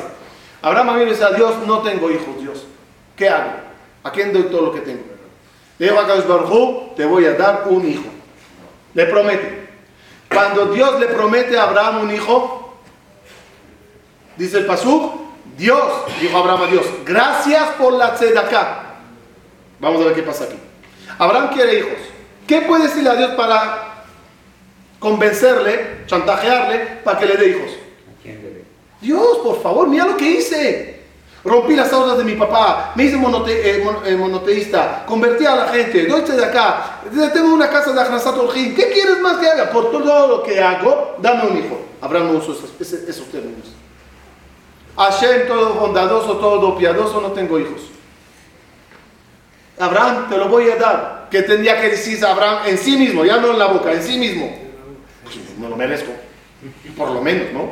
Abraham 0.60 1.00
y 1.00 1.06
dice 1.06 1.24
a 1.24 1.30
Dios: 1.30 1.54
No 1.66 1.78
tengo 1.78 2.10
hijos, 2.10 2.38
Dios. 2.38 2.66
¿Qué 3.16 3.30
hago? 3.30 3.52
¿A 4.02 4.12
quién 4.12 4.30
doy 4.30 4.42
todo 4.42 4.60
lo 4.60 4.74
que 4.74 4.82
tengo? 4.82 5.04
Le 5.78 5.86
dijo 5.86 5.98
a 5.98 6.06
Kadosh 6.06 6.26
Baruj 6.26 6.94
te 6.94 7.06
voy 7.06 7.24
a 7.24 7.32
dar 7.32 7.62
un 7.64 7.88
hijo. 7.88 8.04
Le 8.92 9.06
promete. 9.06 9.70
Cuando 10.28 10.66
Dios 10.66 11.00
le 11.00 11.06
promete 11.06 11.58
a 11.58 11.62
Abraham 11.62 12.02
un 12.02 12.14
hijo, 12.14 12.76
dice 14.36 14.58
el 14.58 14.66
Pasuk, 14.66 15.14
Dios, 15.56 15.80
dijo 16.20 16.36
Abraham 16.36 16.64
a 16.64 16.66
Dios, 16.66 16.84
gracias 17.06 17.70
por 17.78 17.94
la 17.94 18.14
tzedakah. 18.16 18.84
Vamos 19.80 20.02
a 20.02 20.04
ver 20.04 20.14
qué 20.14 20.22
pasa 20.22 20.44
aquí. 20.44 20.58
Abraham 21.18 21.48
quiere 21.54 21.78
hijos. 21.78 21.98
¿Qué 22.46 22.60
puede 22.60 22.88
decirle 22.88 23.08
a 23.08 23.14
Dios 23.14 23.30
para 23.30 23.93
convencerle, 25.04 25.98
chantajearle, 26.06 26.78
para 27.04 27.18
que 27.18 27.26
le 27.26 27.36
dé 27.36 27.48
hijos? 27.50 27.70
Dios, 29.02 29.38
por 29.44 29.62
favor, 29.62 29.86
mira 29.86 30.06
lo 30.06 30.16
que 30.16 30.24
hice. 30.30 30.94
Rompí 31.44 31.76
las 31.76 31.92
aulas 31.92 32.16
de 32.16 32.24
mi 32.24 32.36
papá, 32.36 32.92
me 32.96 33.04
hice 33.04 33.18
monote- 33.18 33.60
eh, 33.62 33.82
mon- 33.84 33.98
eh, 34.06 34.16
monoteísta, 34.16 35.04
convertí 35.06 35.44
a 35.44 35.54
la 35.54 35.68
gente, 35.68 36.06
doy 36.06 36.22
de 36.22 36.42
acá, 36.42 37.00
tengo 37.34 37.52
una 37.52 37.68
casa 37.68 37.92
de 37.92 38.00
Ajnasat 38.00 38.34
Orjim. 38.38 38.74
¿Qué 38.74 38.88
quieres 38.90 39.20
más 39.20 39.36
que 39.36 39.46
haga? 39.46 39.70
Por 39.70 39.90
todo 39.92 40.26
lo 40.28 40.42
que 40.42 40.58
hago, 40.58 41.16
dame 41.20 41.48
un 41.50 41.58
hijo. 41.58 41.78
Abraham 42.00 42.32
no 42.32 42.38
usó 42.38 42.52
esos, 42.52 42.70
esos 43.06 43.26
términos. 43.30 43.66
Hashem, 44.96 45.46
todo 45.46 45.74
bondadoso, 45.74 46.38
todo 46.38 46.78
piadoso, 46.78 47.20
no 47.20 47.32
tengo 47.32 47.58
hijos. 47.58 47.82
Abraham, 49.78 50.30
te 50.30 50.38
lo 50.38 50.48
voy 50.48 50.70
a 50.70 50.76
dar. 50.76 51.28
¿Qué 51.30 51.42
tendría 51.42 51.78
que 51.78 51.90
decir 51.90 52.24
Abraham 52.24 52.68
en 52.68 52.78
sí 52.78 52.96
mismo? 52.96 53.22
Ya 53.22 53.36
no 53.36 53.50
en 53.50 53.58
la 53.58 53.66
boca, 53.66 53.92
en 53.92 54.02
sí 54.02 54.16
mismo. 54.16 54.63
Pues, 55.24 55.36
no 55.58 55.68
lo 55.68 55.76
merezco. 55.76 56.12
Por 56.96 57.10
lo 57.10 57.20
menos, 57.20 57.52
¿no? 57.52 57.70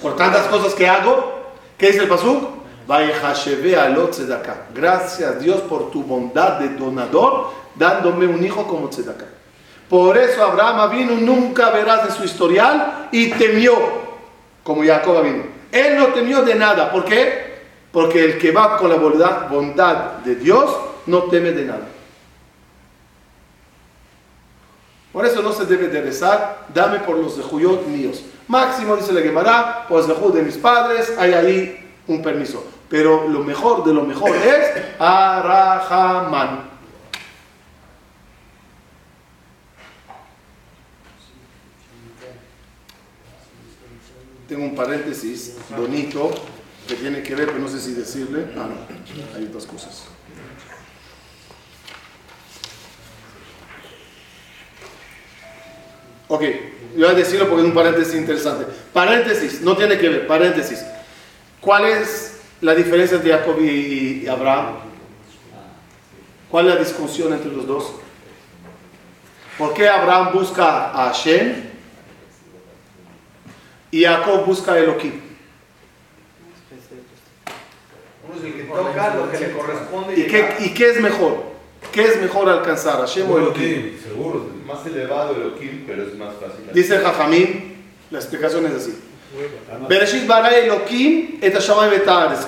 Por 0.00 0.16
tantas 0.16 0.46
cosas 0.46 0.74
que 0.74 0.88
hago, 0.88 1.52
¿qué 1.76 1.88
dice 1.88 2.00
el 2.00 2.08
Pasuk? 2.08 2.58
Gracias 4.74 5.40
Dios 5.40 5.60
por 5.62 5.90
tu 5.90 6.02
bondad 6.04 6.58
de 6.58 6.70
donador, 6.70 7.50
dándome 7.74 8.26
un 8.26 8.42
hijo 8.44 8.66
como 8.66 8.88
tzedakah. 8.88 9.26
Por 9.88 10.16
eso 10.16 10.42
Abraham 10.44 10.90
vino, 10.90 11.12
nunca 11.14 11.70
verás 11.70 12.08
en 12.08 12.14
su 12.14 12.24
historial 12.24 13.08
y 13.10 13.30
temió, 13.30 13.74
como 14.62 14.84
Jacob 14.84 15.22
vino. 15.22 15.44
Él 15.72 15.96
no 15.98 16.08
temió 16.08 16.42
de 16.42 16.54
nada. 16.54 16.90
¿Por 16.90 17.04
qué? 17.04 17.58
Porque 17.90 18.24
el 18.24 18.38
que 18.38 18.52
va 18.52 18.76
con 18.76 18.90
la 18.90 18.96
bondad, 18.96 19.48
bondad 19.48 19.96
de 20.24 20.36
Dios 20.36 20.70
no 21.06 21.24
teme 21.24 21.52
de 21.52 21.64
nada. 21.64 21.88
Por 25.18 25.26
eso 25.26 25.42
no 25.42 25.52
se 25.52 25.64
debe 25.64 25.88
de 25.88 26.00
rezar, 26.00 26.68
dame 26.72 27.00
por 27.00 27.16
los 27.18 27.34
zehuyot 27.34 27.88
míos. 27.88 28.22
Máximo, 28.46 28.94
dice 28.94 29.12
la 29.12 29.20
Gemara, 29.20 29.84
por 29.88 30.06
los 30.06 30.06
zehut 30.06 30.32
de 30.32 30.42
mis 30.42 30.56
padres, 30.56 31.12
hay 31.18 31.32
ahí 31.32 31.90
un 32.06 32.22
permiso. 32.22 32.64
Pero 32.88 33.26
lo 33.26 33.42
mejor 33.42 33.82
de 33.82 33.92
lo 33.92 34.04
mejor 34.04 34.30
es 34.36 34.80
Arahaman. 34.96 36.70
Tengo 44.48 44.66
un 44.66 44.76
paréntesis 44.76 45.56
bonito 45.76 46.30
que 46.86 46.94
tiene 46.94 47.24
que 47.24 47.34
ver, 47.34 47.46
pero 47.46 47.58
no 47.58 47.68
sé 47.68 47.80
si 47.80 47.92
decirle. 47.92 48.52
Ah, 48.56 48.68
no, 48.68 49.36
hay 49.36 49.46
otras 49.46 49.66
cosas. 49.66 50.04
Ok, 56.28 56.42
yo 56.96 57.06
voy 57.06 57.14
a 57.14 57.18
decirlo 57.18 57.48
porque 57.48 57.62
es 57.62 57.68
un 57.68 57.74
paréntesis 57.74 58.14
interesante. 58.14 58.66
Paréntesis, 58.92 59.62
no 59.62 59.76
tiene 59.76 59.98
que 59.98 60.08
ver, 60.08 60.26
paréntesis. 60.26 60.84
¿Cuál 61.60 61.86
es 61.86 62.40
la 62.60 62.74
diferencia 62.74 63.16
entre 63.16 63.32
Jacob 63.32 63.58
y 63.60 64.22
y 64.24 64.28
Abraham? 64.28 64.76
¿Cuál 66.50 66.68
es 66.68 66.74
la 66.74 66.80
discusión 66.80 67.32
entre 67.32 67.50
los 67.52 67.66
dos? 67.66 67.92
¿Por 69.56 69.74
qué 69.74 69.88
Abraham 69.88 70.32
busca 70.32 70.90
a 70.90 71.06
Hashem? 71.06 71.68
Y 73.90 74.04
Jacob 74.04 74.44
busca 74.44 74.72
a 74.72 74.78
Elohim. 74.78 75.20
Uno 78.28 78.38
es 78.38 78.44
el 78.44 78.52
que 78.54 78.62
toca 78.64 79.14
lo 79.14 79.30
que 79.30 79.38
le 79.38 79.52
corresponde 79.52 80.20
¿Y 80.20 80.26
qué, 80.26 80.56
¿Y 80.60 80.74
qué 80.74 80.90
es 80.90 81.00
mejor? 81.00 81.47
¿Qué 81.92 82.04
es 82.04 82.20
mejor 82.20 82.48
alcanzar? 82.48 83.00
¿Hashem 83.00 83.30
o 83.30 83.38
Elohim? 83.38 83.96
Seguro. 84.02 84.46
Más 84.66 84.84
elevado 84.86 85.34
Elohim, 85.34 85.84
pero 85.86 86.02
es 86.02 86.14
más 86.16 86.34
fácil. 86.34 86.64
Dice 86.72 86.98
Jajamín, 86.98 87.84
la 88.10 88.18
explicación 88.18 88.66
es 88.66 88.72
así. 88.72 88.98
Bereshit 89.88 90.26
bara 90.26 90.56
Elohim 90.56 91.38
et. 91.40 91.56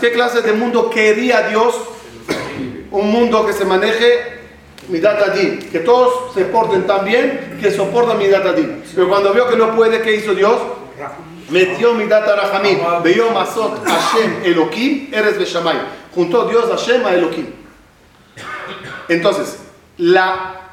¿Qué 0.01 0.13
clase 0.13 0.43
de 0.43 0.53
mundo 0.53 0.89
quería 0.91 1.49
Dios? 1.49 1.75
Un 2.91 3.11
mundo 3.11 3.47
que 3.47 3.53
se 3.53 3.65
maneje 3.65 4.41
Midat 4.89 5.23
Adin, 5.23 5.59
que 5.71 5.81
todos 5.81 6.35
se 6.35 6.45
porten 6.47 6.87
tan 6.87 7.05
bien 7.05 7.59
que 7.61 7.71
soportan 7.71 8.19
Midat 8.19 8.45
Adin. 8.45 8.83
Pero 8.95 9.09
cuando 9.09 9.33
vio 9.33 9.49
que 9.49 9.57
no 9.57 9.77
puede, 9.77 10.01
¿qué 10.03 10.17
hizo 10.17 10.35
Dios? 10.35 10.57
Metió 11.51 11.95
Midat 11.95 12.27
Arahamim, 12.27 12.79
vio 13.05 13.31
Masot 13.31 13.85
Hashem 13.87 14.45
Elohim, 14.45 15.09
Eres 15.13 15.39
Beshamay. 15.39 15.77
Juntó 16.15 16.49
Dios 16.49 16.69
Hashem 16.71 17.05
a 17.07 17.15
Elohim. 17.15 17.60
Entonces, 19.11 19.57
la, 19.99 20.71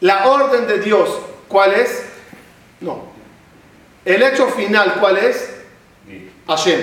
la 0.00 0.28
orden 0.28 0.66
de 0.66 0.78
Dios, 0.78 1.08
¿cuál 1.48 1.72
es? 1.72 2.04
No. 2.82 3.06
El 4.04 4.22
hecho 4.22 4.48
final, 4.48 4.96
¿cuál 5.00 5.16
es? 5.16 5.54
Hashem. 6.46 6.80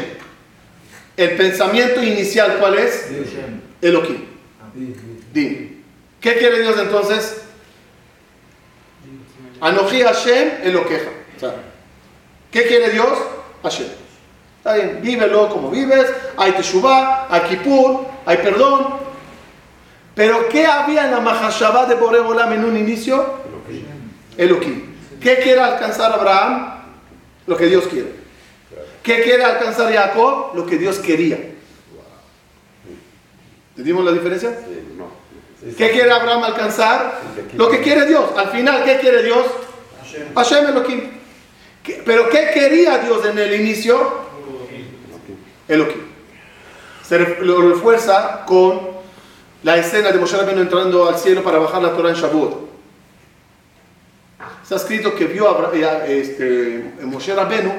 El 1.16 1.36
pensamiento 1.38 2.02
inicial, 2.02 2.58
¿cuál 2.60 2.80
es? 2.80 3.08
Elohim. 3.84 4.26
Din. 5.32 5.86
¿Qué 6.20 6.38
quiere 6.38 6.62
Dios 6.62 6.80
entonces? 6.80 7.42
Anoji 9.60 10.02
Hashem 10.02 10.50
Eloqueja. 10.64 11.12
¿Qué 12.52 12.66
quiere 12.66 12.90
Dios? 12.90 13.16
Hashem. 13.62 13.90
Está 14.58 14.74
bien, 14.74 15.00
vívelo 15.04 15.50
como 15.50 15.70
vives, 15.70 16.08
hay 16.36 16.54
Teshuvah, 16.54 17.28
hay 17.30 17.42
Kippur, 17.42 18.08
hay 18.26 18.38
perdón. 18.38 19.11
Pero 20.22 20.48
¿qué 20.50 20.68
había 20.68 21.06
en 21.06 21.12
la 21.14 21.20
Mahashabah 21.20 21.88
de 21.88 21.96
Boregolam 21.96 22.54
en 22.54 22.64
un 22.64 22.78
inicio? 22.78 23.26
Elohim. 24.38 24.84
¿Qué 25.20 25.38
quiere 25.38 25.60
alcanzar 25.60 26.12
Abraham? 26.14 26.76
Lo 27.48 27.58
que 27.58 27.66
Dios 27.66 27.86
quiere. 27.88 28.12
¿Qué 29.02 29.24
quiere 29.24 29.44
alcanzar 29.44 29.92
Jacob? 29.92 30.52
Lo 30.54 30.68
que 30.68 30.78
Dios 30.78 31.00
quería. 31.00 31.40
¿Entendimos 33.72 34.06
la 34.06 34.12
diferencia? 34.12 34.60
¿Qué 35.76 35.90
quiere 35.90 36.12
Abraham 36.12 36.44
alcanzar? 36.44 37.20
Lo 37.56 37.68
que 37.72 37.82
quiere 37.82 38.06
Dios. 38.06 38.26
Al 38.38 38.50
final, 38.50 38.84
¿qué 38.84 39.00
quiere 39.00 39.24
Dios? 39.24 39.44
Hashem 40.36 40.68
Elohim. 40.68 41.02
¿Qué- 41.82 42.04
¿Pero 42.06 42.30
qué 42.30 42.52
quería 42.54 43.00
Dios 43.00 43.26
en 43.26 43.40
el 43.40 43.60
inicio? 43.60 44.20
Elohim. 45.68 46.02
Se 47.02 47.18
lo 47.44 47.72
refuerza 47.72 48.44
con 48.46 48.91
la 49.64 49.78
escena 49.78 50.12
de 50.12 50.20
Moshe 50.20 50.38
Rabbeinu 50.38 50.62
entrando 50.62 51.08
al 51.08 51.18
cielo 51.18 51.44
para 51.44 51.60
bajar 51.60 51.82
la 51.82 51.94
Torah 51.94 52.10
en 52.10 52.16
Shavuot. 52.16 52.72
Está 54.64 54.76
escrito 54.76 55.14
que 55.16 55.26
vio 55.26 55.50
a 55.50 55.72
eh, 55.74 56.22
este, 56.22 56.94
Moshe 57.04 57.36
Rabbeinu 57.36 57.72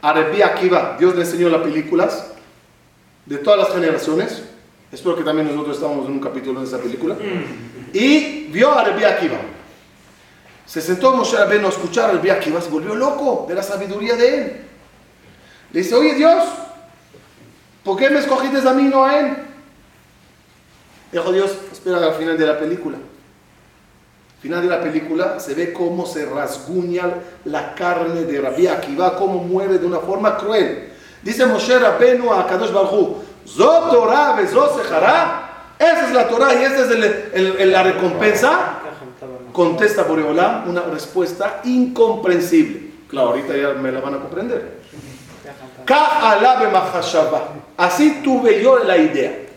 a 0.00 0.10
Akiva. 0.10 0.96
Dios 0.98 1.14
le 1.14 1.22
enseñó 1.22 1.48
las 1.48 1.62
películas 1.62 2.32
de 3.26 3.38
todas 3.38 3.60
las 3.60 3.74
generaciones. 3.74 4.42
Espero 4.92 5.16
que 5.16 5.24
también 5.24 5.48
nosotros 5.48 5.76
estamos 5.76 6.06
en 6.06 6.12
un 6.12 6.20
capítulo 6.20 6.60
de 6.60 6.66
esa 6.66 6.78
película. 6.78 7.16
Y 7.92 8.48
vio 8.48 8.72
a 8.72 8.84
Rabbi 8.84 9.04
Akiva. 9.04 9.38
Se 10.66 10.80
sentó 10.80 11.16
Moshe 11.16 11.36
Rabbeinu 11.36 11.66
a 11.66 11.70
escuchar 11.70 12.10
a 12.10 12.12
Rabbi 12.14 12.30
Akiva, 12.30 12.60
se 12.60 12.70
volvió 12.70 12.94
loco 12.94 13.46
de 13.48 13.54
la 13.54 13.62
sabiduría 13.62 14.14
de 14.16 14.36
él. 14.36 14.56
Le 15.72 15.80
dice, 15.80 15.94
oye 15.94 16.14
Dios, 16.14 16.44
¿por 17.82 17.96
qué 17.96 18.10
me 18.10 18.18
escogiste 18.18 18.68
a 18.68 18.72
mí 18.72 18.84
no 18.84 19.04
a 19.04 19.18
él? 19.18 19.36
Dijo 21.12 21.30
Dios, 21.30 21.52
espera 21.70 21.98
al 21.98 22.14
final 22.14 22.38
de 22.38 22.46
la 22.46 22.58
película. 22.58 22.96
Al 22.96 24.42
final 24.42 24.62
de 24.62 24.68
la 24.68 24.80
película 24.80 25.38
se 25.38 25.54
ve 25.54 25.72
cómo 25.72 26.06
se 26.06 26.24
rasguña 26.26 27.04
la 27.44 27.74
carne 27.74 28.24
de 28.24 28.40
Rabbi 28.40 28.66
Akiva, 28.66 29.14
cómo 29.16 29.44
muere 29.44 29.78
de 29.78 29.86
una 29.86 29.98
forma 29.98 30.36
cruel. 30.36 30.90
Dice 31.22 31.46
Moshe 31.46 31.78
Rabbeinu 31.78 32.32
a 32.32 32.46
Kadosh 32.46 32.72
Baruj 32.72 33.18
Zot 33.46 33.90
Torah. 33.90 34.40
Esa 35.78 36.06
es 36.06 36.14
la 36.14 36.28
Torah 36.28 36.54
y 36.54 36.64
esa 36.64 36.80
es 36.80 37.66
la 37.68 37.82
recompensa. 37.82 38.78
Contesta 39.52 40.04
Boreolam 40.04 40.70
una 40.70 40.82
respuesta 40.82 41.60
incomprensible. 41.64 42.90
Claro, 43.08 43.28
ahorita 43.28 43.54
ya 43.54 43.74
me 43.74 43.92
la 43.92 44.00
van 44.00 44.14
a 44.14 44.18
comprender. 44.18 44.80
Así 47.76 48.22
tuve 48.24 48.62
yo 48.62 48.78
la 48.78 48.96
idea. 48.96 49.51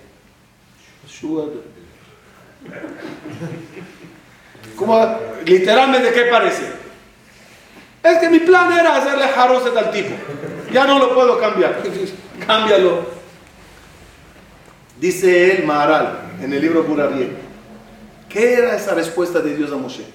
Literalmente, 5.46 6.12
¿qué 6.12 6.24
parece? 6.24 6.64
Es 8.04 8.18
que 8.20 8.30
mi 8.30 8.40
plan 8.40 8.72
era 8.72 8.98
hacerle 8.98 9.28
jaroset 9.28 9.76
al 9.76 9.92
tipo. 9.92 10.14
Ya 10.72 10.86
no 10.86 11.00
lo 11.00 11.14
puedo 11.14 11.40
cambiar. 11.40 11.82
Cámbialo. 12.48 13.06
Dice 15.00 15.58
el 15.58 15.66
Maharal 15.66 16.34
en 16.42 16.54
el 16.54 16.62
libro 16.62 16.84
Burariel. 16.84 17.36
¿Qué 18.30 18.54
era 18.54 18.76
esa 18.76 18.94
respuesta 18.94 19.40
de 19.40 19.56
Dios 19.56 19.72
a 19.72 19.76
Moshe? 19.76 20.06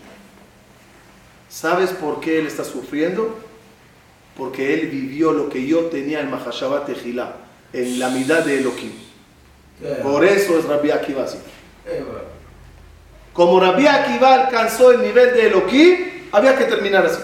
¿Sabes 1.48 1.90
por 1.90 2.20
qué 2.20 2.38
él 2.38 2.46
está 2.46 2.64
sufriendo? 2.64 3.38
Porque 4.36 4.74
él 4.74 4.88
vivió 4.88 5.32
lo 5.32 5.48
que 5.48 5.66
yo 5.66 5.86
tenía 5.86 6.20
en 6.20 6.30
Mahashabat 6.30 6.86
Tejilá, 6.86 7.36
en 7.72 7.98
la 7.98 8.10
mitad 8.10 8.44
de 8.44 8.58
Elohim. 8.58 8.92
Por 10.02 10.24
eso 10.24 10.58
es 10.58 10.64
Rabbi 10.66 10.90
Akiva 10.90 11.24
así. 11.24 11.38
Como 13.32 13.60
Rabbi 13.60 13.86
Akiva 13.86 14.34
alcanzó 14.34 14.92
el 14.92 15.02
nivel 15.02 15.34
de 15.34 15.46
Elohim, 15.46 15.96
había 16.32 16.56
que 16.56 16.64
terminar 16.64 17.06
así. 17.06 17.20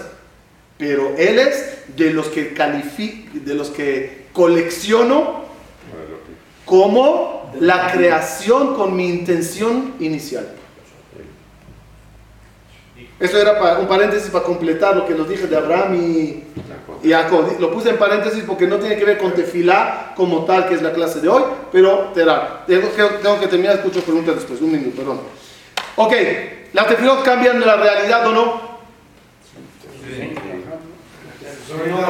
Pero 0.77 1.15
él 1.17 1.39
es 1.39 1.83
de 1.95 2.11
los 2.11 2.27
que 2.27 2.53
califico, 2.53 3.29
de 3.33 3.53
los 3.53 3.69
que 3.69 4.27
colecciono 4.33 5.45
como 6.65 7.51
la 7.59 7.91
creación 7.91 8.75
con 8.75 8.95
mi 8.95 9.09
intención 9.09 9.95
inicial. 9.99 10.56
Eso 13.19 13.39
era 13.39 13.57
para- 13.59 13.79
un 13.79 13.87
paréntesis 13.87 14.29
para 14.29 14.43
completar 14.45 14.95
lo 14.95 15.05
que 15.07 15.13
nos 15.15 15.27
dije 15.27 15.47
de 15.47 15.57
Abraham 15.57 15.95
y, 15.95 16.43
y 17.03 17.11
Jacob. 17.11 17.47
Lo 17.59 17.71
puse 17.71 17.89
en 17.89 17.97
paréntesis 17.97 18.43
porque 18.45 18.67
no 18.67 18.77
tiene 18.77 18.95
que 18.97 19.05
ver 19.05 19.17
con 19.17 19.31
tefilá 19.33 20.13
como 20.15 20.45
tal, 20.45 20.67
que 20.67 20.75
es 20.75 20.81
la 20.83 20.91
clase 20.93 21.19
de 21.21 21.27
hoy, 21.27 21.43
pero 21.71 22.11
terá. 22.13 22.63
Tengo, 22.67 22.93
que- 22.95 23.03
tengo 23.23 23.39
que 23.39 23.47
terminar, 23.47 23.75
escucho 23.77 24.01
preguntas 24.01 24.35
después. 24.35 24.61
Un 24.61 24.71
minuto, 24.71 24.95
perdón. 24.97 25.19
Ok, 25.95 26.13
¿las 26.73 26.87
tefilot 26.87 27.23
cambian 27.23 27.59
la 27.59 27.75
realidad 27.75 28.27
o 28.27 28.31
no? 28.31 28.67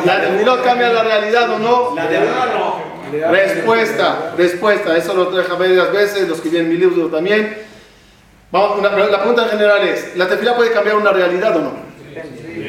¿Las 0.05 0.21
tefilot 0.21 0.63
cambian 0.63 0.93
la 0.93 1.03
realidad 1.03 1.51
o 1.51 1.59
no? 1.59 1.95
La 1.95 2.07
de 2.07 2.19
no. 2.19 3.31
Respuesta, 3.31 4.33
respuesta. 4.37 4.97
Eso 4.97 5.13
lo 5.13 5.27
traje 5.29 5.51
varias 5.53 5.91
veces, 5.93 6.27
los 6.27 6.41
que 6.41 6.49
vienen 6.49 6.69
en 6.71 6.77
mi 6.77 6.79
libro 6.85 7.07
también. 7.07 7.57
Vamos, 8.51 8.79
una- 8.79 8.89
la 8.91 9.19
pregunta 9.19 9.43
en 9.43 9.49
general 9.49 9.87
es, 9.87 10.15
¿la 10.15 10.27
tefilá 10.27 10.55
puede 10.55 10.71
cambiar 10.71 10.95
una 10.97 11.11
realidad 11.11 11.55
o 11.57 11.61
no? 11.61 11.71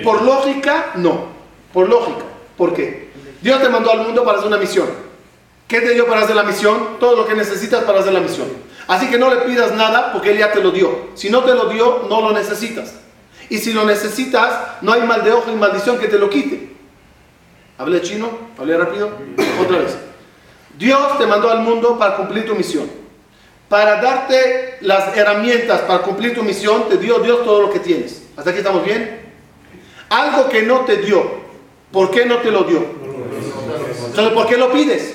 Por 0.02 0.22
lógica, 0.22 0.92
no. 0.96 1.26
Por 1.72 1.88
lógica. 1.88 2.24
¿Por 2.56 2.74
qué? 2.74 3.10
Dios 3.40 3.60
te 3.62 3.68
mandó 3.68 3.92
al 3.92 4.00
mundo 4.00 4.24
para 4.24 4.38
hacer 4.38 4.48
una 4.48 4.58
misión. 4.58 4.88
¿Qué 5.68 5.80
te 5.80 5.94
dio 5.94 6.06
para 6.06 6.22
hacer 6.22 6.34
la 6.34 6.42
misión? 6.42 6.96
Todo 6.98 7.14
lo 7.16 7.26
que 7.26 7.34
necesitas 7.34 7.84
para 7.84 8.00
hacer 8.00 8.12
la 8.12 8.20
misión. 8.20 8.48
Así 8.88 9.08
que 9.10 9.18
no 9.18 9.28
le 9.32 9.42
pidas 9.42 9.72
nada 9.74 10.12
porque 10.12 10.30
Él 10.30 10.38
ya 10.38 10.50
te 10.50 10.60
lo 10.62 10.70
dio. 10.70 11.08
Si 11.14 11.28
no 11.30 11.44
te 11.44 11.54
lo 11.54 11.68
dio, 11.68 12.06
no 12.08 12.20
lo 12.22 12.32
necesitas. 12.32 12.94
Y 13.50 13.58
si 13.58 13.72
lo 13.72 13.84
necesitas, 13.84 14.52
no 14.82 14.92
hay 14.92 15.02
mal 15.02 15.22
de 15.24 15.32
ojo 15.32 15.50
y 15.50 15.54
maldición 15.56 15.98
que 15.98 16.08
te 16.08 16.18
lo 16.18 16.28
quite. 16.30 16.72
¿Hablé 17.76 18.00
chino? 18.02 18.30
¿Hablé 18.58 18.76
rápido? 18.76 19.10
Otra 19.62 19.78
vez. 19.78 19.96
Dios 20.76 21.18
te 21.18 21.26
mandó 21.26 21.50
al 21.50 21.60
mundo 21.60 21.98
para 21.98 22.16
cumplir 22.16 22.46
tu 22.46 22.54
misión. 22.54 22.90
Para 23.68 24.00
darte 24.00 24.78
las 24.80 25.16
herramientas 25.16 25.82
para 25.82 26.02
cumplir 26.02 26.34
tu 26.34 26.42
misión, 26.42 26.88
te 26.88 26.96
dio 26.96 27.18
Dios 27.18 27.44
todo 27.44 27.62
lo 27.62 27.70
que 27.70 27.80
tienes. 27.80 28.22
¿Hasta 28.36 28.50
aquí 28.50 28.60
estamos 28.60 28.84
bien? 28.84 29.20
Algo 30.08 30.48
que 30.48 30.62
no 30.62 30.80
te 30.80 30.96
dio, 30.96 31.22
¿por 31.92 32.10
qué 32.10 32.24
no 32.24 32.38
te 32.38 32.50
lo 32.50 32.64
dio? 32.64 32.82
Entonces, 34.06 34.32
¿por 34.32 34.46
qué 34.46 34.56
lo 34.56 34.72
pides? 34.72 35.14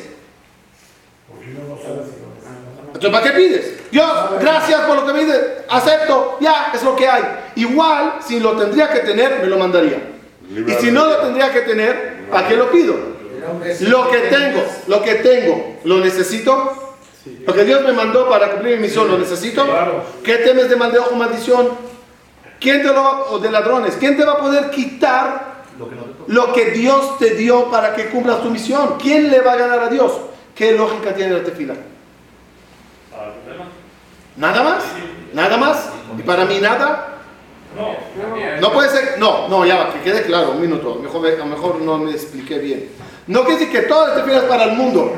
Entonces, 2.87 3.09
¿para 3.11 3.23
qué 3.23 3.31
pides? 3.31 3.91
Dios, 3.91 4.11
gracias 4.39 4.81
por 4.81 4.97
lo 4.97 5.05
que 5.05 5.13
me 5.13 5.25
dices, 5.25 5.41
acepto, 5.67 6.37
ya, 6.39 6.71
es 6.73 6.83
lo 6.83 6.95
que 6.95 7.07
hay. 7.07 7.23
Igual, 7.55 8.19
si 8.25 8.39
lo 8.39 8.51
tendría 8.53 8.89
que 8.91 8.99
tener, 8.99 9.39
me 9.41 9.47
lo 9.47 9.57
mandaría. 9.57 9.99
Y 10.49 10.71
si 10.73 10.91
no 10.91 11.07
lo 11.07 11.17
tendría 11.17 11.51
que 11.51 11.61
tener, 11.61 12.27
¿para 12.29 12.47
qué 12.47 12.55
lo 12.55 12.69
pido? 12.71 12.95
Lo 13.81 14.09
que 14.09 14.17
tengo, 14.19 14.63
lo 14.87 15.01
que 15.01 15.15
tengo, 15.15 15.77
¿lo 15.83 15.99
necesito? 15.99 16.92
Lo 17.45 17.53
que 17.53 17.63
Dios 17.63 17.81
me 17.83 17.93
mandó 17.93 18.27
para 18.29 18.51
cumplir 18.51 18.77
mi 18.77 18.83
misión, 18.83 19.09
¿lo 19.09 19.17
necesito? 19.17 19.65
¿Qué 20.23 20.37
temes 20.37 20.69
de 20.69 20.75
mal 20.75 20.91
de 20.91 20.99
ojo, 20.99 21.15
maldición? 21.15 21.69
¿Quién 22.59 22.81
te 22.81 22.87
lo 22.87 23.03
va, 23.03 23.23
o 23.29 23.39
de 23.39 23.51
ladrones? 23.51 23.95
¿Quién 23.99 24.17
te 24.17 24.25
va 24.25 24.33
a 24.33 24.37
poder 24.37 24.69
quitar 24.69 25.53
lo 25.79 25.89
que 25.89 25.95
no. 25.95 26.03
Lo 26.27 26.53
Dios 26.53 27.17
te 27.17 27.31
dio 27.31 27.69
para 27.69 27.95
que 27.95 28.07
cumplas 28.07 28.41
tu 28.41 28.49
misión. 28.49 28.97
¿Quién 29.01 29.29
le 29.29 29.41
va 29.41 29.53
a 29.53 29.57
ganar 29.57 29.79
a 29.79 29.89
Dios? 29.89 30.13
¿Qué 30.55 30.73
lógica 30.73 31.13
tiene 31.13 31.33
la 31.33 31.43
tefila? 31.43 31.73
Para 33.11 33.27
el 33.27 33.33
problema. 33.33 33.65
¿Nada 34.35 34.63
más? 34.63 34.83
¿Nada 35.33 35.57
más? 35.57 35.89
¿Y 36.17 36.21
para 36.21 36.45
mí 36.45 36.59
nada? 36.59 37.19
No. 37.75 38.61
No 38.61 38.71
puede 38.71 38.89
ser, 38.89 39.15
no, 39.17 39.47
no, 39.47 39.65
ya 39.65 39.77
va, 39.77 39.93
que 39.93 40.01
quede 40.01 40.21
claro, 40.23 40.51
un 40.51 40.61
minuto, 40.61 40.99
mejor, 41.01 41.25
a 41.25 41.35
lo 41.35 41.45
mejor 41.47 41.81
no 41.81 41.97
me 41.97 42.11
expliqué 42.11 42.59
bien. 42.59 42.89
No 43.25 43.43
quiere 43.45 43.59
decir 43.59 43.71
que 43.71 43.87
toda 43.87 44.09
la 44.09 44.15
tefila 44.15 44.37
es 44.37 44.43
para 44.43 44.65
el 44.65 44.73
mundo. 44.73 45.13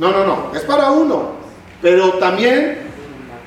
No, 0.00 0.10
no, 0.10 0.24
no, 0.24 0.50
es 0.54 0.62
para 0.62 0.90
uno, 0.90 1.32
pero 1.82 2.14
también 2.14 2.90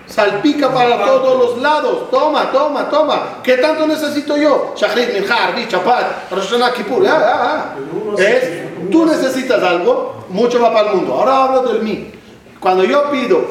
salpica 0.06 0.72
para 0.72 1.04
todos 1.04 1.40
los 1.40 1.62
lados. 1.64 2.12
Toma, 2.12 2.52
toma, 2.52 2.88
toma. 2.92 3.40
¿Qué 3.42 3.58
tanto 3.58 3.88
necesito 3.88 4.38
yo? 4.38 4.76
Shachrit, 4.76 5.14
Minjar, 5.14 5.50
Arbi, 5.50 5.68
Chapat, 5.68 6.30
Rosh 6.30 6.54
Kippur, 6.76 7.08
ah, 7.08 7.22
ah, 7.26 7.76
ah. 7.76 8.22
Es, 8.22 8.92
tú 8.92 9.04
necesitas 9.04 9.64
algo, 9.64 10.26
mucho 10.30 10.62
va 10.62 10.72
para 10.72 10.92
el 10.92 10.98
mundo. 10.98 11.16
Ahora 11.16 11.44
hablo 11.46 11.74
del 11.74 11.82
mí. 11.82 12.12
Cuando 12.60 12.84
yo 12.84 13.10
pido, 13.10 13.44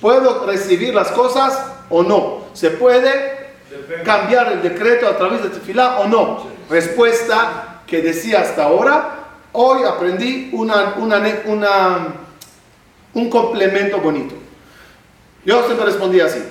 ¿puedo 0.00 0.46
recibir 0.46 0.94
las 0.94 1.08
cosas 1.08 1.62
o 1.90 2.02
no? 2.02 2.46
¿Se 2.54 2.70
puede 2.70 3.50
cambiar 4.02 4.52
el 4.52 4.62
decreto 4.62 5.06
a 5.06 5.18
través 5.18 5.42
de 5.42 5.50
tefilá 5.50 5.98
o 5.98 6.08
no? 6.08 6.46
Respuesta 6.70 7.82
que 7.86 8.00
decía 8.00 8.40
hasta 8.40 8.64
ahora. 8.64 9.10
Hoy 9.52 9.84
aprendí 9.84 10.48
una, 10.54 10.94
una, 10.96 11.22
una, 11.46 12.25
un 13.16 13.30
complemento 13.30 13.98
bonito. 13.98 14.34
Yo 15.44 15.64
siempre 15.64 15.86
respondía 15.86 16.26
así. 16.26 16.42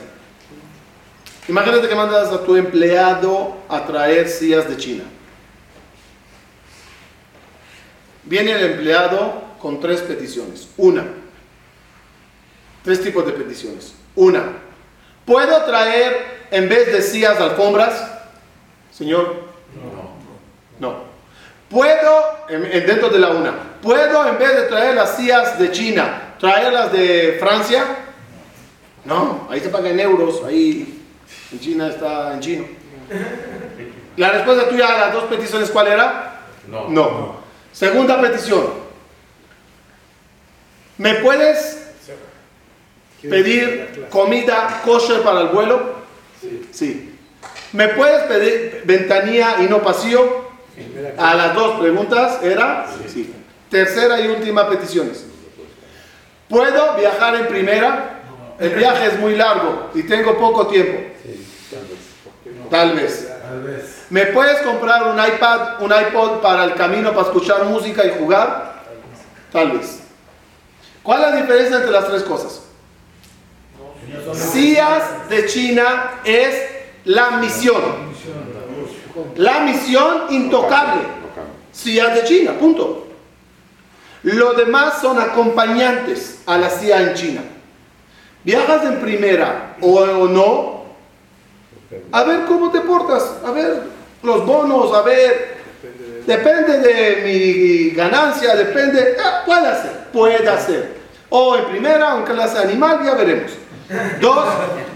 Imagínate 1.48 1.88
que 1.88 1.94
mandas 1.96 2.30
a 2.32 2.44
tu 2.44 2.56
empleado 2.56 3.56
a 3.70 3.86
traer 3.86 4.28
sillas 4.28 4.68
de 4.68 4.76
China. 4.78 5.04
Viene 8.24 8.54
el 8.54 8.64
empleado 8.72 9.44
con 9.60 9.80
tres 9.80 10.02
peticiones. 10.02 10.68
Una. 10.78 11.06
Tres 12.84 13.04
tipos 13.04 13.26
de 13.28 13.34
peticiones. 13.34 13.94
Una. 14.16 14.44
¿Puedo 15.26 15.64
traer 15.66 16.48
en 16.50 16.68
vez 16.68 16.88
de 16.92 17.02
sillas 17.04 17.40
alfombras? 17.40 18.12
Señor. 18.92 19.44
No. 20.80 20.90
No. 20.90 21.04
¿Puedo, 21.70 22.24
en- 22.50 22.66
en- 22.66 22.86
dentro 22.88 23.10
de 23.10 23.20
la 23.20 23.30
una, 23.30 23.54
¿puedo 23.86 24.28
en 24.28 24.40
vez 24.40 24.56
de 24.56 24.64
traer 24.64 24.96
las 24.96 25.16
sillas 25.16 25.60
de 25.60 25.72
China, 25.72 26.34
traerlas 26.40 26.92
de 26.92 27.38
Francia? 27.40 27.86
No, 29.06 29.48
ahí 29.50 29.60
se 29.60 29.70
paga 29.70 29.90
en 29.90 30.00
euros, 30.00 30.42
ahí 30.44 31.04
en 31.52 31.60
China 31.60 31.90
está 31.90 32.34
en 32.34 32.40
chino. 32.40 32.66
La 34.18 34.32
respuesta 34.32 34.68
tuya 34.68 34.88
a 34.88 34.98
las 34.98 35.14
dos 35.14 35.26
peticiones, 35.26 35.70
¿cuál 35.70 35.88
era? 35.88 36.42
No. 36.68 36.90
No. 36.90 37.36
Segunda 37.72 38.20
petición. 38.20 38.66
¿Me 40.98 41.16
puedes 41.16 41.92
pedir 43.22 44.08
comida 44.10 44.82
kosher 44.84 45.22
para 45.22 45.42
el 45.42 45.48
vuelo? 45.50 45.96
Sí. 46.72 47.16
¿Me 47.72 47.90
puedes 47.90 48.24
pedir 48.24 48.82
ventanilla 48.86 49.58
y 49.62 49.68
no 49.68 49.84
pasillo? 49.84 50.46
A 51.18 51.36
las 51.36 51.54
dos 51.54 51.80
preguntas 51.80 52.42
era 52.42 52.88
sí. 53.08 53.32
Tercera 53.76 54.22
y 54.22 54.28
última 54.30 54.70
peticiones. 54.70 55.26
¿Puedo 56.48 56.96
viajar 56.96 57.36
en 57.36 57.48
primera? 57.48 58.22
El 58.58 58.70
viaje 58.70 59.08
es 59.08 59.20
muy 59.20 59.36
largo 59.36 59.90
y 59.94 60.04
tengo 60.04 60.38
poco 60.38 60.68
tiempo. 60.68 60.98
Tal 62.70 62.94
vez. 62.94 63.28
Tal 63.28 63.64
vez. 63.64 64.06
¿Me 64.12 64.28
puedes 64.28 64.62
comprar 64.62 65.10
un 65.10 65.20
iPad, 65.20 65.82
un 65.82 65.92
iPod 65.92 66.40
para 66.40 66.64
el 66.64 66.76
camino 66.76 67.10
para 67.12 67.24
escuchar 67.24 67.66
música 67.66 68.06
y 68.06 68.18
jugar? 68.18 68.82
Tal 69.52 69.72
vez. 69.74 70.00
¿Cuál 71.04 71.26
es 71.26 71.32
la 71.32 71.36
diferencia 71.42 71.76
entre 71.76 71.92
las 71.92 72.08
tres 72.08 72.24
cosas? 72.24 72.62
Sillas 74.54 75.28
de 75.28 75.48
China 75.48 76.22
es 76.24 76.56
la 77.04 77.32
misión. 77.32 77.82
La 79.36 79.60
misión 79.60 80.28
intocable. 80.30 81.02
Sillas 81.74 82.16
de 82.16 82.24
China, 82.24 82.54
punto. 82.58 83.05
Lo 84.26 84.54
demás 84.54 85.02
son 85.02 85.20
acompañantes 85.20 86.40
a 86.48 86.58
la 86.58 86.72
silla 86.72 87.00
en 87.00 87.14
China. 87.14 87.42
Viajas 88.44 88.84
en 88.86 89.00
primera 89.00 89.76
o, 89.82 90.00
o 90.00 90.28
no, 90.28 90.86
a 92.12 92.24
ver 92.24 92.46
cómo 92.46 92.72
te 92.72 92.82
portas, 92.82 93.36
a 93.46 93.52
ver 93.52 93.84
los 94.24 94.44
bonos, 94.44 94.92
a 94.96 95.04
ver, 95.04 95.58
depende 96.26 96.80
de 96.80 97.22
mi 97.24 97.90
ganancia, 97.92 98.56
depende, 98.56 99.16
ah, 99.24 99.44
puede 99.46 99.68
hacer, 99.68 99.92
puede 100.12 100.50
hacer. 100.50 100.96
O 101.30 101.56
en 101.56 101.66
primera, 101.66 102.14
aunque 102.14 102.34
clase 102.34 102.58
animal, 102.58 103.02
ya 103.06 103.14
veremos. 103.14 103.52
Dos, 104.20 104.48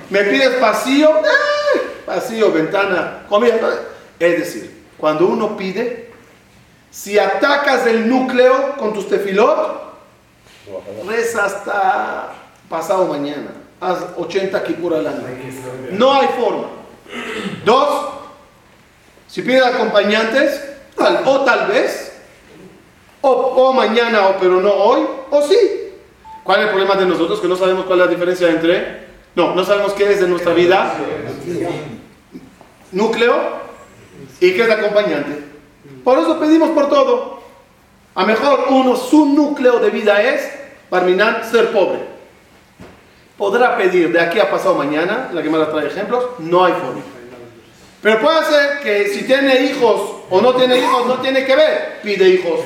me 0.09 0.23
pides 0.23 0.55
pasillo, 0.55 1.11
¡ay! 1.17 1.82
pasillo, 2.03 2.51
ventana, 2.51 3.25
comida. 3.30 3.57
Es 4.19 4.39
decir, 4.39 4.86
cuando 4.97 5.27
uno 5.27 5.55
pide, 5.55 6.09
si 6.91 7.19
atacas 7.19 7.85
el 7.87 8.09
núcleo 8.09 8.75
con 8.77 8.93
tus 8.93 9.07
tefilot, 9.07 9.81
reza 11.07 11.45
hasta 11.45 12.33
pasado 12.69 13.05
mañana. 13.05 13.51
Haz 13.81 13.99
80 14.17 14.63
kipur 14.63 14.93
al 14.93 15.07
año. 15.07 15.23
No 15.91 16.13
hay 16.13 16.27
forma. 16.29 16.67
Dos, 17.63 18.09
si 19.27 19.41
pides 19.41 19.63
acompañantes, 19.63 20.63
tal, 20.95 21.23
o 21.25 21.41
tal 21.41 21.67
vez, 21.67 22.13
o, 23.21 23.29
o 23.29 23.73
mañana, 23.73 24.27
o 24.27 24.37
pero 24.37 24.59
no 24.59 24.71
hoy, 24.71 25.05
o 25.29 25.41
sí. 25.41 25.57
¿Cuál 26.43 26.61
es 26.61 26.65
el 26.65 26.71
problema 26.71 26.95
de 26.95 27.05
nosotros? 27.05 27.39
Que 27.39 27.47
no 27.47 27.55
sabemos 27.55 27.85
cuál 27.85 27.99
es 27.99 28.05
la 28.05 28.11
diferencia 28.11 28.49
entre, 28.49 29.07
no, 29.35 29.55
no 29.55 29.63
sabemos 29.63 29.93
qué 29.93 30.11
es 30.11 30.19
de 30.19 30.27
nuestra 30.27 30.53
vida, 30.53 30.93
núcleo, 32.91 33.35
y 34.39 34.53
qué 34.53 34.63
es 34.63 34.69
acompañante. 34.69 35.48
Por 36.10 36.18
eso 36.18 36.39
pedimos 36.39 36.72
por 36.72 36.89
todo. 36.89 37.39
A 38.16 38.26
mejor 38.26 38.66
uno, 38.72 38.95
su 38.95 39.28
núcleo 39.28 39.78
de 39.78 39.91
vida 39.91 40.20
es, 40.24 40.41
Barminan, 40.89 41.43
ser 41.43 41.72
pobre. 41.72 41.99
Podrá 43.38 43.78
pedir 43.78 44.12
de 44.12 44.20
aquí 44.20 44.39
a 44.39 44.49
pasado 44.49 44.74
mañana, 44.74 45.30
la 45.32 45.43
que 45.43 45.51
me 45.51 45.64
trae 45.66 45.86
ejemplos, 45.86 46.26
no 46.39 46.66
hay 46.66 46.74
forma. 46.74 47.01
Pero 48.01 48.22
puede 48.22 48.43
ser 48.45 48.80
que 48.80 49.07
si 49.10 49.24
tiene 49.26 49.66
hijos 49.66 50.01
o 50.32 50.41
no 50.41 50.55
tiene 50.55 50.80
hijos, 50.80 51.05
no 51.05 51.20
tiene 51.20 51.45
que 51.45 51.55
ver, 51.55 51.99
pide 52.01 52.28
hijos. 52.28 52.60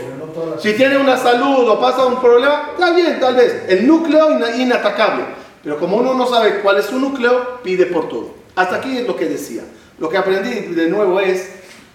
Si 0.59 0.71
tiene 0.75 0.97
una 0.97 1.17
salud 1.17 1.67
o 1.67 1.81
pasa 1.81 2.05
un 2.05 2.21
problema, 2.21 2.69
está 2.71 2.91
bien, 2.91 3.19
tal 3.19 3.35
vez. 3.35 3.65
El 3.67 3.85
núcleo 3.85 4.31
ina- 4.31 4.55
inatacable. 4.55 5.25
Pero 5.61 5.77
como 5.79 5.97
uno 5.97 6.13
no 6.13 6.27
sabe 6.27 6.61
cuál 6.61 6.77
es 6.77 6.85
su 6.85 6.97
núcleo, 6.97 7.59
pide 7.61 7.87
por 7.87 8.07
todo. 8.07 8.35
Hasta 8.55 8.77
aquí 8.77 8.99
es 8.99 9.05
lo 9.05 9.17
que 9.17 9.25
decía. 9.25 9.63
Lo 9.99 10.07
que 10.07 10.17
aprendí 10.17 10.73
de 10.73 10.87
nuevo 10.87 11.19
es 11.19 11.49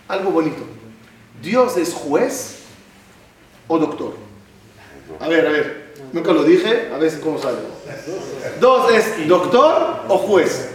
algo 0.08 0.30
bonito. 0.30 0.62
¿Dios 1.42 1.76
es 1.76 1.92
juez 1.94 2.58
o 3.66 3.78
doctor? 3.78 4.14
A 5.20 5.28
ver, 5.28 5.46
a 5.46 5.50
ver. 5.50 5.88
Nunca 6.12 6.32
lo 6.32 6.44
dije, 6.44 6.90
a 6.92 6.98
ver 6.98 7.20
cómo 7.20 7.38
sale. 7.38 7.58
Dos 8.60 8.92
es 8.92 9.28
doctor 9.28 10.04
o 10.08 10.18
juez. 10.18 10.70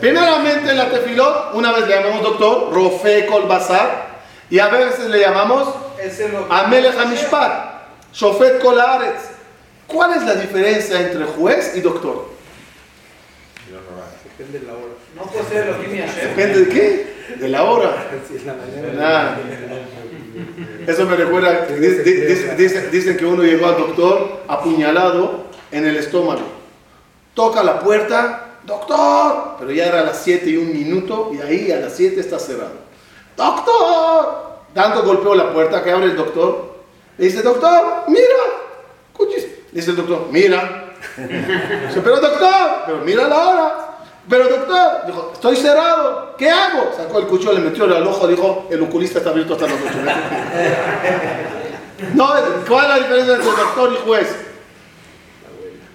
Primeramente 0.00 0.70
en 0.70 0.76
la 0.76 0.90
tefilot, 0.90 1.54
una 1.54 1.72
vez 1.72 1.86
le 1.86 1.94
llamamos 1.94 2.22
doctor, 2.22 2.72
Rofe 2.72 3.26
Kol 3.26 3.46
Basar, 3.46 4.20
y 4.50 4.58
a 4.58 4.68
veces 4.68 5.06
le 5.06 5.20
llamamos 5.20 5.68
Amelech 6.50 6.98
Hamishpat, 6.98 8.12
Shofet 8.12 8.60
Kol 8.60 8.80
Haaretz. 8.80 9.30
¿Cuál 9.86 10.14
es 10.14 10.22
la 10.24 10.34
diferencia 10.34 11.00
entre 11.00 11.24
juez 11.24 11.72
y 11.76 11.80
doctor? 11.80 12.30
Depende 14.38 14.60
de 14.60 14.66
la 14.66 14.72
hora. 14.72 14.92
No 15.14 15.22
puede 15.24 15.44
ser 15.48 15.66
lo 15.66 15.80
que. 15.80 15.88
¿Depende 15.88 16.64
de 16.64 16.68
qué? 16.68 17.11
De 17.42 17.48
la 17.48 17.64
hora. 17.64 18.08
Ah. 19.00 19.36
Eso 20.86 21.06
me 21.06 21.16
recuerda, 21.16 21.66
dicen 22.92 23.16
que 23.16 23.26
uno 23.26 23.42
llegó 23.42 23.66
al 23.66 23.78
doctor 23.78 24.42
apuñalado 24.46 25.46
en 25.72 25.84
el 25.84 25.96
estómago. 25.96 26.42
Toca 27.34 27.64
la 27.64 27.80
puerta, 27.80 28.58
doctor, 28.64 29.56
pero 29.58 29.72
ya 29.72 29.86
era 29.86 30.02
a 30.02 30.04
las 30.04 30.22
7 30.22 30.50
y 30.50 30.56
un 30.56 30.72
minuto 30.72 31.32
y 31.34 31.40
ahí 31.40 31.72
a 31.72 31.80
las 31.80 31.96
7 31.96 32.20
está 32.20 32.38
cerrado. 32.38 32.74
Doctor, 33.36 34.60
tanto 34.72 35.02
golpeó 35.02 35.34
la 35.34 35.52
puerta 35.52 35.82
que 35.82 35.90
abre 35.90 36.06
el 36.06 36.16
doctor. 36.16 36.76
Le 37.18 37.24
dice, 37.24 37.42
doctor, 37.42 38.04
mira, 38.06 38.24
cuchis. 39.12 39.48
Dice 39.72 39.90
el 39.90 39.96
doctor, 39.96 40.28
mira. 40.30 40.94
Dice, 41.16 42.00
pero 42.04 42.20
doctor, 42.20 42.82
pero 42.86 42.98
mira 42.98 43.26
la 43.26 43.48
hora. 43.48 43.91
Pero 44.28 44.48
doctor, 44.48 45.06
dijo, 45.06 45.30
estoy 45.34 45.56
cerrado, 45.56 46.34
¿qué 46.38 46.48
hago? 46.48 46.92
Sacó 46.96 47.18
el 47.18 47.26
cuchillo, 47.26 47.52
le 47.54 47.60
metió 47.60 47.84
al 47.84 48.06
ojo, 48.06 48.28
dijo, 48.28 48.68
el 48.70 48.80
oculista 48.82 49.18
está 49.18 49.30
abierto 49.30 49.54
hasta 49.54 49.66
las 49.66 49.74
8. 49.82 49.82
No, 52.14 52.28
¿cuál 52.68 52.84
es 52.84 52.88
la 52.90 52.98
diferencia 52.98 53.34
entre 53.34 53.50
doctor 53.50 53.92
y 53.92 54.06
juez? 54.06 54.36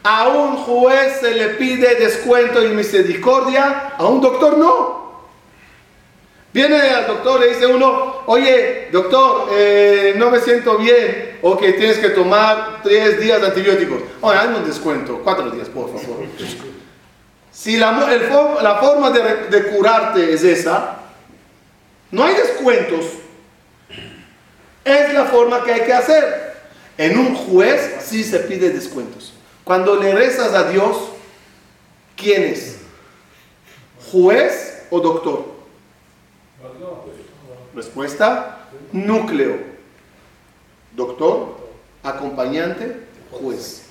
A 0.04 0.28
un 0.30 0.58
juez 0.58 1.20
se 1.20 1.32
le 1.36 1.50
pide 1.50 1.96
descuento 1.96 2.64
y 2.64 2.70
misericordia, 2.70 3.94
a 3.98 4.06
un 4.06 4.22
doctor 4.22 4.58
no. 4.58 4.98
Viene 6.54 6.80
al 6.80 7.08
doctor, 7.08 7.40
le 7.42 7.50
dice 7.50 7.68
uno, 7.68 8.24
oye, 8.26 8.88
doctor, 8.92 9.48
eh, 9.52 10.16
no 10.18 10.32
me 10.32 10.40
siento 10.40 10.78
bien, 10.78 11.38
o 11.42 11.58
que 11.58 11.74
tienes 11.74 11.98
que 11.98 12.10
tomar 12.10 12.80
tres 12.84 13.20
días 13.20 13.42
de 13.42 13.48
antibióticos. 13.48 14.00
Oye, 14.22 14.38
hazme 14.38 14.58
un 14.58 14.66
descuento, 14.66 15.22
cuatro 15.24 15.50
días, 15.52 15.68
por 15.70 15.88
favor. 15.90 16.26
Si 17.58 17.76
la, 17.76 18.14
el 18.14 18.30
la 18.62 18.76
forma 18.76 19.10
de 19.10 19.64
curarte 19.72 20.32
es 20.32 20.44
esa, 20.44 21.00
no 22.12 22.24
hay 22.24 22.36
descuentos. 22.36 23.06
Es 24.86 25.12
la 25.12 25.26
forma 25.26 25.64
que 25.64 25.74
hay 25.74 25.82
que 25.82 25.94
hacer. 25.94 26.54
En 27.00 27.18
un 27.18 27.34
juez 27.34 27.96
sí 28.02 28.24
se 28.24 28.42
pide 28.42 28.70
descuentos. 28.70 29.34
Cuando 29.64 29.96
le 29.96 30.14
rezas 30.14 30.54
a 30.54 30.70
Dios, 30.70 30.98
¿quién 32.16 32.44
es? 32.44 32.78
¿Juez 34.12 34.84
o 34.92 35.00
doctor? 35.00 35.48
Respuesta, 37.74 38.68
núcleo. 38.92 39.58
Doctor, 40.96 41.58
acompañante, 42.04 42.98
juez. 43.32 43.87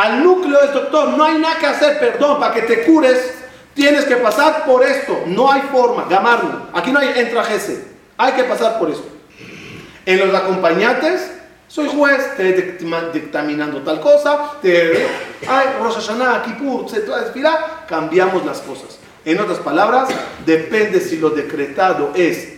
Al 0.00 0.24
núcleo 0.24 0.62
es 0.62 0.72
doctor, 0.72 1.10
no 1.10 1.22
hay 1.24 1.36
nada 1.36 1.58
que 1.58 1.66
hacer, 1.66 1.98
perdón, 1.98 2.40
para 2.40 2.54
que 2.54 2.62
te 2.62 2.84
cures, 2.84 3.34
tienes 3.74 4.06
que 4.06 4.16
pasar 4.16 4.64
por 4.64 4.82
esto. 4.82 5.24
No 5.26 5.52
hay 5.52 5.60
forma, 5.70 6.06
llamarlo. 6.08 6.68
Aquí 6.72 6.90
no 6.90 7.00
hay 7.00 7.12
entrajese, 7.16 7.84
hay 8.16 8.32
que 8.32 8.44
pasar 8.44 8.78
por 8.78 8.88
esto. 8.88 9.06
En 10.06 10.18
los 10.20 10.34
acompañantes, 10.34 11.30
soy 11.68 11.88
juez, 11.88 12.34
te 12.38 12.78
dictaminando 13.12 13.82
tal 13.82 14.00
cosa, 14.00 14.52
te, 14.62 15.06
ay, 15.46 15.66
Rosh 15.82 15.96
Hashanah, 15.96 16.44
Kippur, 16.44 16.86
Tefilá, 16.86 17.84
cambiamos 17.86 18.46
las 18.46 18.60
cosas. 18.60 18.98
En 19.26 19.38
otras 19.38 19.58
palabras, 19.58 20.08
depende 20.46 20.98
si 21.00 21.18
lo 21.18 21.28
decretado 21.28 22.12
es 22.14 22.54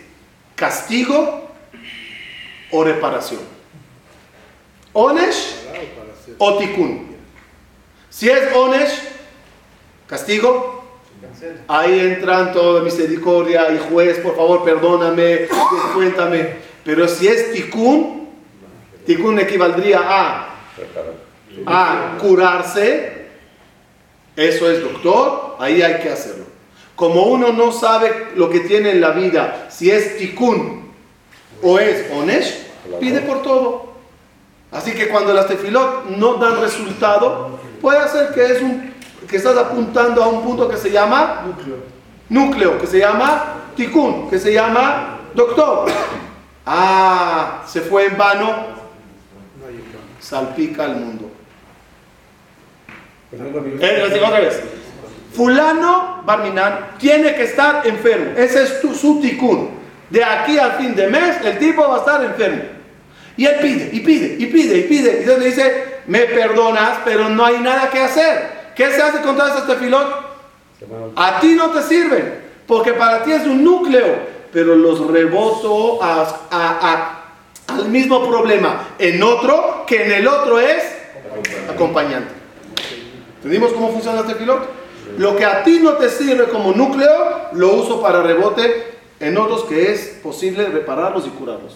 castigo 0.54 1.50
o 2.70 2.84
reparación. 2.84 3.40
Onesh 4.92 5.56
o 6.38 6.58
tikkun. 6.58 7.11
Si 8.12 8.28
es 8.28 8.54
onesh, 8.54 8.92
castigo, 10.06 10.84
ahí 11.66 11.98
entran 11.98 12.52
toda 12.52 12.82
misericordia 12.82 13.72
y 13.72 13.78
juez, 13.78 14.18
por 14.18 14.36
favor, 14.36 14.64
perdóname, 14.64 15.48
cuéntame. 15.94 16.56
Pero 16.84 17.08
si 17.08 17.26
es 17.26 17.52
tikkun, 17.52 18.28
tikkun 19.06 19.38
equivaldría 19.38 20.00
a, 20.04 20.56
a 21.64 22.18
curarse, 22.20 23.28
eso 24.36 24.70
es 24.70 24.82
doctor, 24.82 25.56
ahí 25.58 25.80
hay 25.80 26.02
que 26.02 26.10
hacerlo. 26.10 26.44
Como 26.94 27.22
uno 27.22 27.50
no 27.50 27.72
sabe 27.72 28.26
lo 28.36 28.50
que 28.50 28.60
tiene 28.60 28.90
en 28.90 29.00
la 29.00 29.12
vida, 29.12 29.68
si 29.70 29.90
es 29.90 30.18
tikkun 30.18 30.92
o 31.62 31.78
es 31.78 32.10
onesh, 32.12 32.58
pide 33.00 33.22
por 33.22 33.40
todo. 33.40 33.91
Así 34.72 34.92
que 34.92 35.08
cuando 35.08 35.34
las 35.34 35.46
tefilot 35.46 36.06
no 36.16 36.34
dan 36.34 36.60
resultado, 36.60 37.58
puede 37.80 38.08
ser 38.08 38.32
que, 38.32 38.46
es 38.46 38.62
un, 38.62 38.90
que 39.28 39.36
estás 39.36 39.56
apuntando 39.58 40.24
a 40.24 40.28
un 40.28 40.42
punto 40.42 40.66
que 40.66 40.78
se 40.78 40.90
llama 40.90 41.42
núcleo, 42.30 42.80
que 42.80 42.86
se 42.86 42.98
llama 42.98 43.54
tikkun, 43.76 44.30
que 44.30 44.38
se 44.38 44.52
llama 44.52 45.18
doctor. 45.34 45.90
Ah, 46.64 47.64
se 47.66 47.80
fue 47.80 48.06
en 48.06 48.16
vano, 48.16 48.66
salpica 50.20 50.84
al 50.84 50.94
mundo. 50.94 51.28
Eh, 53.32 53.98
les 54.04 54.14
digo 54.14 54.26
otra 54.26 54.38
vez. 54.38 54.62
Fulano 55.32 56.22
Barminan 56.24 56.90
tiene 56.98 57.34
que 57.34 57.42
estar 57.42 57.84
enfermo. 57.84 58.34
Ese 58.36 58.62
es 58.62 58.80
tu, 58.80 58.94
su 58.94 59.20
tikkun. 59.20 59.70
De 60.08 60.22
aquí 60.22 60.56
al 60.56 60.74
fin 60.74 60.94
de 60.94 61.08
mes, 61.08 61.44
el 61.44 61.58
tipo 61.58 61.82
va 61.82 61.96
a 61.96 61.98
estar 61.98 62.24
enfermo. 62.24 62.62
Y 63.36 63.46
él 63.46 63.56
pide, 63.62 63.90
y 63.92 64.00
pide, 64.00 64.36
y 64.38 64.46
pide, 64.46 64.78
y 64.78 64.82
pide. 64.82 65.20
Y 65.20 65.24
Dios 65.24 65.38
le 65.38 65.46
dice, 65.46 65.84
me 66.06 66.20
perdonas, 66.26 66.98
pero 67.04 67.28
no 67.28 67.44
hay 67.44 67.58
nada 67.60 67.88
que 67.90 67.98
hacer. 68.00 68.72
¿Qué 68.76 68.90
se 68.90 69.02
hace 69.02 69.20
con 69.20 69.36
todas 69.36 69.56
estas 69.56 69.66
tefilot? 69.78 70.32
A 71.16 71.40
ti 71.40 71.54
no 71.54 71.70
te 71.70 71.82
sirven, 71.82 72.40
porque 72.66 72.92
para 72.92 73.22
ti 73.22 73.32
es 73.32 73.46
un 73.46 73.62
núcleo, 73.64 74.16
pero 74.52 74.74
los 74.74 75.06
reboto 75.06 76.02
a- 76.02 76.22
a- 76.50 76.78
a- 77.70 77.74
al 77.74 77.88
mismo 77.88 78.28
problema 78.28 78.88
en 78.98 79.22
otro, 79.22 79.84
que 79.86 80.04
en 80.04 80.12
el 80.12 80.26
otro 80.28 80.58
es 80.60 80.82
acompañante. 81.72 82.32
¿Entendimos 83.36 83.72
cómo 83.72 83.92
funciona 83.92 84.20
este 84.20 84.34
piloto? 84.34 84.66
Lo 85.18 85.36
que 85.36 85.44
a 85.44 85.62
ti 85.64 85.80
no 85.82 85.92
te 85.92 86.08
sirve 86.08 86.44
como 86.48 86.72
núcleo, 86.72 87.48
lo 87.52 87.74
uso 87.74 88.00
para 88.02 88.22
rebote 88.22 88.92
en 89.20 89.36
otros 89.36 89.64
que 89.64 89.92
es 89.92 90.18
posible 90.22 90.66
repararlos 90.66 91.26
y 91.26 91.30
curarlos. 91.30 91.74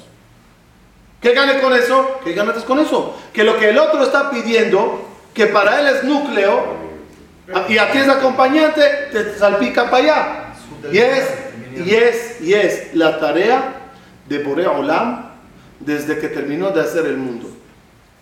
¿Qué 1.20 1.32
gane 1.32 1.60
con 1.60 1.72
eso? 1.72 2.20
¿Qué 2.24 2.32
ganas 2.32 2.62
con 2.64 2.78
eso? 2.78 3.16
Que 3.32 3.42
lo 3.44 3.58
que 3.58 3.70
el 3.70 3.78
otro 3.78 4.02
está 4.02 4.30
pidiendo, 4.30 5.02
que 5.34 5.46
para 5.46 5.80
él 5.80 5.88
es 5.88 6.04
núcleo, 6.04 6.86
y 7.68 7.78
a 7.78 7.90
ti 7.92 7.98
es 7.98 8.08
acompañante, 8.08 8.82
te 9.12 9.34
salpica 9.38 9.90
para 9.90 10.02
allá. 10.02 10.44
Y 10.92 10.98
es, 10.98 11.24
y 11.84 11.94
es, 11.94 12.40
y 12.40 12.54
es 12.54 12.94
la 12.94 13.18
tarea 13.18 13.74
de 14.28 14.38
Borea 14.38 14.70
Olam 14.72 15.30
desde 15.80 16.18
que 16.18 16.28
terminó 16.28 16.70
de 16.70 16.80
hacer 16.80 17.06
el 17.06 17.16
mundo. 17.16 17.48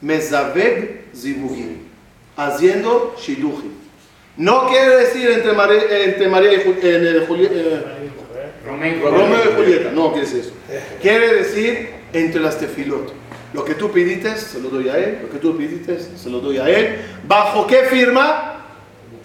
Mezaved 0.00 1.00
Zibuhim, 1.16 1.78
haciendo 2.36 3.14
Shiluhim. 3.18 3.72
No 4.36 4.68
quiere 4.68 4.96
decir 4.96 5.30
entre 5.30 5.52
María, 5.52 5.82
entre 6.04 6.28
María 6.28 6.52
y 6.54 6.56
Jul- 6.64 6.82
en 6.82 7.06
el 7.06 7.26
Juli- 7.26 7.48
eh, 7.50 7.84
Romeo 9.10 9.40
y 9.44 9.54
Julieta, 9.56 9.90
no 9.92 10.12
quiere 10.12 10.26
decir 10.26 10.40
eso. 10.40 10.52
Quiere 11.00 11.34
decir 11.34 11.90
entre 12.14 12.40
las 12.40 12.58
tefilot. 12.58 13.12
Lo 13.52 13.64
que 13.64 13.74
tú 13.74 13.90
pidiste, 13.90 14.36
se 14.36 14.60
lo 14.60 14.68
doy 14.68 14.88
a 14.88 14.98
él. 14.98 15.20
Lo 15.22 15.30
que 15.30 15.38
tú 15.38 15.56
pidiste, 15.56 15.98
se 16.00 16.30
lo 16.30 16.40
doy 16.40 16.58
a 16.58 16.68
él. 16.68 17.00
¿Bajo 17.26 17.66
qué 17.66 17.84
firma? 17.84 18.64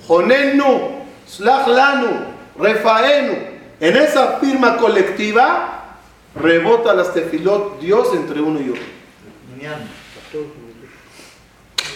Jonenu, 0.07 1.05
Slachlanu, 1.27 2.09
Refaenu. 2.59 3.33
En 3.79 3.95
esa 3.95 4.39
firma 4.39 4.77
colectiva, 4.77 5.97
rebota 6.35 6.93
las 6.93 7.13
tefilot 7.13 7.79
Dios 7.79 8.09
entre 8.13 8.41
uno 8.41 8.59
y 8.59 8.69
otro. 8.69 8.83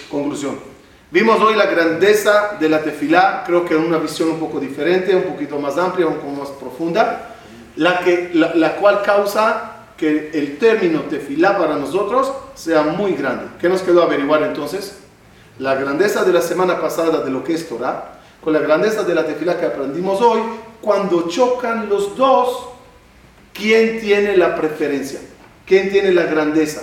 Conclusión. 0.09 0.59
Vimos 1.11 1.39
hoy 1.41 1.55
la 1.55 1.67
grandeza 1.67 2.57
de 2.59 2.69
la 2.69 2.81
tefilá, 2.81 3.43
creo 3.45 3.65
que 3.65 3.75
en 3.75 3.81
una 3.81 3.99
visión 3.99 4.29
un 4.29 4.39
poco 4.39 4.59
diferente, 4.59 5.15
un 5.15 5.23
poquito 5.23 5.59
más 5.59 5.77
amplia, 5.77 6.07
un 6.07 6.15
poco 6.15 6.31
más 6.31 6.49
profunda, 6.49 7.35
la, 7.75 7.99
que, 7.99 8.31
la, 8.33 8.55
la 8.55 8.75
cual 8.77 9.03
causa 9.03 9.72
que 10.03 10.31
el 10.33 10.57
término 10.57 11.03
tefilá 11.03 11.57
para 11.57 11.77
nosotros 11.77 12.29
sea 12.55 12.83
muy 12.83 13.13
grande. 13.13 13.45
¿Qué 13.61 13.69
nos 13.69 13.81
quedó 13.83 14.03
averiguar 14.03 14.43
entonces? 14.43 14.97
La 15.59 15.75
grandeza 15.75 16.25
de 16.25 16.33
la 16.33 16.41
semana 16.41 16.81
pasada 16.81 17.23
de 17.23 17.31
lo 17.31 17.41
que 17.41 17.53
es 17.53 17.69
Torah, 17.69 18.19
con 18.41 18.51
la 18.51 18.59
grandeza 18.59 19.03
de 19.03 19.15
la 19.15 19.25
tefilá 19.25 19.57
que 19.57 19.65
aprendimos 19.65 20.19
hoy, 20.19 20.41
cuando 20.81 21.29
chocan 21.29 21.87
los 21.87 22.17
dos, 22.17 22.67
¿quién 23.53 24.01
tiene 24.01 24.35
la 24.35 24.57
preferencia? 24.57 25.21
¿Quién 25.65 25.89
tiene 25.89 26.11
la 26.11 26.23
grandeza? 26.23 26.81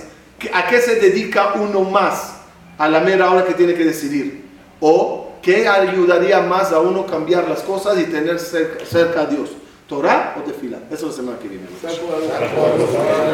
¿A 0.55 0.67
qué 0.69 0.81
se 0.81 0.95
dedica 0.95 1.53
uno 1.57 1.83
más 1.83 2.37
a 2.79 2.89
la 2.89 3.01
mera 3.01 3.31
hora 3.31 3.45
que 3.45 3.53
tiene 3.53 3.75
que 3.75 3.85
decidir? 3.85 4.47
¿O 4.81 5.35
qué 5.43 5.69
ayudaría 5.69 6.41
más 6.41 6.73
a 6.73 6.81
uno 6.81 7.05
cambiar 7.05 7.47
las 7.51 7.61
cosas 7.61 7.99
y 7.99 8.05
tener 8.05 8.39
cerca, 8.39 8.87
cerca 8.87 9.21
a 9.21 9.27
Dios? 9.27 9.51
¿Torah 9.91 10.37
o 10.39 10.43
tefilá? 10.43 10.79
Eso 10.89 11.11
es 11.11 11.11
la 11.11 11.13
semana 11.17 11.39
que 11.41 11.49
viene. 11.49 11.67